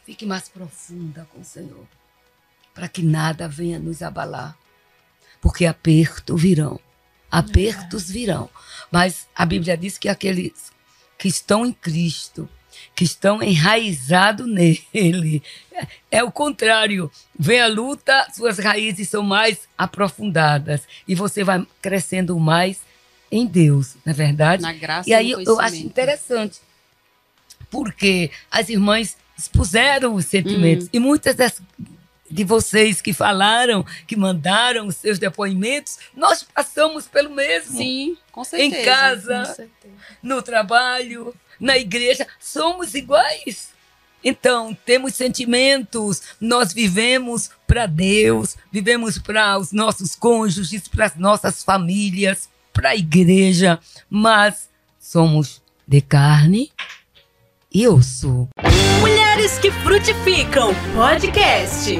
fique 0.05 0.25
mais 0.25 0.47
profunda 0.47 1.27
com 1.31 1.41
o 1.41 1.45
Senhor, 1.45 1.85
para 2.73 2.87
que 2.87 3.01
nada 3.01 3.47
venha 3.47 3.79
nos 3.79 4.01
abalar, 4.01 4.57
porque 5.41 5.65
apertos 5.65 6.41
virão, 6.41 6.79
apertos 7.29 8.09
virão, 8.09 8.49
mas 8.91 9.27
a 9.35 9.45
Bíblia 9.45 9.77
diz 9.77 9.97
que 9.97 10.07
aqueles 10.07 10.71
que 11.17 11.27
estão 11.27 11.65
em 11.65 11.73
Cristo 11.73 12.49
que 12.95 13.03
estão 13.03 13.43
enraizados 13.43 14.47
nele. 14.47 15.43
É 16.09 16.23
o 16.23 16.31
contrário. 16.31 17.11
Vem 17.37 17.59
a 17.59 17.67
luta, 17.67 18.25
suas 18.33 18.57
raízes 18.57 19.09
são 19.09 19.21
mais 19.21 19.67
aprofundadas 19.77 20.83
e 21.05 21.13
você 21.13 21.43
vai 21.43 21.67
crescendo 21.81 22.39
mais 22.39 22.79
em 23.29 23.45
Deus, 23.45 23.95
não 24.05 24.11
é 24.11 24.15
verdade? 24.15 24.61
Na 24.61 24.71
graça 24.71 25.09
e 25.09 25.13
aí 25.13 25.31
eu 25.31 25.59
acho 25.59 25.75
interessante, 25.77 26.61
porque 27.69 28.31
as 28.49 28.69
irmãs 28.69 29.17
expuseram 29.37 30.13
os 30.13 30.25
sentimentos 30.25 30.85
hum. 30.85 30.89
e 30.93 30.99
muitas 30.99 31.35
das, 31.35 31.61
de 32.29 32.43
vocês 32.43 33.01
que 33.01 33.11
falaram, 33.11 33.85
que 34.07 34.15
mandaram 34.15 34.87
os 34.87 34.95
seus 34.95 35.19
depoimentos, 35.19 35.99
nós 36.15 36.43
passamos 36.43 37.07
pelo 37.07 37.31
mesmo. 37.31 37.75
Sim, 37.75 38.15
com 38.31 38.43
certeza. 38.43 38.77
Em 38.77 38.85
casa, 38.85 39.69
no 40.23 40.41
trabalho, 40.41 41.35
na 41.59 41.77
igreja, 41.77 42.27
somos 42.39 42.93
iguais. 42.93 43.69
Então, 44.23 44.75
temos 44.85 45.13
sentimentos, 45.13 46.21
nós 46.41 46.73
vivemos 46.73 47.51
para 47.67 47.85
Deus, 47.85 48.57
vivemos 48.71 49.19
para 49.19 49.57
os 49.57 49.71
nossos 49.71 50.15
cônjuges, 50.15 50.87
para 50.87 51.05
as 51.05 51.15
nossas 51.15 51.63
famílias, 51.63 52.49
para 52.73 52.89
a 52.89 52.95
igreja, 52.95 53.79
mas 54.09 54.67
somos 54.99 55.61
de 55.87 56.01
carne 56.01 56.71
e 57.71 57.87
osso. 57.87 58.47
Mulheres 58.99 59.59
que 59.59 59.69
frutificam 59.71 60.73
podcast. 60.95 61.99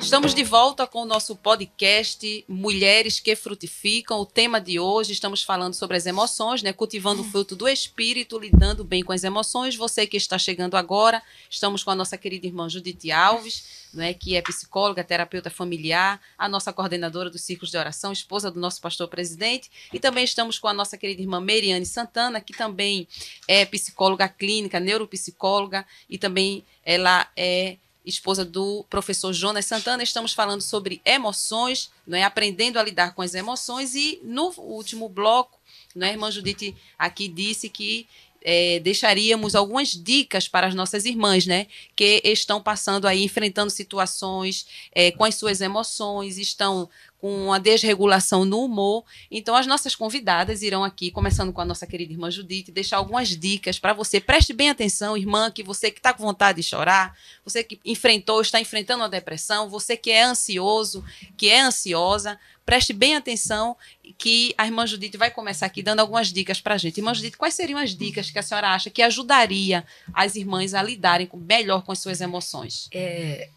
Estamos 0.00 0.32
de 0.32 0.44
volta 0.44 0.86
com 0.86 1.02
o 1.02 1.04
nosso 1.04 1.36
podcast 1.36 2.44
Mulheres 2.48 3.18
que 3.20 3.34
Frutificam. 3.34 4.20
O 4.20 4.24
tema 4.24 4.60
de 4.60 4.78
hoje 4.78 5.12
estamos 5.12 5.42
falando 5.42 5.74
sobre 5.74 5.96
as 5.96 6.06
emoções, 6.06 6.62
né? 6.62 6.72
Cultivando 6.72 7.22
o 7.22 7.24
fruto 7.24 7.54
do 7.56 7.68
espírito, 7.68 8.38
lidando 8.38 8.84
bem 8.84 9.02
com 9.02 9.12
as 9.12 9.24
emoções. 9.24 9.76
Você 9.76 10.06
que 10.06 10.16
está 10.16 10.38
chegando 10.38 10.76
agora, 10.76 11.22
estamos 11.50 11.82
com 11.82 11.90
a 11.90 11.94
nossa 11.94 12.16
querida 12.16 12.46
irmã 12.46 12.68
Judite 12.68 13.10
Alves, 13.10 13.88
né, 13.92 14.14
que 14.14 14.36
é 14.36 14.42
psicóloga, 14.42 15.02
terapeuta 15.02 15.50
familiar, 15.50 16.20
a 16.38 16.48
nossa 16.48 16.72
coordenadora 16.72 17.28
dos 17.28 17.42
círculos 17.42 17.70
de 17.70 17.76
oração, 17.76 18.12
esposa 18.12 18.50
do 18.50 18.60
nosso 18.60 18.80
pastor 18.80 19.08
presidente, 19.08 19.70
e 19.92 19.98
também 19.98 20.24
estamos 20.24 20.58
com 20.58 20.68
a 20.68 20.72
nossa 20.72 20.96
querida 20.96 21.20
irmã 21.20 21.40
Meriane 21.40 21.86
Santana, 21.86 22.40
que 22.40 22.56
também 22.56 23.08
é 23.46 23.64
psicóloga 23.66 24.28
clínica, 24.28 24.78
neuropsicóloga, 24.78 25.86
e 26.08 26.16
também 26.18 26.64
ela 26.84 27.28
é 27.36 27.76
esposa 28.08 28.44
do 28.44 28.84
professor 28.88 29.32
Jonas 29.32 29.66
Santana. 29.66 30.02
Estamos 30.02 30.32
falando 30.32 30.62
sobre 30.62 31.00
emoções, 31.04 31.90
é 32.10 32.24
aprendendo 32.24 32.78
a 32.78 32.82
lidar 32.82 33.14
com 33.14 33.22
as 33.22 33.34
emoções. 33.34 33.94
E 33.94 34.20
no 34.22 34.52
último 34.56 35.08
bloco, 35.08 35.58
é 35.96 36.04
a 36.04 36.12
irmã 36.12 36.30
Judite 36.30 36.74
aqui 36.98 37.28
disse 37.28 37.68
que 37.68 38.06
é, 38.40 38.78
deixaríamos 38.80 39.54
algumas 39.54 39.90
dicas 39.90 40.48
para 40.48 40.66
as 40.66 40.74
nossas 40.74 41.04
irmãs, 41.04 41.46
né? 41.46 41.66
Que 41.96 42.22
estão 42.24 42.62
passando 42.62 43.06
aí, 43.06 43.24
enfrentando 43.24 43.70
situações 43.70 44.66
é, 44.92 45.10
com 45.10 45.24
as 45.24 45.34
suas 45.34 45.60
emoções, 45.60 46.38
estão 46.38 46.88
com 47.20 47.46
uma 47.46 47.58
desregulação 47.58 48.44
no 48.44 48.64
humor. 48.64 49.04
Então, 49.30 49.56
as 49.56 49.66
nossas 49.66 49.94
convidadas 49.96 50.62
irão 50.62 50.84
aqui, 50.84 51.10
começando 51.10 51.52
com 51.52 51.60
a 51.60 51.64
nossa 51.64 51.86
querida 51.86 52.12
irmã 52.12 52.30
Judite, 52.30 52.70
deixar 52.70 52.98
algumas 52.98 53.28
dicas 53.28 53.78
para 53.78 53.92
você. 53.92 54.20
Preste 54.20 54.52
bem 54.52 54.70
atenção, 54.70 55.16
irmã, 55.16 55.50
que 55.50 55.62
você 55.62 55.90
que 55.90 55.98
está 55.98 56.12
com 56.12 56.22
vontade 56.22 56.60
de 56.60 56.62
chorar, 56.62 57.16
você 57.44 57.64
que 57.64 57.80
enfrentou, 57.84 58.40
está 58.40 58.60
enfrentando 58.60 59.02
uma 59.02 59.08
depressão, 59.08 59.68
você 59.68 59.96
que 59.96 60.10
é 60.10 60.22
ansioso, 60.22 61.04
que 61.36 61.48
é 61.48 61.60
ansiosa, 61.60 62.38
preste 62.64 62.92
bem 62.92 63.16
atenção 63.16 63.76
que 64.16 64.54
a 64.56 64.66
irmã 64.66 64.86
Judite 64.86 65.16
vai 65.16 65.30
começar 65.30 65.66
aqui 65.66 65.82
dando 65.82 66.00
algumas 66.00 66.32
dicas 66.32 66.60
para 66.60 66.74
a 66.74 66.78
gente. 66.78 66.98
Irmã 66.98 67.14
Judite, 67.14 67.36
quais 67.36 67.54
seriam 67.54 67.78
as 67.78 67.94
dicas 67.96 68.30
que 68.30 68.38
a 68.38 68.42
senhora 68.42 68.70
acha 68.70 68.90
que 68.90 69.02
ajudaria 69.02 69.84
as 70.14 70.36
irmãs 70.36 70.72
a 70.74 70.82
lidarem 70.82 71.28
melhor 71.34 71.82
com 71.82 71.92
as 71.92 71.98
suas 71.98 72.20
emoções? 72.20 72.88
É, 72.92 73.48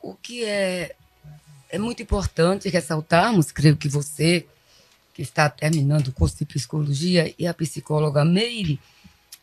o 0.00 0.14
que 0.14 0.44
é 0.44 0.94
é 1.70 1.78
muito 1.78 2.02
importante 2.02 2.68
ressaltarmos, 2.68 3.52
creio 3.52 3.76
que 3.76 3.88
você, 3.88 4.46
que 5.12 5.22
está 5.22 5.48
terminando 5.48 6.08
o 6.08 6.12
curso 6.12 6.38
de 6.38 6.46
psicologia, 6.46 7.34
e 7.38 7.46
a 7.46 7.54
psicóloga 7.54 8.24
Meire, 8.24 8.80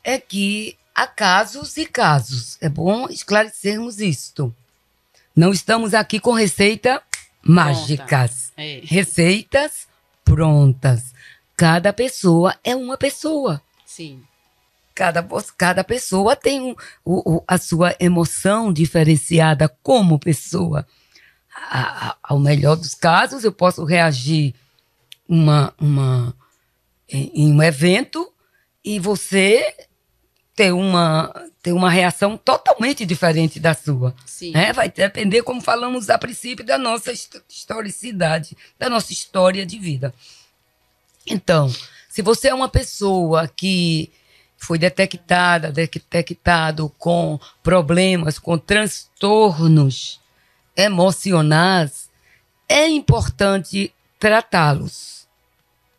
é 0.03 0.19
que 0.19 0.77
há 0.93 1.05
casos 1.05 1.77
e 1.77 1.85
casos. 1.85 2.57
É 2.61 2.69
bom 2.69 3.07
esclarecermos 3.09 3.99
isto. 3.99 4.53
Não 5.35 5.51
estamos 5.51 5.93
aqui 5.93 6.19
com 6.19 6.31
receita 6.31 7.01
mágicas. 7.43 8.51
É. 8.57 8.81
Receitas 8.83 9.87
prontas. 10.23 11.13
Cada 11.55 11.93
pessoa 11.93 12.57
é 12.63 12.75
uma 12.75 12.97
pessoa. 12.97 13.61
Sim. 13.85 14.23
Cada, 14.93 15.27
cada 15.57 15.83
pessoa 15.83 16.35
tem 16.35 16.61
um, 16.61 16.75
o, 17.03 17.43
a 17.45 17.57
sua 17.57 17.95
emoção 17.99 18.71
diferenciada 18.71 19.67
como 19.83 20.17
pessoa. 20.17 20.87
A, 21.55 22.09
a, 22.09 22.17
ao 22.21 22.39
melhor 22.39 22.75
dos 22.75 22.93
casos, 22.93 23.43
eu 23.43 23.51
posso 23.51 23.83
reagir 23.85 24.53
uma, 25.27 25.73
uma, 25.79 26.35
em, 27.09 27.31
em 27.33 27.53
um 27.53 27.63
evento 27.63 28.31
e 28.83 28.99
você 28.99 29.73
ter 30.55 30.71
uma, 30.71 31.33
ter 31.61 31.73
uma 31.73 31.89
reação 31.89 32.37
totalmente 32.37 33.05
diferente 33.05 33.59
da 33.59 33.73
sua. 33.73 34.15
Sim. 34.25 34.51
Né? 34.51 34.71
Vai 34.71 34.89
depender, 34.89 35.43
como 35.43 35.59
falamos 35.61 36.09
a 36.09 36.17
princípio, 36.17 36.65
da 36.65 36.77
nossa 36.77 37.11
historicidade, 37.11 38.55
da 38.77 38.89
nossa 38.89 39.11
história 39.11 39.65
de 39.65 39.77
vida. 39.79 40.13
Então, 41.27 41.73
se 42.07 42.21
você 42.21 42.49
é 42.49 42.53
uma 42.53 42.69
pessoa 42.69 43.47
que 43.47 44.11
foi 44.57 44.77
detectada, 44.77 45.71
detectado 45.71 46.89
com 46.97 47.39
problemas, 47.61 48.39
com 48.39 48.57
transtornos 48.57 50.21
emocionais, 50.75 52.09
é 52.67 52.87
importante 52.87 53.93
tratá-los. 54.19 55.27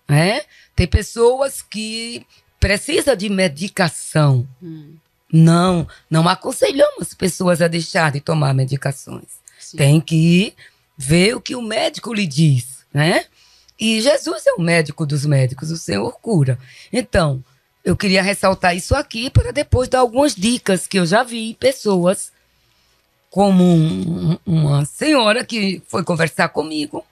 Né? 0.09 0.43
Tem 0.75 0.87
pessoas 0.87 1.63
que 1.63 2.27
precisam 2.61 3.17
de 3.17 3.29
medicação. 3.29 4.47
Hum. 4.63 4.97
Não, 5.33 5.89
não 6.09 6.29
aconselhamos 6.29 7.13
pessoas 7.15 7.61
a 7.61 7.69
deixar 7.69 8.13
de 8.13 8.21
tomar 8.21 8.55
medicações. 8.55 9.41
Sim. 9.59 9.77
Tem 9.77 10.01
que 10.01 10.55
ver 10.97 11.35
o 11.35 11.41
que 11.41 11.57
o 11.57 11.63
médico 11.63 12.15
lhe 12.15 12.27
diz, 12.27 12.85
né? 12.95 13.25
E 13.79 14.01
Jesus 14.01 14.47
é 14.47 14.53
o 14.53 14.61
médico 14.61 15.05
dos 15.05 15.27
médicos, 15.27 15.71
o 15.71 15.77
Senhor 15.77 16.11
cura. 16.21 16.59
Então, 16.93 17.45
eu 17.85 17.97
queria 17.97 18.23
ressaltar 18.23 18.75
isso 18.75 18.95
aqui 18.95 19.29
para 19.29 19.53
depois 19.53 19.89
dar 19.89 20.01
algumas 20.01 20.35
dicas 20.35 20.87
que 20.87 20.99
eu 20.99 21.05
já 21.05 21.23
vi 21.23 21.55
pessoas, 21.55 22.33
como 23.31 23.65
um, 23.65 24.39
uma 24.47 24.85
senhora 24.85 25.45
que 25.45 25.83
foi 25.89 26.03
conversar 26.05 26.49
comigo. 26.49 27.05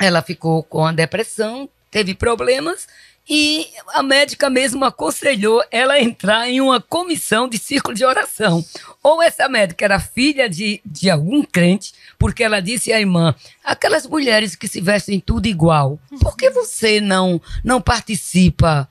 Ela 0.00 0.22
ficou 0.22 0.62
com 0.62 0.84
a 0.84 0.92
depressão, 0.92 1.68
teve 1.90 2.14
problemas 2.14 2.88
e 3.28 3.68
a 3.88 4.02
médica 4.02 4.50
mesmo 4.50 4.84
aconselhou 4.84 5.62
ela 5.70 6.00
entrar 6.00 6.48
em 6.48 6.60
uma 6.60 6.80
comissão 6.80 7.48
de 7.48 7.56
círculo 7.56 7.94
de 7.94 8.04
oração. 8.04 8.64
Ou 9.02 9.22
essa 9.22 9.48
médica 9.48 9.84
era 9.84 10.00
filha 10.00 10.48
de, 10.48 10.80
de 10.84 11.08
algum 11.08 11.42
crente, 11.42 11.94
porque 12.18 12.42
ela 12.42 12.60
disse 12.60 12.92
à 12.92 12.98
irmã: 12.98 13.34
aquelas 13.62 14.06
mulheres 14.06 14.56
que 14.56 14.66
se 14.66 14.80
vestem 14.80 15.20
tudo 15.20 15.46
igual, 15.46 15.98
por 16.20 16.36
que 16.36 16.50
você 16.50 17.00
não, 17.00 17.40
não 17.62 17.80
participa 17.80 18.88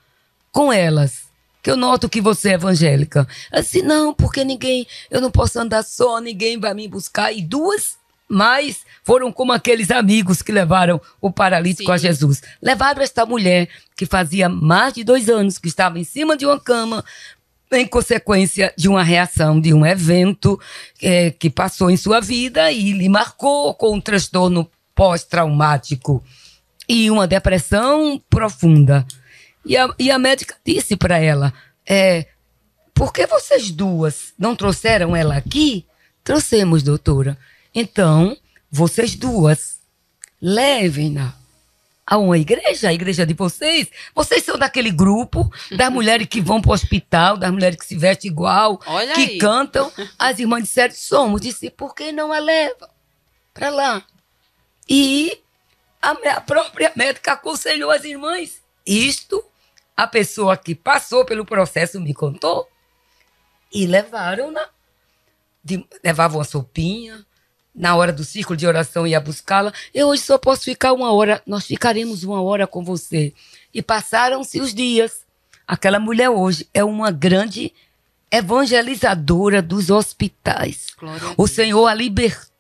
com 0.52 0.72
elas. 0.72 1.31
Que 1.62 1.70
eu 1.70 1.78
noto 1.78 2.10
que 2.10 2.22
você 2.22 2.50
é 2.50 2.54
evangélica. 2.54 3.28
Assim, 3.52 3.82
não, 3.82 4.14
porque 4.14 4.44
ninguém, 4.44 4.88
eu 5.10 5.22
não 5.22 5.30
posso 5.30 5.60
andar 5.60 5.84
só, 5.84 6.20
ninguém 6.20 6.60
vai 6.60 6.74
me 6.74 6.88
buscar. 6.88 7.32
E 7.32 7.42
duas 7.42 7.98
mais 8.28 8.86
foram 9.04 9.32
como 9.32 9.52
aqueles 9.52 9.92
amigos 9.92 10.42
que 10.42 10.52
levaram 10.52 11.00
o 11.20 11.32
paralítico 11.32 11.88
Sim. 11.88 11.92
a 11.92 11.98
Jesus. 11.98 12.42
Levaram 12.62 13.02
esta 13.02 13.26
mulher 13.26 13.68
que 13.96 14.06
fazia 14.06 14.48
mais 14.48 14.94
de 14.94 15.04
dois 15.04 15.30
anos 15.30 15.58
que 15.58 15.68
estava 15.68 16.00
em 16.00 16.04
cima 16.04 16.38
de 16.38 16.46
uma 16.46 16.60
cama, 16.60 17.04
em 17.72 17.86
consequência 17.86 18.74
de 18.78 18.88
uma 18.88 19.04
reação 19.04 19.60
de 19.60 19.74
um 19.74 19.86
evento 19.86 20.60
é, 21.02 21.32
que 21.32 21.50
passou 21.50 21.90
em 21.92 21.98
sua 21.98 22.20
vida 22.20 22.72
e 22.72 22.94
lhe 22.94 23.10
marcou 23.10 23.74
com 23.74 23.96
um 23.96 24.02
transtorno 24.02 24.70
pós-traumático 24.96 26.24
e 26.88 27.10
uma 27.12 27.28
depressão 27.28 28.22
profunda. 28.30 29.06
E 29.66 29.78
a, 29.78 29.90
e 29.98 30.10
a 30.12 30.18
médica 30.20 30.56
disse 30.66 30.96
para 30.96 31.18
ela: 31.20 31.54
é, 31.88 32.28
por 32.94 33.14
que 33.14 33.26
vocês 33.26 33.72
duas 33.72 34.34
não 34.38 34.56
trouxeram 34.56 35.16
ela 35.16 35.36
aqui? 35.36 35.86
Trouxemos, 36.24 36.84
doutora. 36.84 37.38
Então, 37.74 38.38
vocês 38.70 39.16
duas, 39.16 39.80
levem-na 40.42 41.34
a 42.06 42.18
uma 42.18 42.38
igreja, 42.38 42.90
a 42.90 42.94
igreja 42.94 43.26
de 43.26 43.34
vocês. 43.34 43.88
Vocês 44.14 44.44
são 44.44 44.58
daquele 44.58 44.92
grupo 44.92 45.52
das 45.72 45.92
mulheres 45.92 46.28
que 46.28 46.42
vão 46.42 46.62
para 46.62 46.72
o 46.72 46.74
hospital, 46.74 47.38
das 47.38 47.52
mulheres 47.52 47.78
que 47.78 47.86
se 47.86 47.96
vestem 47.96 48.30
igual, 48.30 48.82
Olha 48.86 49.14
que 49.14 49.22
aí. 49.22 49.38
cantam. 49.38 49.92
As 50.20 50.40
irmãs 50.40 50.64
disseram: 50.64 50.94
somos. 50.94 51.42
Disse: 51.42 51.70
por 51.70 51.96
que 51.96 52.12
não 52.12 52.34
a 52.34 52.40
leva 52.40 52.90
para 53.54 53.70
lá? 53.70 54.04
E 54.90 55.40
a, 56.02 56.12
a 56.12 56.42
própria 56.42 56.92
médica 56.96 57.34
aconselhou 57.34 57.90
as 57.90 58.04
irmãs: 58.04 58.62
isto 58.86 59.44
a 60.02 60.08
pessoa 60.08 60.58
que 60.58 60.74
passou 60.74 61.24
pelo 61.24 61.46
processo 61.46 62.02
me 62.02 62.12
contou. 62.12 62.68
E 63.72 63.86
levaram-na. 63.86 64.68
Levavam 66.04 66.42
a 66.42 66.44
sopinha. 66.44 67.24
Na 67.74 67.96
hora 67.96 68.12
do 68.12 68.24
círculo 68.24 68.58
de 68.58 68.66
oração 68.66 69.06
ia 69.06 69.20
buscá-la. 69.20 69.72
Eu 69.94 70.08
hoje 70.08 70.24
só 70.24 70.40
posso 70.40 70.64
ficar 70.64 70.92
uma 70.94 71.14
hora. 71.14 71.40
Nós 71.46 71.68
ficaremos 71.68 72.24
uma 72.24 72.42
hora 72.42 72.66
com 72.66 72.84
você. 72.84 73.32
E 73.72 73.84
passaram-se 73.84 74.60
os 74.60 74.74
dias. 74.74 75.24
Aquela 75.68 76.00
mulher 76.00 76.32
hoje 76.32 76.68
é 76.74 76.84
uma 76.84 77.12
grande 77.12 77.72
evangelizadora 78.32 79.62
dos 79.62 79.92
hospitais. 79.92 80.88
O 81.38 81.48
Senhor 81.48 81.86
a 81.86 81.94
libertou 81.94 82.51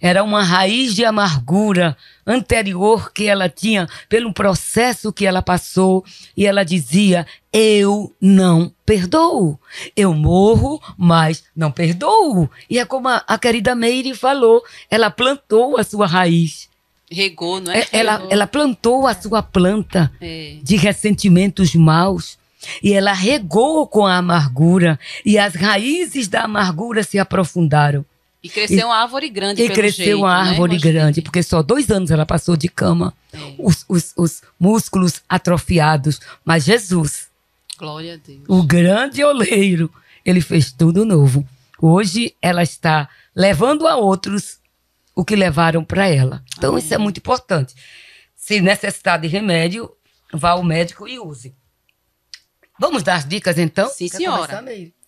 era 0.00 0.22
uma 0.22 0.42
raiz 0.42 0.94
de 0.94 1.04
amargura 1.04 1.96
anterior 2.26 3.12
que 3.12 3.26
ela 3.26 3.48
tinha 3.48 3.88
pelo 4.08 4.32
processo 4.32 5.12
que 5.12 5.26
ela 5.26 5.42
passou 5.42 6.04
e 6.36 6.46
ela 6.46 6.64
dizia: 6.64 7.26
Eu 7.52 8.14
não 8.20 8.72
perdoo. 8.84 9.58
Eu 9.96 10.14
morro, 10.14 10.80
mas 10.96 11.44
não 11.54 11.70
perdoo. 11.70 12.50
E 12.70 12.78
é 12.78 12.84
como 12.84 13.08
a, 13.08 13.22
a 13.26 13.38
querida 13.38 13.74
Meire 13.74 14.14
falou: 14.14 14.62
ela 14.90 15.10
plantou 15.10 15.78
a 15.78 15.84
sua 15.84 16.06
raiz. 16.06 16.68
Regou, 17.10 17.60
não 17.60 17.72
é? 17.72 17.80
é 17.80 17.88
ela, 17.92 18.26
ela 18.30 18.46
plantou 18.46 19.06
a 19.06 19.14
sua 19.14 19.42
planta 19.42 20.12
é. 20.20 20.56
de 20.62 20.76
ressentimentos 20.76 21.74
maus. 21.74 22.38
E 22.82 22.92
ela 22.92 23.12
regou 23.12 23.86
com 23.86 24.04
a 24.04 24.16
amargura, 24.16 24.98
e 25.24 25.38
as 25.38 25.54
raízes 25.54 26.26
da 26.26 26.42
amargura 26.42 27.04
se 27.04 27.16
aprofundaram. 27.16 28.04
E 28.46 28.48
cresceu 28.48 28.78
e, 28.78 28.84
uma 28.84 28.96
árvore 28.96 29.28
grande, 29.28 29.62
E 29.62 29.68
cresceu 29.68 30.04
jeito, 30.06 30.18
uma 30.18 30.42
né? 30.44 30.50
árvore 30.50 30.78
grande, 30.78 31.22
porque 31.22 31.42
só 31.42 31.62
dois 31.62 31.90
anos 31.90 32.10
ela 32.10 32.24
passou 32.26 32.56
de 32.56 32.68
cama, 32.68 33.12
É. 33.32 33.38
os, 33.58 33.84
os, 33.88 34.12
os 34.16 34.42
músculos 34.58 35.22
atrofiados. 35.28 36.20
Mas 36.44 36.64
Jesus, 36.64 37.28
Glória 37.78 38.14
a 38.14 38.16
Deus. 38.16 38.40
o 38.48 38.62
grande 38.62 39.22
oleiro, 39.22 39.90
ele 40.24 40.40
fez 40.40 40.72
tudo 40.72 41.04
novo. 41.04 41.46
Hoje 41.80 42.34
ela 42.40 42.62
está 42.62 43.08
levando 43.34 43.86
a 43.86 43.96
outros 43.96 44.58
o 45.14 45.24
que 45.24 45.36
levaram 45.36 45.84
para 45.84 46.08
ela. 46.08 46.42
Então 46.56 46.70
Amém. 46.70 46.82
isso 46.84 46.94
é 46.94 46.98
muito 46.98 47.18
importante. 47.18 47.74
Se 48.34 48.60
necessitar 48.60 49.18
de 49.20 49.26
remédio, 49.28 49.90
vá 50.32 50.50
ao 50.50 50.62
médico 50.62 51.06
e 51.08 51.18
use. 51.18 51.54
Vamos 52.78 53.02
dar 53.02 53.16
as 53.16 53.26
dicas 53.26 53.58
então? 53.58 53.88
Sim, 53.88 54.08
senhora. 54.08 54.62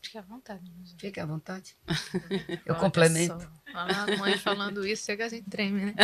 Fique 0.09 0.17
à 0.17 0.23
vontade. 0.23 0.65
gente. 0.65 0.97
Fique 0.99 1.21
à 1.21 1.27
vontade. 1.27 1.77
Eu 2.65 2.73
Olha 2.73 2.81
complemento. 2.81 3.43
só, 3.43 3.79
A 3.79 4.17
mãe 4.17 4.39
falando 4.39 4.87
isso, 4.87 5.05
chega 5.05 5.27
a 5.27 5.29
gente 5.29 5.51
treme, 5.51 5.85
né? 5.85 5.95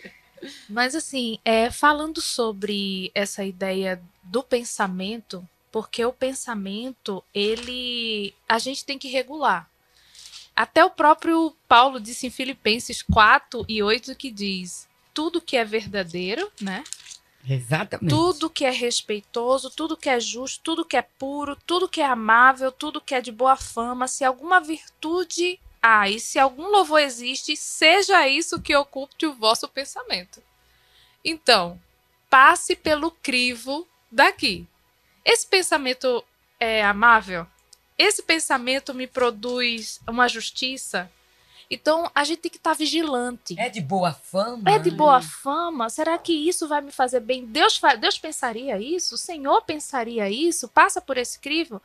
Mas 0.68 0.94
assim, 0.94 1.38
é, 1.42 1.70
falando 1.70 2.20
sobre 2.20 3.10
essa 3.14 3.42
ideia 3.42 4.00
do 4.22 4.42
pensamento, 4.42 5.48
porque 5.72 6.04
o 6.04 6.12
pensamento, 6.12 7.24
ele 7.34 8.34
a 8.46 8.58
gente 8.58 8.84
tem 8.84 8.98
que 8.98 9.08
regular. 9.08 9.68
Até 10.54 10.84
o 10.84 10.90
próprio 10.90 11.56
Paulo 11.66 11.98
disse 11.98 12.26
em 12.26 12.30
Filipenses 12.30 13.00
4 13.00 13.64
e 13.66 13.82
8 13.82 14.14
que 14.14 14.30
diz: 14.30 14.86
tudo 15.14 15.40
que 15.40 15.56
é 15.56 15.64
verdadeiro, 15.64 16.52
né? 16.60 16.84
Exatamente. 17.46 18.10
Tudo 18.10 18.50
que 18.50 18.64
é 18.64 18.70
respeitoso, 18.70 19.70
tudo 19.70 19.96
que 19.96 20.08
é 20.08 20.20
justo, 20.20 20.60
tudo 20.62 20.84
que 20.84 20.96
é 20.96 21.02
puro, 21.02 21.56
tudo 21.66 21.88
que 21.88 22.00
é 22.00 22.06
amável, 22.06 22.70
tudo 22.70 23.00
que 23.00 23.14
é 23.14 23.20
de 23.20 23.32
boa 23.32 23.56
fama, 23.56 24.08
se 24.08 24.24
alguma 24.24 24.60
virtude 24.60 25.58
há 25.82 26.08
e 26.08 26.18
se 26.18 26.38
algum 26.38 26.68
louvor 26.68 27.00
existe, 27.00 27.56
seja 27.56 28.28
isso 28.28 28.60
que 28.60 28.74
ocupe 28.74 29.26
o 29.26 29.34
vosso 29.34 29.68
pensamento. 29.68 30.42
Então, 31.24 31.80
passe 32.28 32.76
pelo 32.76 33.10
crivo 33.10 33.86
daqui. 34.10 34.66
Esse 35.24 35.46
pensamento 35.46 36.24
é 36.58 36.84
amável? 36.84 37.46
Esse 37.96 38.22
pensamento 38.22 38.94
me 38.94 39.06
produz 39.06 40.00
uma 40.06 40.28
justiça? 40.28 41.10
Então, 41.70 42.10
a 42.14 42.24
gente 42.24 42.40
tem 42.40 42.50
que 42.50 42.56
estar 42.56 42.72
vigilante. 42.72 43.54
É 43.58 43.68
de 43.68 43.80
boa 43.80 44.12
fama? 44.12 44.70
É 44.70 44.78
de 44.78 44.90
boa 44.90 45.20
fama? 45.20 45.90
Será 45.90 46.16
que 46.16 46.32
isso 46.32 46.66
vai 46.66 46.80
me 46.80 46.90
fazer 46.90 47.20
bem? 47.20 47.44
Deus, 47.44 47.80
Deus 48.00 48.18
pensaria 48.18 48.78
isso? 48.78 49.16
O 49.16 49.18
Senhor 49.18 49.60
pensaria 49.62 50.30
isso? 50.30 50.68
Passa 50.68 51.00
por 51.00 51.18
esse 51.18 51.38
crivo? 51.38 51.82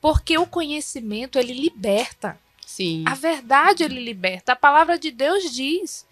Porque 0.00 0.36
o 0.36 0.46
conhecimento, 0.46 1.38
ele 1.38 1.54
liberta. 1.54 2.38
Sim. 2.66 3.04
A 3.06 3.14
verdade 3.14 3.84
ele 3.84 4.00
liberta. 4.00 4.52
A 4.52 4.56
palavra 4.56 4.98
de 4.98 5.10
Deus 5.10 5.50
diz 5.50 6.06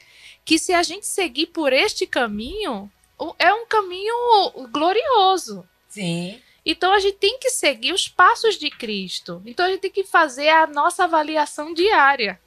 que 0.45 0.59
se 0.59 0.73
a 0.73 0.83
gente 0.83 1.07
seguir 1.07 1.49
por 1.49 1.73
este 1.73 2.07
caminho, 2.07 2.91
é 3.39 3.53
um 3.53 3.67
caminho 3.67 4.69
glorioso. 4.71 5.69
Sim. 5.89 6.41
Então 6.65 6.93
a 6.93 6.99
gente 6.99 7.17
tem 7.17 7.39
que 7.39 7.51
seguir 7.51 7.93
os 7.93 8.09
passos 8.09 8.57
de 8.59 8.71
Cristo. 8.71 9.43
Então 9.45 9.67
a 9.67 9.71
gente 9.71 9.81
tem 9.81 9.91
que 9.91 10.05
fazer 10.05 10.49
a 10.49 10.67
nossa 10.67 11.05
avaliação 11.05 11.73
diária. 11.75 12.41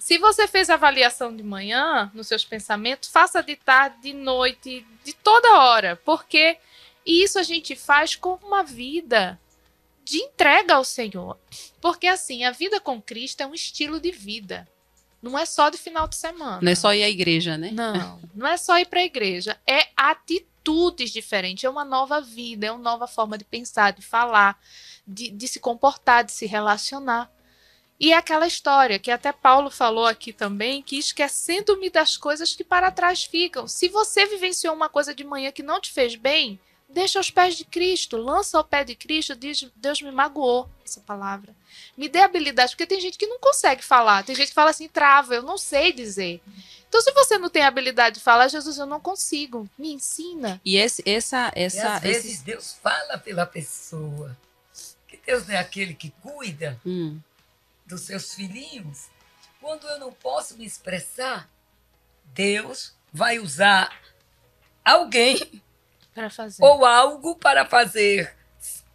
Se 0.00 0.16
você 0.16 0.48
fez 0.48 0.70
a 0.70 0.74
avaliação 0.74 1.36
de 1.36 1.42
manhã 1.42 2.10
nos 2.14 2.26
seus 2.26 2.42
pensamentos, 2.42 3.10
faça 3.10 3.42
de 3.42 3.54
tarde, 3.54 4.00
de 4.00 4.12
noite, 4.14 4.84
de 5.04 5.12
toda 5.12 5.58
hora, 5.58 5.94
porque 6.04 6.56
isso 7.04 7.38
a 7.38 7.42
gente 7.42 7.76
faz 7.76 8.16
com 8.16 8.38
uma 8.42 8.64
vida 8.64 9.38
de 10.02 10.16
entrega 10.16 10.74
ao 10.74 10.84
Senhor. 10.84 11.38
Porque 11.82 12.06
assim, 12.06 12.44
a 12.44 12.50
vida 12.50 12.80
com 12.80 13.00
Cristo 13.00 13.42
é 13.42 13.46
um 13.46 13.52
estilo 13.52 14.00
de 14.00 14.10
vida. 14.10 14.66
Não 15.22 15.38
é 15.38 15.44
só 15.44 15.68
de 15.68 15.76
final 15.76 16.08
de 16.08 16.16
semana. 16.16 16.60
Não 16.62 16.72
é 16.72 16.74
só 16.74 16.94
ir 16.94 17.02
à 17.02 17.08
igreja, 17.08 17.58
né? 17.58 17.70
Não, 17.70 18.22
não 18.34 18.46
é 18.46 18.56
só 18.56 18.78
ir 18.78 18.86
para 18.86 19.00
a 19.00 19.04
igreja. 19.04 19.60
É 19.66 19.88
atitudes 19.94 21.10
diferentes, 21.10 21.64
é 21.64 21.68
uma 21.68 21.84
nova 21.84 22.22
vida, 22.22 22.66
é 22.66 22.72
uma 22.72 22.82
nova 22.82 23.06
forma 23.06 23.36
de 23.36 23.44
pensar, 23.44 23.92
de 23.92 24.00
falar, 24.00 24.58
de, 25.06 25.30
de 25.30 25.46
se 25.46 25.60
comportar, 25.60 26.24
de 26.24 26.32
se 26.32 26.46
relacionar. 26.46 27.30
E 28.00 28.12
é 28.12 28.16
aquela 28.16 28.46
história 28.46 28.98
que 28.98 29.10
até 29.10 29.30
Paulo 29.30 29.70
falou 29.70 30.06
aqui 30.06 30.32
também, 30.32 30.80
que 30.82 30.98
esquecendo-me 30.98 31.90
das 31.90 32.16
coisas 32.16 32.56
que 32.56 32.64
para 32.64 32.90
trás 32.90 33.24
ficam. 33.24 33.68
Se 33.68 33.88
você 33.88 34.24
vivenciou 34.24 34.74
uma 34.74 34.88
coisa 34.88 35.14
de 35.14 35.22
manhã 35.22 35.52
que 35.52 35.62
não 35.62 35.78
te 35.78 35.92
fez 35.92 36.16
bem, 36.16 36.58
deixa 36.88 37.18
aos 37.18 37.30
pés 37.30 37.56
de 37.56 37.64
Cristo, 37.64 38.16
lança 38.16 38.56
ao 38.56 38.64
pé 38.64 38.84
de 38.84 38.94
Cristo, 38.94 39.36
diz: 39.36 39.70
Deus 39.76 40.00
me 40.00 40.10
magoou, 40.10 40.66
essa 40.82 41.00
palavra. 41.00 41.54
Me 41.94 42.08
dê 42.08 42.20
habilidade, 42.20 42.72
porque 42.72 42.86
tem 42.86 43.00
gente 43.00 43.18
que 43.18 43.26
não 43.26 43.38
consegue 43.38 43.84
falar, 43.84 44.24
tem 44.24 44.34
gente 44.34 44.48
que 44.48 44.54
fala 44.54 44.70
assim, 44.70 44.88
trava, 44.88 45.34
eu 45.34 45.42
não 45.42 45.58
sei 45.58 45.92
dizer. 45.92 46.40
Então, 46.88 47.02
se 47.02 47.12
você 47.12 47.38
não 47.38 47.48
tem 47.50 47.62
habilidade 47.62 48.16
de 48.16 48.22
falar, 48.22 48.48
Jesus, 48.48 48.78
eu 48.78 48.86
não 48.86 48.98
consigo, 48.98 49.68
me 49.78 49.92
ensina. 49.92 50.60
E 50.64 50.76
esse, 50.76 51.02
essa, 51.06 51.52
essa, 51.54 51.76
e 51.76 51.80
às 51.82 52.00
vezes 52.00 52.32
esse... 52.32 52.44
Deus 52.44 52.78
fala 52.82 53.16
pela 53.18 53.46
pessoa. 53.46 54.36
Que 55.06 55.20
Deus 55.24 55.48
é 55.48 55.58
aquele 55.58 55.94
que 55.94 56.10
cuida 56.22 56.80
hum. 56.84 57.18
Dos 57.90 58.02
seus 58.02 58.34
filhinhos. 58.34 59.08
Quando 59.60 59.86
eu 59.86 59.98
não 59.98 60.12
posso 60.12 60.56
me 60.56 60.64
expressar, 60.64 61.50
Deus 62.32 62.94
vai 63.12 63.38
usar 63.38 63.90
alguém 64.84 65.62
para 66.14 66.30
fazer. 66.30 66.64
Ou 66.64 66.84
algo 66.86 67.36
para 67.36 67.66
fazer. 67.66 68.34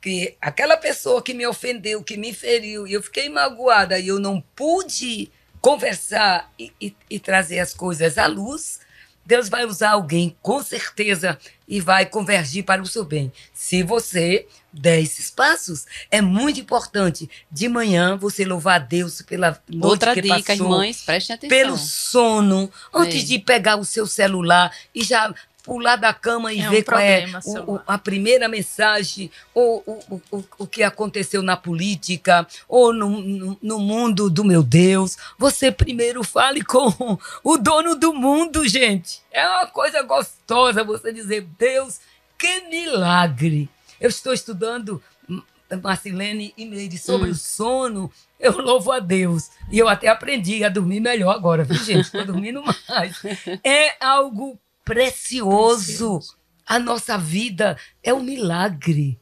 Que 0.02 0.38
aquela 0.40 0.78
pessoa 0.78 1.22
que 1.22 1.34
me 1.34 1.48
ofendeu, 1.48 2.04
que 2.04 2.16
me 2.16 2.34
feriu, 2.34 2.88
e 2.88 2.94
eu 2.94 3.02
fiquei 3.02 3.28
magoada 3.28 3.98
e 3.98 4.08
eu 4.08 4.20
não 4.20 4.40
pude 4.56 5.32
conversar 5.60 6.52
e, 6.60 6.72
e, 6.80 6.96
e 7.10 7.20
trazer 7.20 7.60
as 7.60 7.74
coisas 7.74 8.20
à 8.20 8.28
luz, 8.28 8.82
Deus 9.26 9.50
vai 9.50 9.66
usar 9.66 9.92
alguém, 9.92 10.38
com 10.44 10.62
certeza, 10.62 11.40
e 11.68 11.80
vai 11.80 12.06
convergir 12.06 12.64
para 12.64 12.82
o 12.82 12.86
seu 12.86 13.04
bem. 13.04 13.32
Se 13.54 13.84
você 13.84 14.48
der 14.72 15.00
esses 15.00 15.32
passos, 15.32 15.86
é 16.12 16.22
muito 16.22 16.60
importante. 16.60 17.30
De 17.52 17.68
manhã, 17.68 18.18
você 18.18 18.44
louvar 18.46 18.76
a 18.76 18.84
Deus 18.84 19.22
pela 19.22 19.60
noite 19.68 19.86
Outra 19.86 20.14
que 20.14 20.22
dica, 20.22 20.36
passou. 20.36 20.66
irmãs, 20.66 21.02
prestem 21.04 21.36
atenção. 21.36 21.58
Pelo 21.58 21.78
sono, 21.78 22.72
antes 22.94 23.24
é. 23.24 23.26
de 23.26 23.40
pegar 23.40 23.78
o 23.78 23.86
seu 23.86 24.06
celular 24.06 24.76
e 24.94 25.04
já 25.04 25.34
pular 25.66 25.96
da 25.96 26.14
cama 26.14 26.54
e 26.54 26.62
é 26.62 26.70
ver 26.70 26.82
um 26.82 26.84
qual 26.84 27.00
é 27.00 27.26
o, 27.44 27.74
o, 27.74 27.82
a 27.88 27.98
primeira 27.98 28.48
mensagem, 28.48 29.32
ou 29.54 29.84
o, 29.86 30.22
o, 30.32 30.44
o 30.60 30.68
que 30.68 30.84
aconteceu 30.84 31.42
na 31.42 31.58
política, 31.58 32.48
ou 32.70 32.94
no, 32.94 33.10
no, 33.10 33.58
no, 33.62 33.80
mundo 33.80 34.30
do 34.30 34.46
meu 34.46 34.62
Deus. 34.62 35.18
Você 35.40 35.72
primeiro 35.72 36.24
fale 36.24 36.62
com 36.64 37.18
o 37.44 37.58
dono 37.58 37.96
do 37.96 38.14
mundo, 38.14 38.68
gente. 38.68 39.24
É 39.32 39.46
uma 39.48 39.66
coisa 39.66 40.04
gostosa 40.04 40.84
você 40.84 41.12
dizer, 41.12 41.48
Deus, 41.58 42.00
que 42.38 42.62
milagre. 42.70 43.68
Eu 44.00 44.10
estou 44.10 44.34
estudando 44.34 45.02
hum, 45.28 45.42
Marcelene 45.82 46.54
e 46.56 46.66
Meire 46.66 46.98
sobre 46.98 47.30
hum. 47.30 47.32
o 47.32 47.36
sono, 47.36 48.12
eu 48.40 48.56
louvo 48.62 48.92
a 48.92 49.00
Deus. 49.00 49.50
E 49.72 49.80
eu 49.80 49.90
até 49.90 50.10
aprendi 50.10 50.64
a 50.64 50.70
dormir 50.70 51.00
melhor 51.00 51.34
agora, 51.34 51.64
viu, 51.64 51.78
gente? 51.78 52.02
Estou 52.02 52.24
dormindo 52.24 52.62
mais. 52.88 53.20
É 53.64 53.96
algo 54.00 54.60
precioso. 54.86 56.20
precioso. 56.20 56.38
A 56.66 56.80
nossa 56.80 57.18
vida 57.18 57.78
é 58.02 58.14
um 58.14 58.24
milagre. 58.24 59.20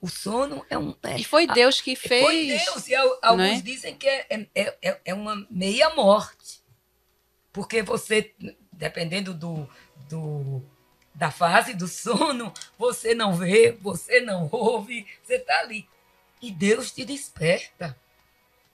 O 0.00 0.08
sono 0.08 0.64
é 0.68 0.76
um. 0.76 0.94
É, 1.02 1.18
e 1.18 1.24
foi 1.24 1.46
Deus 1.46 1.80
que 1.80 1.96
fez. 1.96 2.24
Foi 2.24 2.46
Deus. 2.46 2.88
E 2.88 2.94
alguns 2.94 3.58
é? 3.58 3.60
dizem 3.60 3.96
que 3.96 4.06
é, 4.06 4.46
é, 4.54 4.76
é, 4.82 5.00
é 5.06 5.14
uma 5.14 5.46
meia 5.50 5.94
morte. 5.94 6.62
Porque 7.52 7.82
você, 7.82 8.34
dependendo 8.70 9.32
do, 9.32 9.68
do, 10.08 10.62
da 11.14 11.30
fase 11.30 11.72
do 11.72 11.88
sono, 11.88 12.52
você 12.78 13.14
não 13.14 13.34
vê, 13.34 13.72
você 13.72 14.20
não 14.20 14.48
ouve, 14.52 15.06
você 15.24 15.36
está 15.36 15.60
ali. 15.60 15.88
E 16.42 16.52
Deus 16.52 16.92
te 16.92 17.04
desperta. 17.04 17.98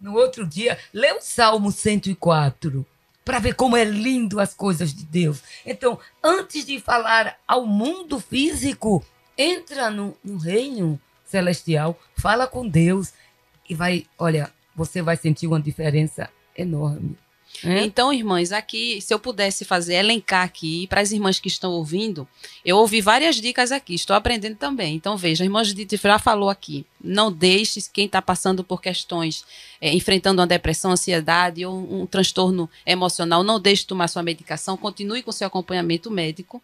No 0.01 0.17
outro 0.17 0.45
dia, 0.45 0.77
lê 0.93 1.13
o 1.13 1.21
Salmo 1.21 1.71
104 1.71 2.85
para 3.25 3.39
ver 3.39 3.55
como 3.55 3.77
é 3.77 3.85
lindo 3.85 4.41
as 4.41 4.55
coisas 4.55 4.93
de 4.93 5.05
Deus. 5.05 5.43
Então, 5.65 5.99
antes 6.23 6.65
de 6.65 6.81
falar 6.81 7.39
ao 7.47 7.67
mundo 7.67 8.19
físico, 8.19 9.05
entra 9.37 9.91
no, 9.91 10.17
no 10.25 10.39
reino 10.39 11.01
celestial, 11.25 11.99
fala 12.17 12.47
com 12.47 12.69
Deus 12.69 13.13
e 13.69 13.75
vai, 13.75 14.07
olha, 14.19 14.53
você 14.75 15.01
vai 15.01 15.17
sentir 15.17 15.47
uma 15.47 15.61
diferença 15.61 16.29
enorme. 16.57 17.17
É? 17.65 17.85
Então, 17.85 18.13
irmãs, 18.13 18.51
aqui, 18.53 19.01
se 19.01 19.15
eu 19.15 19.19
pudesse 19.19 19.65
fazer, 19.65 19.95
elencar 19.95 20.45
aqui, 20.45 20.87
para 20.89 21.01
as 21.01 21.13
irmãs 21.13 21.39
que 21.39 21.49
estão 21.49 21.71
ouvindo, 21.73 22.27
eu 22.65 22.77
ouvi 22.77 23.01
várias 23.01 23.37
dicas 23.37 23.71
aqui, 23.71 23.95
estou 23.95 24.17
aprendendo 24.17 24.57
também. 24.57 24.97
Então, 24.97 25.17
veja, 25.17 25.45
a 25.45 25.47
irmã 25.47 25.63
Judith 25.63 25.97
já 25.97 26.19
falou 26.19 26.49
aqui, 26.49 26.85
não 27.03 27.31
deixe 27.31 27.81
quem 27.93 28.07
está 28.07 28.21
passando 28.21 28.65
por 28.65 28.81
questões, 28.81 29.45
é, 29.81 29.93
enfrentando 29.93 30.41
uma 30.41 30.47
depressão, 30.47 30.93
ansiedade 30.93 31.65
ou 31.65 31.75
um, 31.75 32.03
um 32.03 32.07
transtorno 32.07 32.69
emocional, 32.85 33.45
não 33.45 33.61
deixe 33.61 33.83
de 33.83 33.89
tomar 33.89 34.09
sua 34.09 34.23
medicação, 34.23 34.77
continue 34.77 35.23
com 35.23 35.31
seu 35.31 35.47
acompanhamento 35.47 36.11
médico. 36.11 36.63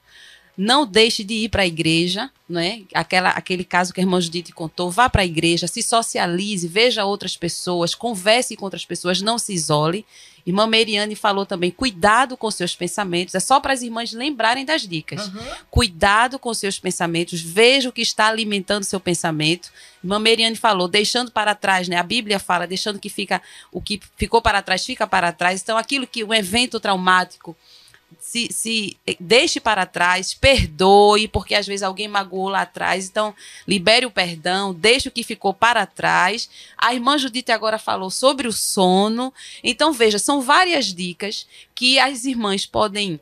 Não 0.59 0.84
deixe 0.84 1.22
de 1.22 1.34
ir 1.34 1.50
para 1.50 1.62
a 1.62 1.66
igreja, 1.66 2.28
né? 2.48 2.82
Aquela, 2.92 3.28
aquele 3.30 3.62
caso 3.62 3.94
que 3.94 4.00
a 4.00 4.02
irmã 4.02 4.20
Judite 4.20 4.50
contou, 4.50 4.90
vá 4.90 5.09
para 5.09 5.22
a 5.22 5.24
igreja, 5.24 5.68
se 5.68 5.80
socialize, 5.84 6.66
veja 6.66 7.04
outras 7.04 7.36
pessoas, 7.36 7.94
converse 7.94 8.56
com 8.56 8.64
outras 8.64 8.84
pessoas, 8.84 9.22
não 9.22 9.38
se 9.38 9.54
isole. 9.54 10.04
Irmã 10.44 10.66
Meriane 10.66 11.14
falou 11.14 11.46
também, 11.46 11.70
cuidado 11.70 12.36
com 12.36 12.50
seus 12.50 12.74
pensamentos. 12.74 13.36
É 13.36 13.40
só 13.40 13.61
para 13.61 13.72
as 13.72 13.82
irmãs 13.82 14.12
lembrarem 14.12 14.64
das 14.64 14.82
dicas. 14.82 15.28
Uhum. 15.28 15.46
Cuidado 15.70 16.40
com 16.40 16.52
seus 16.52 16.76
pensamentos, 16.76 17.40
veja 17.40 17.90
o 17.90 17.92
que 17.92 18.02
está 18.02 18.26
alimentando 18.26 18.82
seu 18.82 18.98
pensamento. 18.98 19.70
Irmã 20.02 20.18
Meriane 20.18 20.56
falou, 20.56 20.88
deixando 20.88 21.30
para 21.30 21.54
trás, 21.54 21.86
né? 21.86 21.96
A 21.96 22.02
Bíblia 22.02 22.40
fala, 22.40 22.66
deixando 22.66 22.98
que 22.98 23.09
fica 23.09 23.40
o 23.70 23.80
que 23.80 24.00
ficou 24.16 24.42
para 24.42 24.61
trás 24.61 24.84
fica 24.84 25.06
para 25.06 25.30
trás. 25.30 25.62
Então, 25.62 25.76
aquilo 25.76 26.06
que 26.06 26.24
um 26.24 26.34
evento 26.34 26.80
traumático 26.80 27.56
se, 28.18 28.52
se 28.52 28.96
deixe 29.20 29.61
para 29.61 29.86
trás, 29.86 30.34
perdoe, 30.34 31.28
porque 31.28 31.54
às 31.54 31.66
vezes 31.66 31.82
alguém 31.82 32.09
magoou 32.09 32.48
lá 32.48 32.62
atrás. 32.62 33.06
Então, 33.06 33.34
libere 33.66 34.06
o 34.06 34.11
perdão, 34.11 34.74
deixe 34.74 35.09
o 35.09 35.12
que 35.12 35.22
ficou 35.22 35.52
para 35.52 35.86
trás. 35.86 36.48
A 36.76 36.94
irmã 36.94 37.18
Judite 37.18 37.52
agora 37.52 37.78
falou 37.78 38.11
sobre 38.11 38.48
o 38.48 38.52
sono. 38.52 39.32
Então, 39.62 39.92
veja, 39.92 40.18
são 40.18 40.40
várias 40.40 40.86
dicas 40.86 41.46
que 41.74 41.98
as 41.98 42.24
irmãs 42.24 42.66
podem 42.66 43.20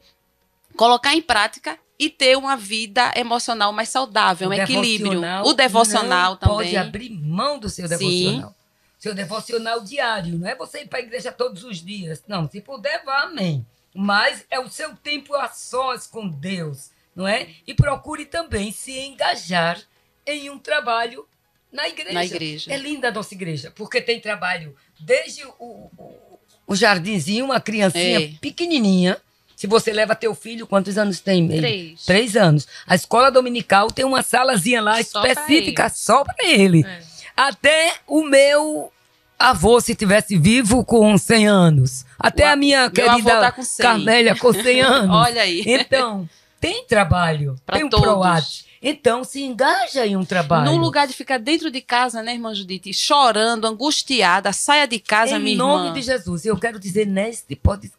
colocar 0.77 1.15
em 1.15 1.23
prática 1.23 1.79
e 1.99 2.11
ter 2.11 2.37
uma 2.37 2.57
vida 2.57 3.13
emocional 3.17 3.73
mais 3.73 3.89
saudável, 3.89 4.49
o 4.49 4.51
um 4.51 4.55
equilíbrio. 4.55 5.23
O 5.45 5.53
devocional 5.55 6.37
também. 6.37 6.57
Pode 6.57 6.77
abrir 6.77 7.11
mão 7.11 7.59
do 7.59 7.69
seu 7.69 7.89
devocional. 7.89 8.51
Sim. 8.51 8.57
Seu 8.99 9.15
devocional 9.15 9.81
diário, 9.83 10.39
não 10.39 10.49
é 10.49 10.55
você 10.55 10.81
ir 10.81 10.89
para 10.89 10.99
a 10.99 11.03
igreja 11.03 11.31
todos 11.31 11.65
os 11.65 11.85
dias. 11.85 12.23
Não, 12.27 12.49
se 12.51 12.61
puder, 12.61 13.05
vá, 13.05 13.23
amém 13.23 13.65
mas 13.97 14.45
é 14.51 14.61
o 14.61 14.69
seu 14.69 14.95
tempo 14.95 15.35
a 15.35 15.49
sós 15.49 16.07
com 16.07 16.29
Deus, 16.29 16.91
não 17.15 17.27
é? 17.27 17.49
E 17.67 17.73
procure 17.73 18.27
também 18.27 18.71
se 18.71 18.99
engajar 18.99 19.81
em 20.27 20.51
um 20.51 20.59
trabalho 20.59 21.27
na 21.73 21.89
igreja. 21.89 22.13
Na 22.13 22.25
igreja. 22.25 22.73
É 22.73 22.77
linda 22.77 23.09
a 23.09 23.13
nossa 23.13 23.33
igreja, 23.33 23.73
porque 23.75 24.01
tem 24.01 24.21
trabalho 24.21 24.77
desde 25.01 25.45
o, 25.45 25.51
o, 25.59 26.39
o 26.67 26.77
jardinzinho, 26.77 27.47
uma 27.47 27.61
criancinha 27.61 28.21
Ei. 28.21 28.39
pequenininha. 28.41 29.17
Se 29.57 29.67
você 29.67 29.91
leva 29.91 30.15
teu 30.15 30.35
filho, 30.35 30.67
quantos 30.67 30.99
anos 30.99 31.19
tem? 31.21 31.49
Três. 31.49 32.05
Três 32.05 32.37
anos. 32.37 32.69
A 32.87 32.95
escola 32.95 33.31
dominical 33.31 33.91
tem 33.91 34.05
uma 34.05 34.23
salazinha 34.23 34.83
lá 34.83 35.03
só 35.03 35.25
específica 35.25 35.85
pra 35.85 35.89
só 35.89 36.23
para 36.23 36.47
ele. 36.47 36.85
É. 36.87 37.01
Até 37.35 37.95
o 38.07 38.23
meu 38.23 38.93
avô, 39.39 39.81
se 39.81 39.95
tivesse 39.95 40.37
vivo 40.37 40.85
com 40.85 41.17
100 41.17 41.47
anos. 41.47 42.05
Até 42.19 42.49
o, 42.49 42.53
a 42.53 42.57
minha 42.57 42.91
querida 42.91 43.41
tá 43.41 43.53
com 43.53 43.63
Carmélia 43.79 44.37
com 44.37 44.53
100 44.53 44.81
anos. 44.83 45.17
Olha 45.17 45.43
aí. 45.43 45.63
Então, 45.67 46.29
tem 46.61 46.85
trabalho. 46.87 47.57
Pra 47.65 47.77
tem 47.77 47.85
um 47.85 47.89
todos. 47.89 48.07
PROAT. 48.07 48.67
Então 48.83 49.25
se 49.25 49.43
engaja 49.43 50.07
em 50.07 50.17
um 50.17 50.25
trabalho. 50.25 50.71
No 50.71 50.77
lugar 50.77 51.07
de 51.07 51.13
ficar 51.13 51.39
dentro 51.39 51.71
de 51.71 51.81
casa, 51.81 52.23
né, 52.23 52.35
irmã 52.35 52.55
Judite, 52.55 52.93
chorando, 52.93 53.67
angustiada, 53.67 54.53
saia 54.53 54.87
de 54.87 54.99
casa, 54.99 55.37
em 55.37 55.41
minha 55.41 55.55
irmã. 55.55 55.65
Em 55.65 55.69
nome 55.69 55.93
de 55.93 56.03
Jesus. 56.03 56.45
Eu 56.45 56.57
quero 56.57 56.79
dizer 56.79 57.07
neste 57.07 57.57
podcast 57.57 57.97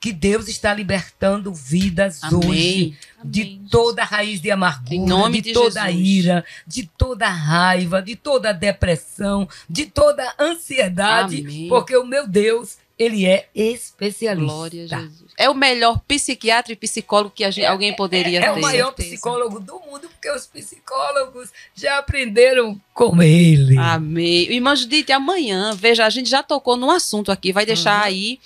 que 0.00 0.12
Deus 0.12 0.48
está 0.48 0.72
libertando 0.74 1.52
vidas 1.52 2.22
Amém. 2.22 2.48
hoje 2.48 2.98
de 3.24 3.42
Amém. 3.42 3.66
toda 3.70 4.02
a 4.02 4.04
raiz 4.04 4.40
de 4.40 4.50
amargura, 4.50 4.94
Em 4.94 5.04
nome 5.04 5.40
de, 5.40 5.48
de 5.48 5.52
toda 5.52 5.82
a 5.82 5.90
Jesus. 5.90 6.08
ira, 6.08 6.44
de 6.66 6.86
toda 6.98 7.26
a 7.26 7.30
raiva, 7.30 8.02
de 8.02 8.16
toda 8.16 8.50
a 8.50 8.52
depressão, 8.52 9.48
de 9.68 9.86
toda 9.86 10.22
a 10.24 10.42
ansiedade, 10.42 11.42
Amém. 11.42 11.68
porque 11.68 11.96
o 11.96 12.04
meu 12.04 12.26
Deus, 12.26 12.78
ele 13.02 13.26
é 13.26 13.48
especialista. 13.54 14.52
Glória 14.52 14.84
a 14.84 14.86
Jesus. 14.86 15.32
É 15.38 15.48
o 15.50 15.54
melhor 15.54 16.00
psiquiatra 16.06 16.72
e 16.72 16.76
psicólogo 16.76 17.32
que 17.34 17.44
a 17.44 17.50
gente- 17.50 17.64
alguém 17.66 17.94
poderia 17.94 18.38
É 18.40 18.52
ter. 18.52 18.58
o 18.58 18.60
maior 18.62 18.92
psicólogo 18.92 19.58
do 19.60 19.80
mundo, 19.80 20.08
porque 20.08 20.30
os 20.30 20.46
psicólogos 20.46 21.50
já 21.74 21.98
aprenderam 21.98 22.80
com 22.94 23.22
ele. 23.22 23.76
Amém. 23.78 24.50
Irmã 24.52 24.74
Judite, 24.76 25.12
amanhã, 25.12 25.74
veja, 25.74 26.04
a 26.06 26.10
gente 26.10 26.28
já 26.30 26.42
tocou 26.42 26.76
num 26.76 26.90
assunto 26.90 27.32
aqui, 27.32 27.52
vai 27.52 27.64
deixar 27.66 27.98
Uhum. 28.00 28.04
aí 28.06 28.40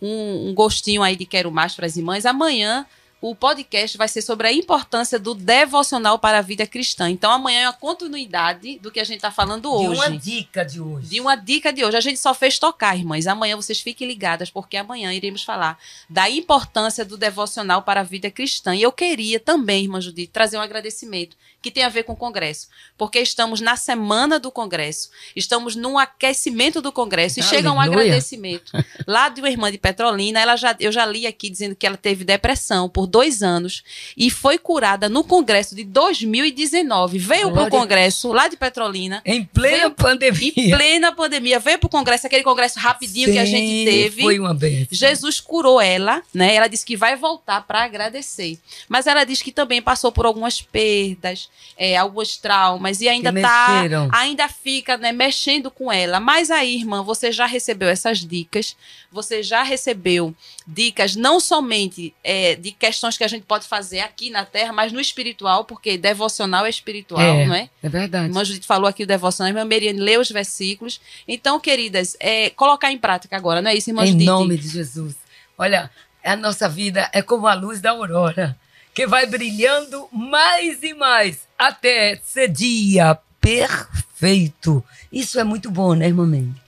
um, 0.00 0.48
um 0.48 0.54
gostinho 0.54 1.02
aí 1.02 1.14
de 1.16 1.26
Quero 1.26 1.50
Mais 1.52 1.74
para 1.74 1.86
as 1.86 1.96
irmãs. 1.96 2.24
Amanhã 2.26 2.86
o 3.20 3.34
podcast 3.34 3.98
vai 3.98 4.08
ser 4.08 4.22
sobre 4.22 4.48
a 4.48 4.52
importância 4.52 5.18
do 5.18 5.34
devocional 5.34 6.18
para 6.18 6.38
a 6.38 6.42
vida 6.42 6.66
cristã. 6.66 7.10
Então 7.10 7.30
amanhã 7.30 7.60
é 7.60 7.66
uma 7.66 7.72
continuidade 7.74 8.78
do 8.78 8.90
que 8.90 8.98
a 8.98 9.04
gente 9.04 9.16
está 9.16 9.30
falando 9.30 9.70
De 9.78 9.88
hoje. 9.88 10.00
uma 10.00 10.10
dica 10.10 10.64
de 10.64 10.80
hoje. 10.80 11.06
De 11.08 11.20
uma 11.20 11.34
dica 11.36 11.72
de 11.72 11.84
hoje. 11.84 11.96
A 11.96 12.00
gente 12.00 12.18
só 12.18 12.32
fez 12.32 12.58
tocar, 12.58 12.96
irmãs. 12.96 13.26
Amanhã 13.26 13.56
vocês 13.56 13.80
fiquem 13.80 14.08
ligadas, 14.08 14.50
porque 14.50 14.76
amanhã 14.76 15.12
iremos 15.12 15.42
falar 15.44 15.78
da 16.08 16.30
importância 16.30 17.04
do 17.04 17.16
devocional 17.16 17.82
para 17.82 18.00
a 18.00 18.04
vida 18.04 18.30
cristã. 18.30 18.74
E 18.74 18.82
eu 18.82 18.92
queria 18.92 19.38
também, 19.38 19.84
irmã 19.84 20.00
Judite, 20.00 20.32
trazer 20.32 20.56
um 20.56 20.62
agradecimento 20.62 21.36
que 21.62 21.70
tem 21.70 21.82
a 21.84 21.88
ver 21.88 22.04
com 22.04 22.12
o 22.12 22.16
Congresso. 22.16 22.68
Porque 22.96 23.18
estamos 23.20 23.60
na 23.60 23.76
semana 23.76 24.38
do 24.38 24.50
Congresso, 24.50 25.10
estamos 25.36 25.76
no 25.76 25.98
aquecimento 25.98 26.80
do 26.80 26.90
Congresso 26.92 27.40
e 27.40 27.42
chega 27.42 27.70
um 27.72 27.80
Aleluia. 27.80 28.04
agradecimento 28.06 28.72
lá 29.06 29.28
de 29.28 29.40
uma 29.40 29.50
irmã 29.50 29.70
de 29.70 29.78
Petrolina. 29.78 30.40
Ela 30.40 30.56
já, 30.56 30.74
eu 30.80 30.90
já 30.92 31.04
li 31.06 31.26
aqui 31.26 31.50
dizendo 31.50 31.74
que 31.76 31.86
ela 31.86 31.96
teve 31.96 32.24
depressão 32.24 32.88
por 32.88 33.06
dois 33.06 33.42
anos 33.42 33.82
e 34.16 34.30
foi 34.30 34.58
curada 34.58 35.08
no 35.08 35.22
Congresso 35.24 35.74
de 35.74 35.84
2019. 35.84 37.18
Veio 37.18 37.52
para 37.52 37.64
o 37.64 37.70
Congresso 37.70 38.32
lá 38.32 38.48
de 38.48 38.56
Petrolina 38.56 39.22
Em 39.24 39.44
plena 39.44 39.76
Veio- 39.78 39.90
pandemia. 39.92 40.52
em 40.56 40.70
plena 40.70 41.12
pandemia, 41.12 41.58
veio 41.58 41.78
pro 41.78 41.88
congresso, 41.88 42.26
aquele 42.26 42.42
congresso 42.44 42.78
rapidinho 42.78 43.30
que 43.32 43.38
a 43.38 43.44
gente 43.44 43.66
Sim, 43.68 43.84
teve. 43.84 44.22
Foi 44.22 44.38
uma 44.38 44.54
benção. 44.54 44.88
Jesus 44.90 45.40
curou 45.40 45.80
ela, 45.80 46.22
né? 46.32 46.54
Ela 46.54 46.68
disse 46.68 46.84
que 46.86 46.96
vai 46.96 47.16
voltar 47.16 47.66
para 47.66 47.82
agradecer. 47.82 48.58
Mas 48.88 49.06
ela 49.06 49.24
diz 49.24 49.42
que 49.42 49.52
também 49.52 49.82
passou 49.82 50.10
por 50.12 50.24
algumas 50.26 50.62
perdas, 50.62 51.49
é, 51.76 51.96
alguns 51.96 52.36
traumas 52.36 53.00
e 53.00 53.08
ainda 53.08 53.32
tá, 53.32 53.68
mexeram. 53.80 54.08
ainda 54.12 54.48
fica, 54.48 54.96
né, 54.98 55.12
mexendo 55.12 55.70
com 55.70 55.90
ela. 55.90 56.20
Mas 56.20 56.50
aí, 56.50 56.76
irmã, 56.76 57.02
você 57.02 57.32
já 57.32 57.46
recebeu 57.46 57.88
essas 57.88 58.18
dicas? 58.18 58.76
Você 59.10 59.42
já 59.42 59.62
recebeu 59.62 60.34
dicas 60.66 61.16
não 61.16 61.40
somente 61.40 62.12
é, 62.22 62.54
de 62.54 62.70
questões 62.72 63.16
que 63.16 63.24
a 63.24 63.28
gente 63.28 63.44
pode 63.46 63.66
fazer 63.66 64.00
aqui 64.00 64.28
na 64.30 64.44
Terra, 64.44 64.72
mas 64.72 64.92
no 64.92 65.00
espiritual, 65.00 65.64
porque 65.64 65.96
devocional 65.96 66.66
é 66.66 66.70
espiritual, 66.70 67.20
É. 67.22 67.46
não 67.46 67.54
é? 67.54 67.70
É 67.82 67.88
verdade. 67.88 68.26
Irmã 68.26 68.44
Judite 68.44 68.66
falou 68.66 68.86
aqui 68.86 69.02
o 69.04 69.06
devocional, 69.06 69.50
irmã 69.50 69.64
Meriane 69.64 69.98
leu 70.00 70.20
os 70.20 70.30
versículos. 70.30 71.00
Então, 71.26 71.58
queridas, 71.58 72.16
é, 72.20 72.50
colocar 72.50 72.92
em 72.92 72.98
prática 72.98 73.36
agora, 73.36 73.62
não 73.62 73.70
é 73.70 73.74
isso, 73.74 73.88
irmã 73.90 74.04
em 74.04 74.08
Judite? 74.08 74.26
nome 74.26 74.56
de 74.58 74.68
Jesus. 74.68 75.16
Olha, 75.56 75.90
a 76.22 76.36
nossa 76.36 76.68
vida 76.68 77.08
é 77.12 77.22
como 77.22 77.46
a 77.46 77.54
luz 77.54 77.80
da 77.80 77.90
aurora, 77.90 78.56
que 78.94 79.06
vai 79.06 79.26
brilhando 79.26 80.08
mais 80.12 80.82
e 80.82 80.94
mais 80.94 81.48
até 81.58 82.16
ser 82.24 82.48
dia 82.48 83.18
perfeito. 83.40 84.84
Isso 85.12 85.38
é 85.38 85.44
muito 85.44 85.70
bom, 85.70 85.94
né, 85.94 86.06
irmã 86.06 86.26
Mendes? 86.26 86.60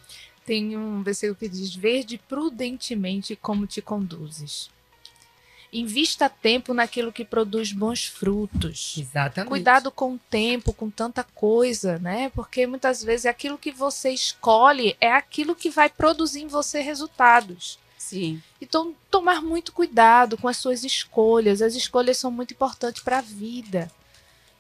Tem 0.45 0.77
um 0.77 1.03
versículo 1.03 1.37
que 1.37 1.49
diz: 1.49 1.75
Verde 1.75 2.19
prudentemente 2.29 3.37
como 3.37 3.67
te 3.67 3.81
conduzes. 3.81 4.71
Invista 5.73 6.29
tempo 6.29 6.75
naquilo 6.75 7.11
que 7.11 7.25
produz 7.25 7.73
bons 7.73 8.05
frutos. 8.05 8.95
Exatamente. 8.99 9.49
Cuidado 9.49 9.91
com 9.91 10.15
o 10.15 10.19
tempo, 10.19 10.75
com 10.75 10.91
tanta 10.91 11.25
coisa, 11.25 11.99
né? 11.99 12.31
Porque 12.35 12.67
muitas 12.67 13.03
vezes 13.03 13.25
aquilo 13.25 13.57
que 13.57 13.73
você 13.73 14.11
escolhe 14.11 14.95
é 15.01 15.11
aquilo 15.11 15.55
que 15.55 15.71
vai 15.71 15.89
produzir 15.89 16.43
em 16.43 16.47
você 16.47 16.81
resultados. 16.81 17.79
Sim. 18.13 18.43
Então, 18.61 18.95
tomar 19.11 19.43
muito 19.43 19.73
cuidado 19.73 20.37
com 20.39 20.49
as 20.49 20.57
suas 20.57 20.85
escolhas. 20.85 21.61
As 21.63 21.75
escolhas 21.75 22.17
são 22.19 22.31
muito 22.31 22.55
importantes 22.55 23.03
para 23.03 23.19
a 23.19 23.23
vida. 23.23 23.91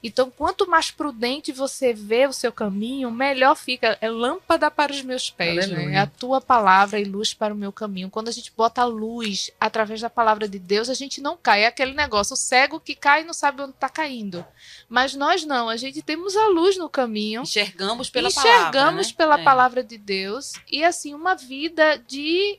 Então, 0.04 0.32
quanto 0.36 0.68
mais 0.68 0.90
prudente 0.90 1.52
você 1.52 1.92
vê 1.94 2.26
o 2.26 2.32
seu 2.32 2.50
caminho, 2.50 3.08
melhor 3.08 3.54
fica. 3.54 3.96
É 4.00 4.10
lâmpada 4.10 4.68
para 4.68 4.90
os 4.90 5.00
meus 5.00 5.30
pés, 5.30 5.68
né? 5.68 5.94
É 5.94 5.98
a 5.98 6.08
tua 6.08 6.40
palavra 6.40 6.98
e 6.98 7.04
luz 7.04 7.32
para 7.32 7.54
o 7.54 7.56
meu 7.56 7.70
caminho. 7.70 8.10
Quando 8.10 8.26
a 8.26 8.32
gente 8.32 8.50
bota 8.56 8.82
a 8.82 8.84
luz 8.84 9.52
através 9.60 10.00
da 10.00 10.10
palavra 10.10 10.48
de 10.48 10.58
Deus, 10.58 10.88
a 10.90 10.94
gente 10.94 11.20
não 11.20 11.36
cai. 11.40 11.62
É 11.62 11.66
aquele 11.68 11.92
negócio, 11.94 12.34
o 12.34 12.36
cego 12.36 12.80
que 12.80 12.96
cai 12.96 13.20
e 13.22 13.24
não 13.24 13.32
sabe 13.32 13.62
onde 13.62 13.74
está 13.74 13.88
caindo. 13.88 14.44
Mas 14.88 15.14
nós 15.14 15.44
não, 15.44 15.68
a 15.68 15.76
gente 15.76 16.02
temos 16.02 16.34
a 16.36 16.48
luz 16.48 16.76
no 16.76 16.88
caminho 16.90 17.42
Enxergamos 17.42 18.10
pela 18.10 18.26
enxergamos 18.28 18.72
palavra. 18.72 18.92
né? 19.02 19.14
pela 19.16 19.38
É. 19.40 19.44
palavra 19.44 19.84
de 19.84 19.98
Deus 19.98 20.54
e 20.68 20.82
assim 20.82 21.14
uma 21.14 21.36
vida 21.36 21.96
de 22.08 22.58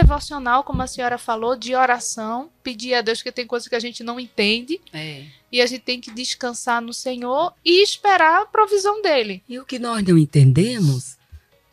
devocional, 0.00 0.62
como 0.62 0.82
a 0.82 0.86
senhora 0.86 1.16
falou, 1.16 1.56
de 1.56 1.74
oração, 1.74 2.50
pedir 2.62 2.94
a 2.94 3.00
Deus 3.00 3.22
que 3.22 3.32
tem 3.32 3.46
coisas 3.46 3.66
que 3.68 3.74
a 3.74 3.80
gente 3.80 4.04
não 4.04 4.20
entende 4.20 4.78
É. 4.92 5.24
e 5.50 5.62
a 5.62 5.66
gente 5.66 5.82
tem 5.82 6.00
que 6.00 6.10
descansar 6.10 6.82
no 6.82 6.92
Senhor 6.92 7.54
e 7.64 7.82
esperar 7.82 8.42
a 8.42 8.46
provisão 8.46 9.00
dele. 9.00 9.42
E 9.48 9.58
o 9.58 9.64
que 9.64 9.78
nós 9.78 10.02
não 10.04 10.18
entendemos, 10.18 11.16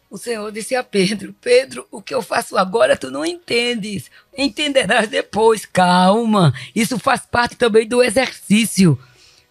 o 0.10 0.18
Senhor 0.18 0.50
disse 0.52 0.74
a 0.76 0.84
Pedro: 0.84 1.36
Pedro, 1.42 1.86
o 1.92 2.02
que 2.02 2.14
eu 2.14 2.22
faço 2.22 2.58
agora 2.58 2.96
tu 2.96 3.12
não 3.12 3.26
entendes. 3.26 4.10
Entenderás 4.38 5.10
depois. 5.10 5.66
Calma. 5.66 6.54
Isso 6.74 6.98
faz 7.00 7.22
parte 7.26 7.56
também 7.56 7.88
do 7.88 8.02
exercício 8.02 8.98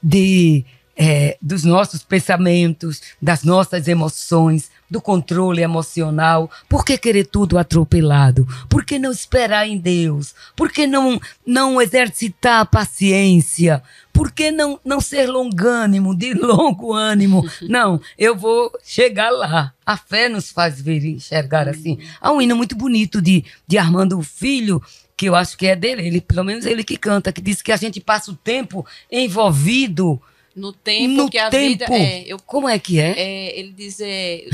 de, 0.03 0.65
é, 0.97 1.37
dos 1.43 1.63
nossos 1.65 2.03
pensamentos, 2.03 3.03
das 3.21 3.43
nossas 3.45 3.87
emoções, 3.87 4.71
do 4.93 5.01
controle 5.01 5.63
emocional. 5.63 6.51
Por 6.69 6.85
que 6.85 6.99
querer 6.99 7.27
tudo 7.27 7.59
atropelado? 7.59 8.47
Por 8.69 8.85
que 8.85 8.99
não 8.99 9.11
esperar 9.11 9.67
em 9.67 9.79
Deus? 9.79 10.35
Por 10.55 10.71
que 10.71 10.87
não, 10.87 11.19
não 11.47 11.81
exercitar 11.81 12.61
a 12.61 12.65
paciência? 12.67 13.83
Por 14.13 14.31
que 14.31 14.51
não, 14.51 14.79
não 14.85 15.01
ser 15.01 15.27
longânimo, 15.31 16.15
de 16.15 16.35
longo 16.39 16.93
ânimo? 16.93 17.43
Não, 17.63 17.99
eu 18.19 18.37
vou 18.37 18.71
chegar 18.85 19.31
lá. 19.31 19.73
A 19.85 19.97
fé 19.97 20.29
nos 20.29 20.51
faz 20.51 20.81
ver 20.81 21.03
e 21.03 21.13
enxergar 21.15 21.67
assim. 21.69 21.99
Há 22.21 22.31
um 22.31 22.41
hino 22.43 22.55
muito 22.55 22.77
bonito 22.77 23.23
de, 23.23 23.45
de 23.67 23.79
Armando 23.79 24.21
Filho, 24.23 24.81
que 25.17 25.27
eu 25.27 25.35
acho 25.35 25.57
que 25.57 25.67
é 25.67 25.75
dele, 25.75 26.07
ele, 26.07 26.21
pelo 26.21 26.45
menos 26.45 26.67
ele 26.67 26.85
que 26.85 26.97
canta, 26.99 27.33
que 27.33 27.41
diz 27.41 27.63
que 27.63 27.73
a 27.73 27.77
gente 27.77 27.99
passa 28.01 28.31
o 28.31 28.35
tempo 28.37 28.85
envolvido 29.11 30.21
No 30.55 30.73
tempo 30.73 31.15
no 31.15 31.31
que 31.31 31.39
a 31.39 31.49
tempo. 31.49 31.69
vida. 31.69 31.87
É, 31.91 32.25
eu, 32.27 32.39
Como 32.45 32.69
é 32.69 32.79
que 32.79 33.01
é? 33.01 33.15
é, 33.19 33.59
ele 33.59 33.73
diz. 33.73 33.99
É, 34.01 34.45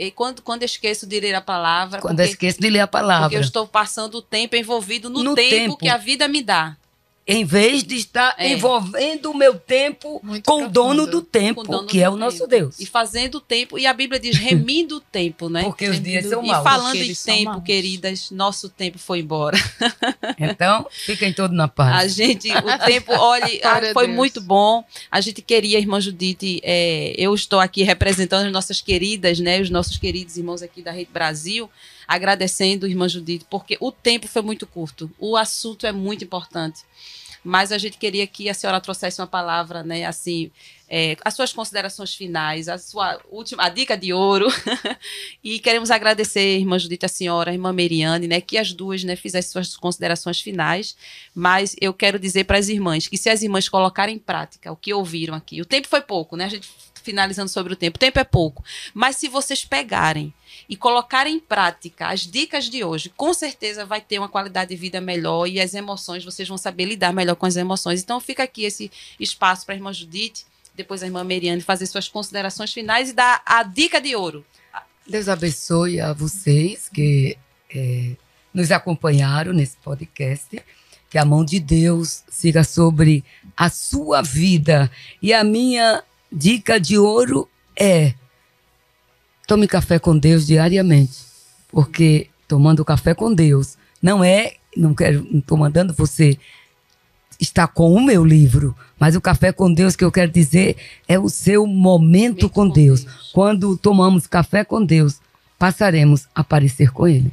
e 0.00 0.10
quando, 0.10 0.40
quando 0.40 0.62
esqueço 0.62 1.06
de 1.06 1.20
ler 1.20 1.34
a 1.34 1.42
palavra. 1.42 2.00
Quando 2.00 2.16
porque, 2.16 2.30
esqueço 2.30 2.58
de 2.58 2.70
ler 2.70 2.80
a 2.80 2.86
porque 2.86 3.02
palavra. 3.02 3.36
eu 3.36 3.40
estou 3.42 3.66
passando 3.66 4.14
o 4.16 4.22
tempo 4.22 4.56
envolvido 4.56 5.10
no, 5.10 5.22
No 5.22 5.34
tempo, 5.34 5.50
tempo. 5.50 5.76
que 5.76 5.88
a 5.90 5.98
vida 5.98 6.26
me 6.26 6.42
dá. 6.42 6.74
Em 7.32 7.44
vez 7.44 7.84
de 7.84 7.94
estar 7.94 8.34
É. 8.36 8.48
envolvendo 8.52 9.30
o 9.30 9.34
meu 9.36 9.56
tempo 9.58 10.20
Muito 10.22 10.44
com 10.44 10.64
o 10.64 10.68
dono 10.68 10.94
profundo. 11.04 11.10
do 11.10 11.22
tempo, 11.22 11.62
dono 11.62 11.86
que 11.86 11.98
do 11.98 12.02
é 12.04 12.10
o 12.10 12.16
nosso 12.16 12.38
tempo. 12.38 12.48
Deus. 12.48 12.80
E 12.80 12.86
fazendo 12.86 13.36
o 13.36 13.40
tempo. 13.40 13.78
E 13.78 13.86
a 13.86 13.92
Bíblia 13.94 14.18
diz 14.18 14.36
remindo 14.38 14.96
o 14.96 15.00
tempo, 15.00 15.48
né? 15.48 15.62
Porque 15.62 15.88
os 15.88 16.02
dias 16.02 16.26
são 16.26 16.42
E 16.44 16.48
maus. 16.48 16.64
falando 16.64 16.96
Porque 16.96 17.12
em 17.12 17.14
tempo, 17.14 17.60
queridas, 17.62 18.30
nosso 18.32 18.68
tempo 18.68 18.98
foi 18.98 19.20
embora. 19.20 19.56
Então, 20.38 20.86
fiquem 20.90 21.32
todos 21.32 21.56
na 21.56 21.64
A 21.64 21.68
paz. 21.68 22.14
gente, 22.14 22.48
o 22.50 22.78
tempo, 22.86 23.12
ah, 23.12 23.36
a 23.78 23.92
foi 23.92 24.06
Deus. 24.06 24.16
muito 24.16 24.40
bom. 24.40 24.84
A 25.10 25.20
gente 25.20 25.42
queria, 25.42 25.78
irmã 25.78 26.00
Judite, 26.00 26.60
é, 26.62 27.14
eu 27.16 27.34
estou 27.34 27.60
aqui 27.60 27.82
representando 27.82 28.46
as 28.46 28.52
nossas 28.52 28.80
queridas, 28.80 29.38
né, 29.38 29.60
os 29.60 29.70
nossos 29.70 29.96
queridos 29.98 30.36
irmãos 30.36 30.62
aqui 30.62 30.82
da 30.82 30.90
Rede 30.90 31.10
Brasil, 31.12 31.70
agradecendo, 32.08 32.86
irmã 32.86 33.08
Judite, 33.08 33.44
porque 33.50 33.76
o 33.80 33.92
tempo 33.92 34.26
foi 34.26 34.42
muito 34.42 34.66
curto, 34.66 35.10
o 35.18 35.36
assunto 35.36 35.86
é 35.86 35.92
muito 35.92 36.24
importante. 36.24 36.80
Mas 37.42 37.72
a 37.72 37.78
gente 37.78 37.96
queria 37.96 38.26
que 38.26 38.48
a 38.48 38.54
senhora 38.54 38.80
trouxesse 38.80 39.20
uma 39.20 39.26
palavra, 39.26 39.82
né, 39.82 40.04
assim, 40.04 40.50
é, 40.88 41.16
as 41.24 41.34
suas 41.34 41.52
considerações 41.52 42.14
finais, 42.14 42.68
a 42.68 42.76
sua 42.76 43.18
última, 43.30 43.64
a 43.64 43.68
dica 43.68 43.96
de 43.96 44.12
ouro. 44.12 44.48
e 45.42 45.58
queremos 45.58 45.90
agradecer, 45.90 46.58
irmã 46.58 46.78
Judite, 46.78 47.06
a 47.06 47.08
senhora, 47.08 47.50
a 47.50 47.54
irmã 47.54 47.72
Meriane, 47.72 48.28
né, 48.28 48.40
que 48.40 48.58
as 48.58 48.72
duas, 48.72 49.04
né, 49.04 49.16
fizessem 49.16 49.52
suas 49.52 49.76
considerações 49.76 50.40
finais. 50.40 50.96
Mas 51.34 51.74
eu 51.80 51.94
quero 51.94 52.18
dizer 52.18 52.44
para 52.44 52.58
as 52.58 52.68
irmãs 52.68 53.06
que 53.06 53.16
se 53.16 53.30
as 53.30 53.42
irmãs 53.42 53.68
colocarem 53.68 54.16
em 54.16 54.18
prática 54.18 54.70
o 54.70 54.76
que 54.76 54.92
ouviram 54.92 55.34
aqui, 55.34 55.60
o 55.60 55.64
tempo 55.64 55.88
foi 55.88 56.00
pouco, 56.00 56.36
né? 56.36 56.44
A 56.44 56.48
gente 56.48 56.68
finalizando 57.00 57.48
sobre 57.48 57.72
o 57.72 57.76
tempo. 57.76 57.96
O 57.96 58.00
tempo 58.00 58.18
é 58.18 58.24
pouco. 58.24 58.64
Mas 58.94 59.16
se 59.16 59.28
vocês 59.28 59.64
pegarem 59.64 60.32
e 60.68 60.76
colocarem 60.76 61.36
em 61.36 61.40
prática 61.40 62.08
as 62.08 62.20
dicas 62.20 62.66
de 62.66 62.84
hoje, 62.84 63.10
com 63.16 63.32
certeza 63.34 63.84
vai 63.84 64.00
ter 64.00 64.18
uma 64.18 64.28
qualidade 64.28 64.70
de 64.70 64.76
vida 64.76 65.00
melhor 65.00 65.46
e 65.46 65.60
as 65.60 65.74
emoções, 65.74 66.24
vocês 66.24 66.48
vão 66.48 66.58
saber 66.58 66.84
lidar 66.84 67.12
melhor 67.12 67.36
com 67.36 67.46
as 67.46 67.56
emoções. 67.56 68.02
Então 68.02 68.20
fica 68.20 68.42
aqui 68.42 68.64
esse 68.64 68.90
espaço 69.18 69.64
para 69.64 69.74
a 69.74 69.76
irmã 69.76 69.92
Judite, 69.92 70.46
depois 70.74 71.02
a 71.02 71.06
irmã 71.06 71.24
Meriane 71.24 71.60
fazer 71.60 71.86
suas 71.86 72.08
considerações 72.08 72.72
finais 72.72 73.10
e 73.10 73.12
dar 73.12 73.42
a 73.44 73.62
dica 73.62 74.00
de 74.00 74.14
ouro. 74.14 74.44
Deus 75.06 75.28
abençoe 75.28 76.00
a 76.00 76.12
vocês 76.12 76.88
que 76.88 77.36
é, 77.74 78.16
nos 78.54 78.70
acompanharam 78.70 79.52
nesse 79.52 79.76
podcast. 79.78 80.62
Que 81.08 81.18
a 81.18 81.24
mão 81.24 81.44
de 81.44 81.58
Deus 81.58 82.22
siga 82.28 82.62
sobre 82.62 83.24
a 83.56 83.68
sua 83.68 84.22
vida. 84.22 84.88
E 85.20 85.34
a 85.34 85.42
minha 85.42 86.04
dica 86.32 86.78
de 86.78 86.98
ouro 86.98 87.48
é: 87.76 88.14
tome 89.46 89.66
café 89.66 89.98
com 89.98 90.16
Deus 90.16 90.46
diariamente. 90.46 91.30
Porque 91.68 92.28
tomando 92.48 92.84
café 92.84 93.14
com 93.14 93.32
Deus 93.32 93.76
não 94.02 94.24
é, 94.24 94.54
não 94.76 94.94
quero, 94.94 95.26
não 95.30 95.38
estou 95.38 95.56
mandando 95.56 95.92
você 95.92 96.38
estar 97.40 97.68
com 97.68 97.92
o 97.92 98.04
meu 98.04 98.24
livro, 98.24 98.76
mas 98.98 99.16
o 99.16 99.20
café 99.20 99.50
com 99.50 99.72
Deus 99.72 99.96
que 99.96 100.04
eu 100.04 100.12
quero 100.12 100.30
dizer 100.30 100.76
é 101.08 101.18
o 101.18 101.28
seu 101.28 101.66
momento 101.66 102.48
com. 102.48 102.68
Deus. 102.68 103.06
Quando 103.32 103.76
tomamos 103.76 104.26
café 104.26 104.64
com 104.64 104.84
Deus, 104.84 105.20
passaremos 105.58 106.28
a 106.34 106.44
parecer 106.44 106.92
com 106.92 107.08
Ele. 107.08 107.32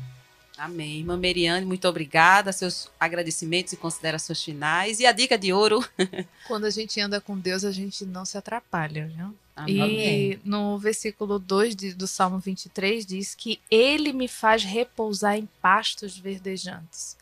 Amém. 0.58 1.00
Irmã 1.00 1.16
Meriane, 1.16 1.66
muito 1.66 1.88
obrigada. 1.88 2.52
Seus 2.52 2.90
agradecimentos 3.00 3.74
e 3.74 3.78
considerações 3.78 4.44
finais. 4.44 5.00
E 5.00 5.06
a 5.06 5.12
dica 5.12 5.38
de 5.38 5.54
ouro? 5.54 5.86
Quando 6.48 6.66
a 6.66 6.70
gente 6.70 7.00
anda 7.00 7.22
com 7.22 7.38
Deus, 7.38 7.64
a 7.64 7.72
gente 7.72 8.06
não 8.06 8.26
se 8.26 8.38
atrapalha, 8.38 9.08
viu? 9.08 9.36
Amém. 9.56 10.32
E 10.34 10.40
no 10.44 10.78
versículo 10.78 11.40
2 11.40 11.76
de, 11.76 11.94
do 11.94 12.08
Salmo 12.08 12.40
23 12.40 13.06
diz 13.06 13.36
que 13.36 13.60
Ele 13.70 14.14
me 14.14 14.28
faz 14.28 14.64
repousar 14.64 15.38
em 15.38 15.48
pastos 15.62 16.18
verdejantes. 16.18 17.18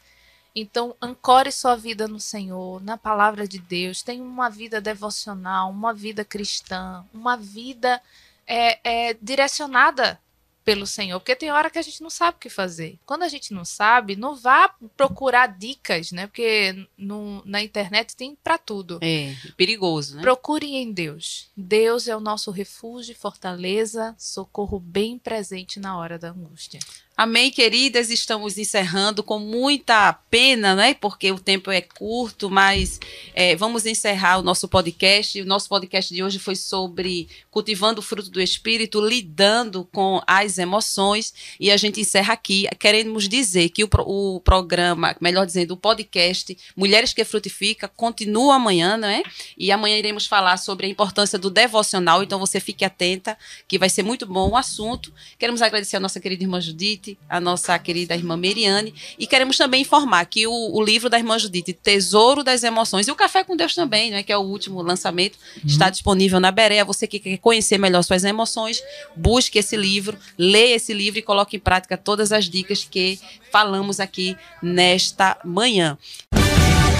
Então, 0.56 0.96
ancore 1.02 1.52
sua 1.52 1.76
vida 1.76 2.08
no 2.08 2.20
Senhor, 2.20 2.82
na 2.82 2.98
palavra 2.98 3.46
de 3.46 3.60
Deus. 3.60 4.02
Tenha 4.02 4.24
uma 4.24 4.50
vida 4.50 4.80
devocional, 4.80 5.70
uma 5.70 5.94
vida 5.94 6.24
cristã, 6.24 7.06
uma 7.14 7.36
vida 7.36 8.02
é, 8.48 9.10
é, 9.10 9.18
direcionada 9.22 10.20
pelo 10.66 10.88
Senhor, 10.88 11.20
porque 11.20 11.36
tem 11.36 11.52
hora 11.52 11.70
que 11.70 11.78
a 11.78 11.82
gente 11.84 12.02
não 12.02 12.10
sabe 12.10 12.38
o 12.38 12.40
que 12.40 12.50
fazer. 12.50 12.98
Quando 13.06 13.22
a 13.22 13.30
gente 13.30 13.54
não 13.54 13.64
sabe, 13.64 14.16
não 14.16 14.36
vá 14.36 14.74
procurar 14.98 15.46
dicas, 15.46 16.12
né? 16.12 16.26
Porque 16.26 16.88
no, 16.98 17.44
na 17.46 17.62
internet 17.62 18.16
tem 18.16 18.36
para 18.36 18.58
tudo. 18.58 18.98
É, 19.02 19.36
perigoso, 19.56 20.16
né? 20.16 20.24
Procure 20.24 20.66
em 20.66 20.92
Deus. 20.92 21.52
Deus 21.56 22.08
é 22.08 22.16
o 22.16 22.20
nosso 22.20 22.50
refúgio, 22.50 23.16
fortaleza, 23.16 24.16
socorro 24.18 24.80
bem 24.80 25.20
presente 25.20 25.80
na 25.80 25.98
hora 25.98 26.18
da 26.18 26.32
angústia. 26.32 26.80
Amém, 27.18 27.50
queridas. 27.50 28.10
Estamos 28.10 28.58
encerrando 28.58 29.24
com 29.24 29.40
muita 29.40 30.12
pena, 30.30 30.76
né? 30.76 30.94
Porque 30.96 31.32
o 31.32 31.40
tempo 31.40 31.72
é 31.72 31.80
curto, 31.80 32.50
mas 32.50 33.00
é, 33.34 33.56
vamos 33.56 33.86
encerrar 33.86 34.38
o 34.38 34.42
nosso 34.42 34.68
podcast. 34.68 35.42
O 35.42 35.46
nosso 35.46 35.70
podcast 35.70 36.14
de 36.14 36.22
hoje 36.22 36.40
foi 36.40 36.58
sobre 36.58 37.30
cultivando 37.50 38.00
o 38.00 38.04
fruto 38.04 38.30
do 38.30 38.42
Espírito, 38.42 39.00
lidando 39.00 39.88
com 39.94 40.22
as 40.28 40.58
emoções. 40.58 41.34
E 41.58 41.72
a 41.72 41.78
gente 41.78 42.02
encerra 42.02 42.34
aqui. 42.34 42.68
Queremos 42.78 43.30
dizer 43.30 43.70
que 43.70 43.86
o, 43.86 43.90
o 44.06 44.42
programa, 44.42 45.16
melhor 45.22 45.46
dizendo, 45.46 45.72
o 45.72 45.78
podcast 45.78 46.58
Mulheres 46.76 47.14
que 47.14 47.24
Frutifica 47.24 47.88
continua 47.88 48.56
amanhã, 48.56 48.98
né? 48.98 49.24
E 49.58 49.72
amanhã 49.72 49.98
iremos 49.98 50.26
falar 50.28 50.58
sobre 50.58 50.86
a 50.86 50.90
importância 50.90 51.40
do 51.40 51.50
devocional. 51.50 52.22
Então 52.22 52.40
você 52.40 52.60
fique 52.60 52.84
atenta, 52.84 53.38
que 53.70 53.80
vai 53.80 53.88
ser 53.88 54.04
muito 54.04 54.26
bom 54.26 54.50
o 54.50 54.58
assunto. 54.58 55.14
Queremos 55.40 55.62
agradecer 55.62 55.96
a 55.96 56.02
nossa 56.02 56.20
querida 56.20 56.44
irmã 56.44 56.60
Judite 57.06 57.18
a 57.30 57.40
nossa 57.40 57.78
querida 57.78 58.16
irmã 58.16 58.36
Meriane. 58.36 58.94
E 59.20 59.28
queremos 59.28 59.58
também 59.58 59.82
informar 59.82 60.26
que 60.26 60.48
o, 60.48 60.52
o, 60.52 60.84
livro 60.84 61.10
da 61.10 61.18
irmã 61.18 61.38
Judite, 61.38 61.74
Tesouro 61.74 62.44
das 62.44 62.64
Emoções, 62.64 63.08
e 63.08 63.12
o 63.12 63.16
Café 63.16 63.44
com 63.44 63.56
Deus 63.56 63.76
também, 63.76 64.12
né, 64.12 64.24
que 64.24 64.32
é 64.32 64.38
o 64.38 64.42
último 64.42 64.82
lançamento, 64.82 65.38
uhum. 65.58 65.64
está 65.66 65.90
disponível 65.90 66.40
na 66.40 66.52
Berea. 66.52 66.84
Você 66.84 67.06
que 67.06 67.20
quer 67.20 67.38
conhecer 67.38 67.78
melhor 67.78 68.02
suas 68.04 68.24
emoções, 68.24 68.82
busque 69.16 69.60
esse 69.60 69.78
livro, 69.78 70.18
leia 70.38 70.76
esse 70.76 70.94
livro 70.94 71.20
e 71.20 71.22
coloque 71.22 71.58
em 71.58 71.60
prática 71.60 71.98
todas 71.98 72.32
as 72.32 72.46
dicas 72.46 72.84
que 72.84 73.20
falamos 73.52 74.00
aqui 74.00 74.36
nesta 74.62 75.38
manhã. 75.44 75.98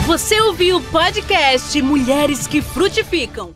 Você 0.06 0.40
ouviu 0.42 0.78
o 0.78 0.84
podcast 0.84 1.82
Mulheres 1.82 2.46
que 2.46 2.62
Frutificam. 2.62 3.56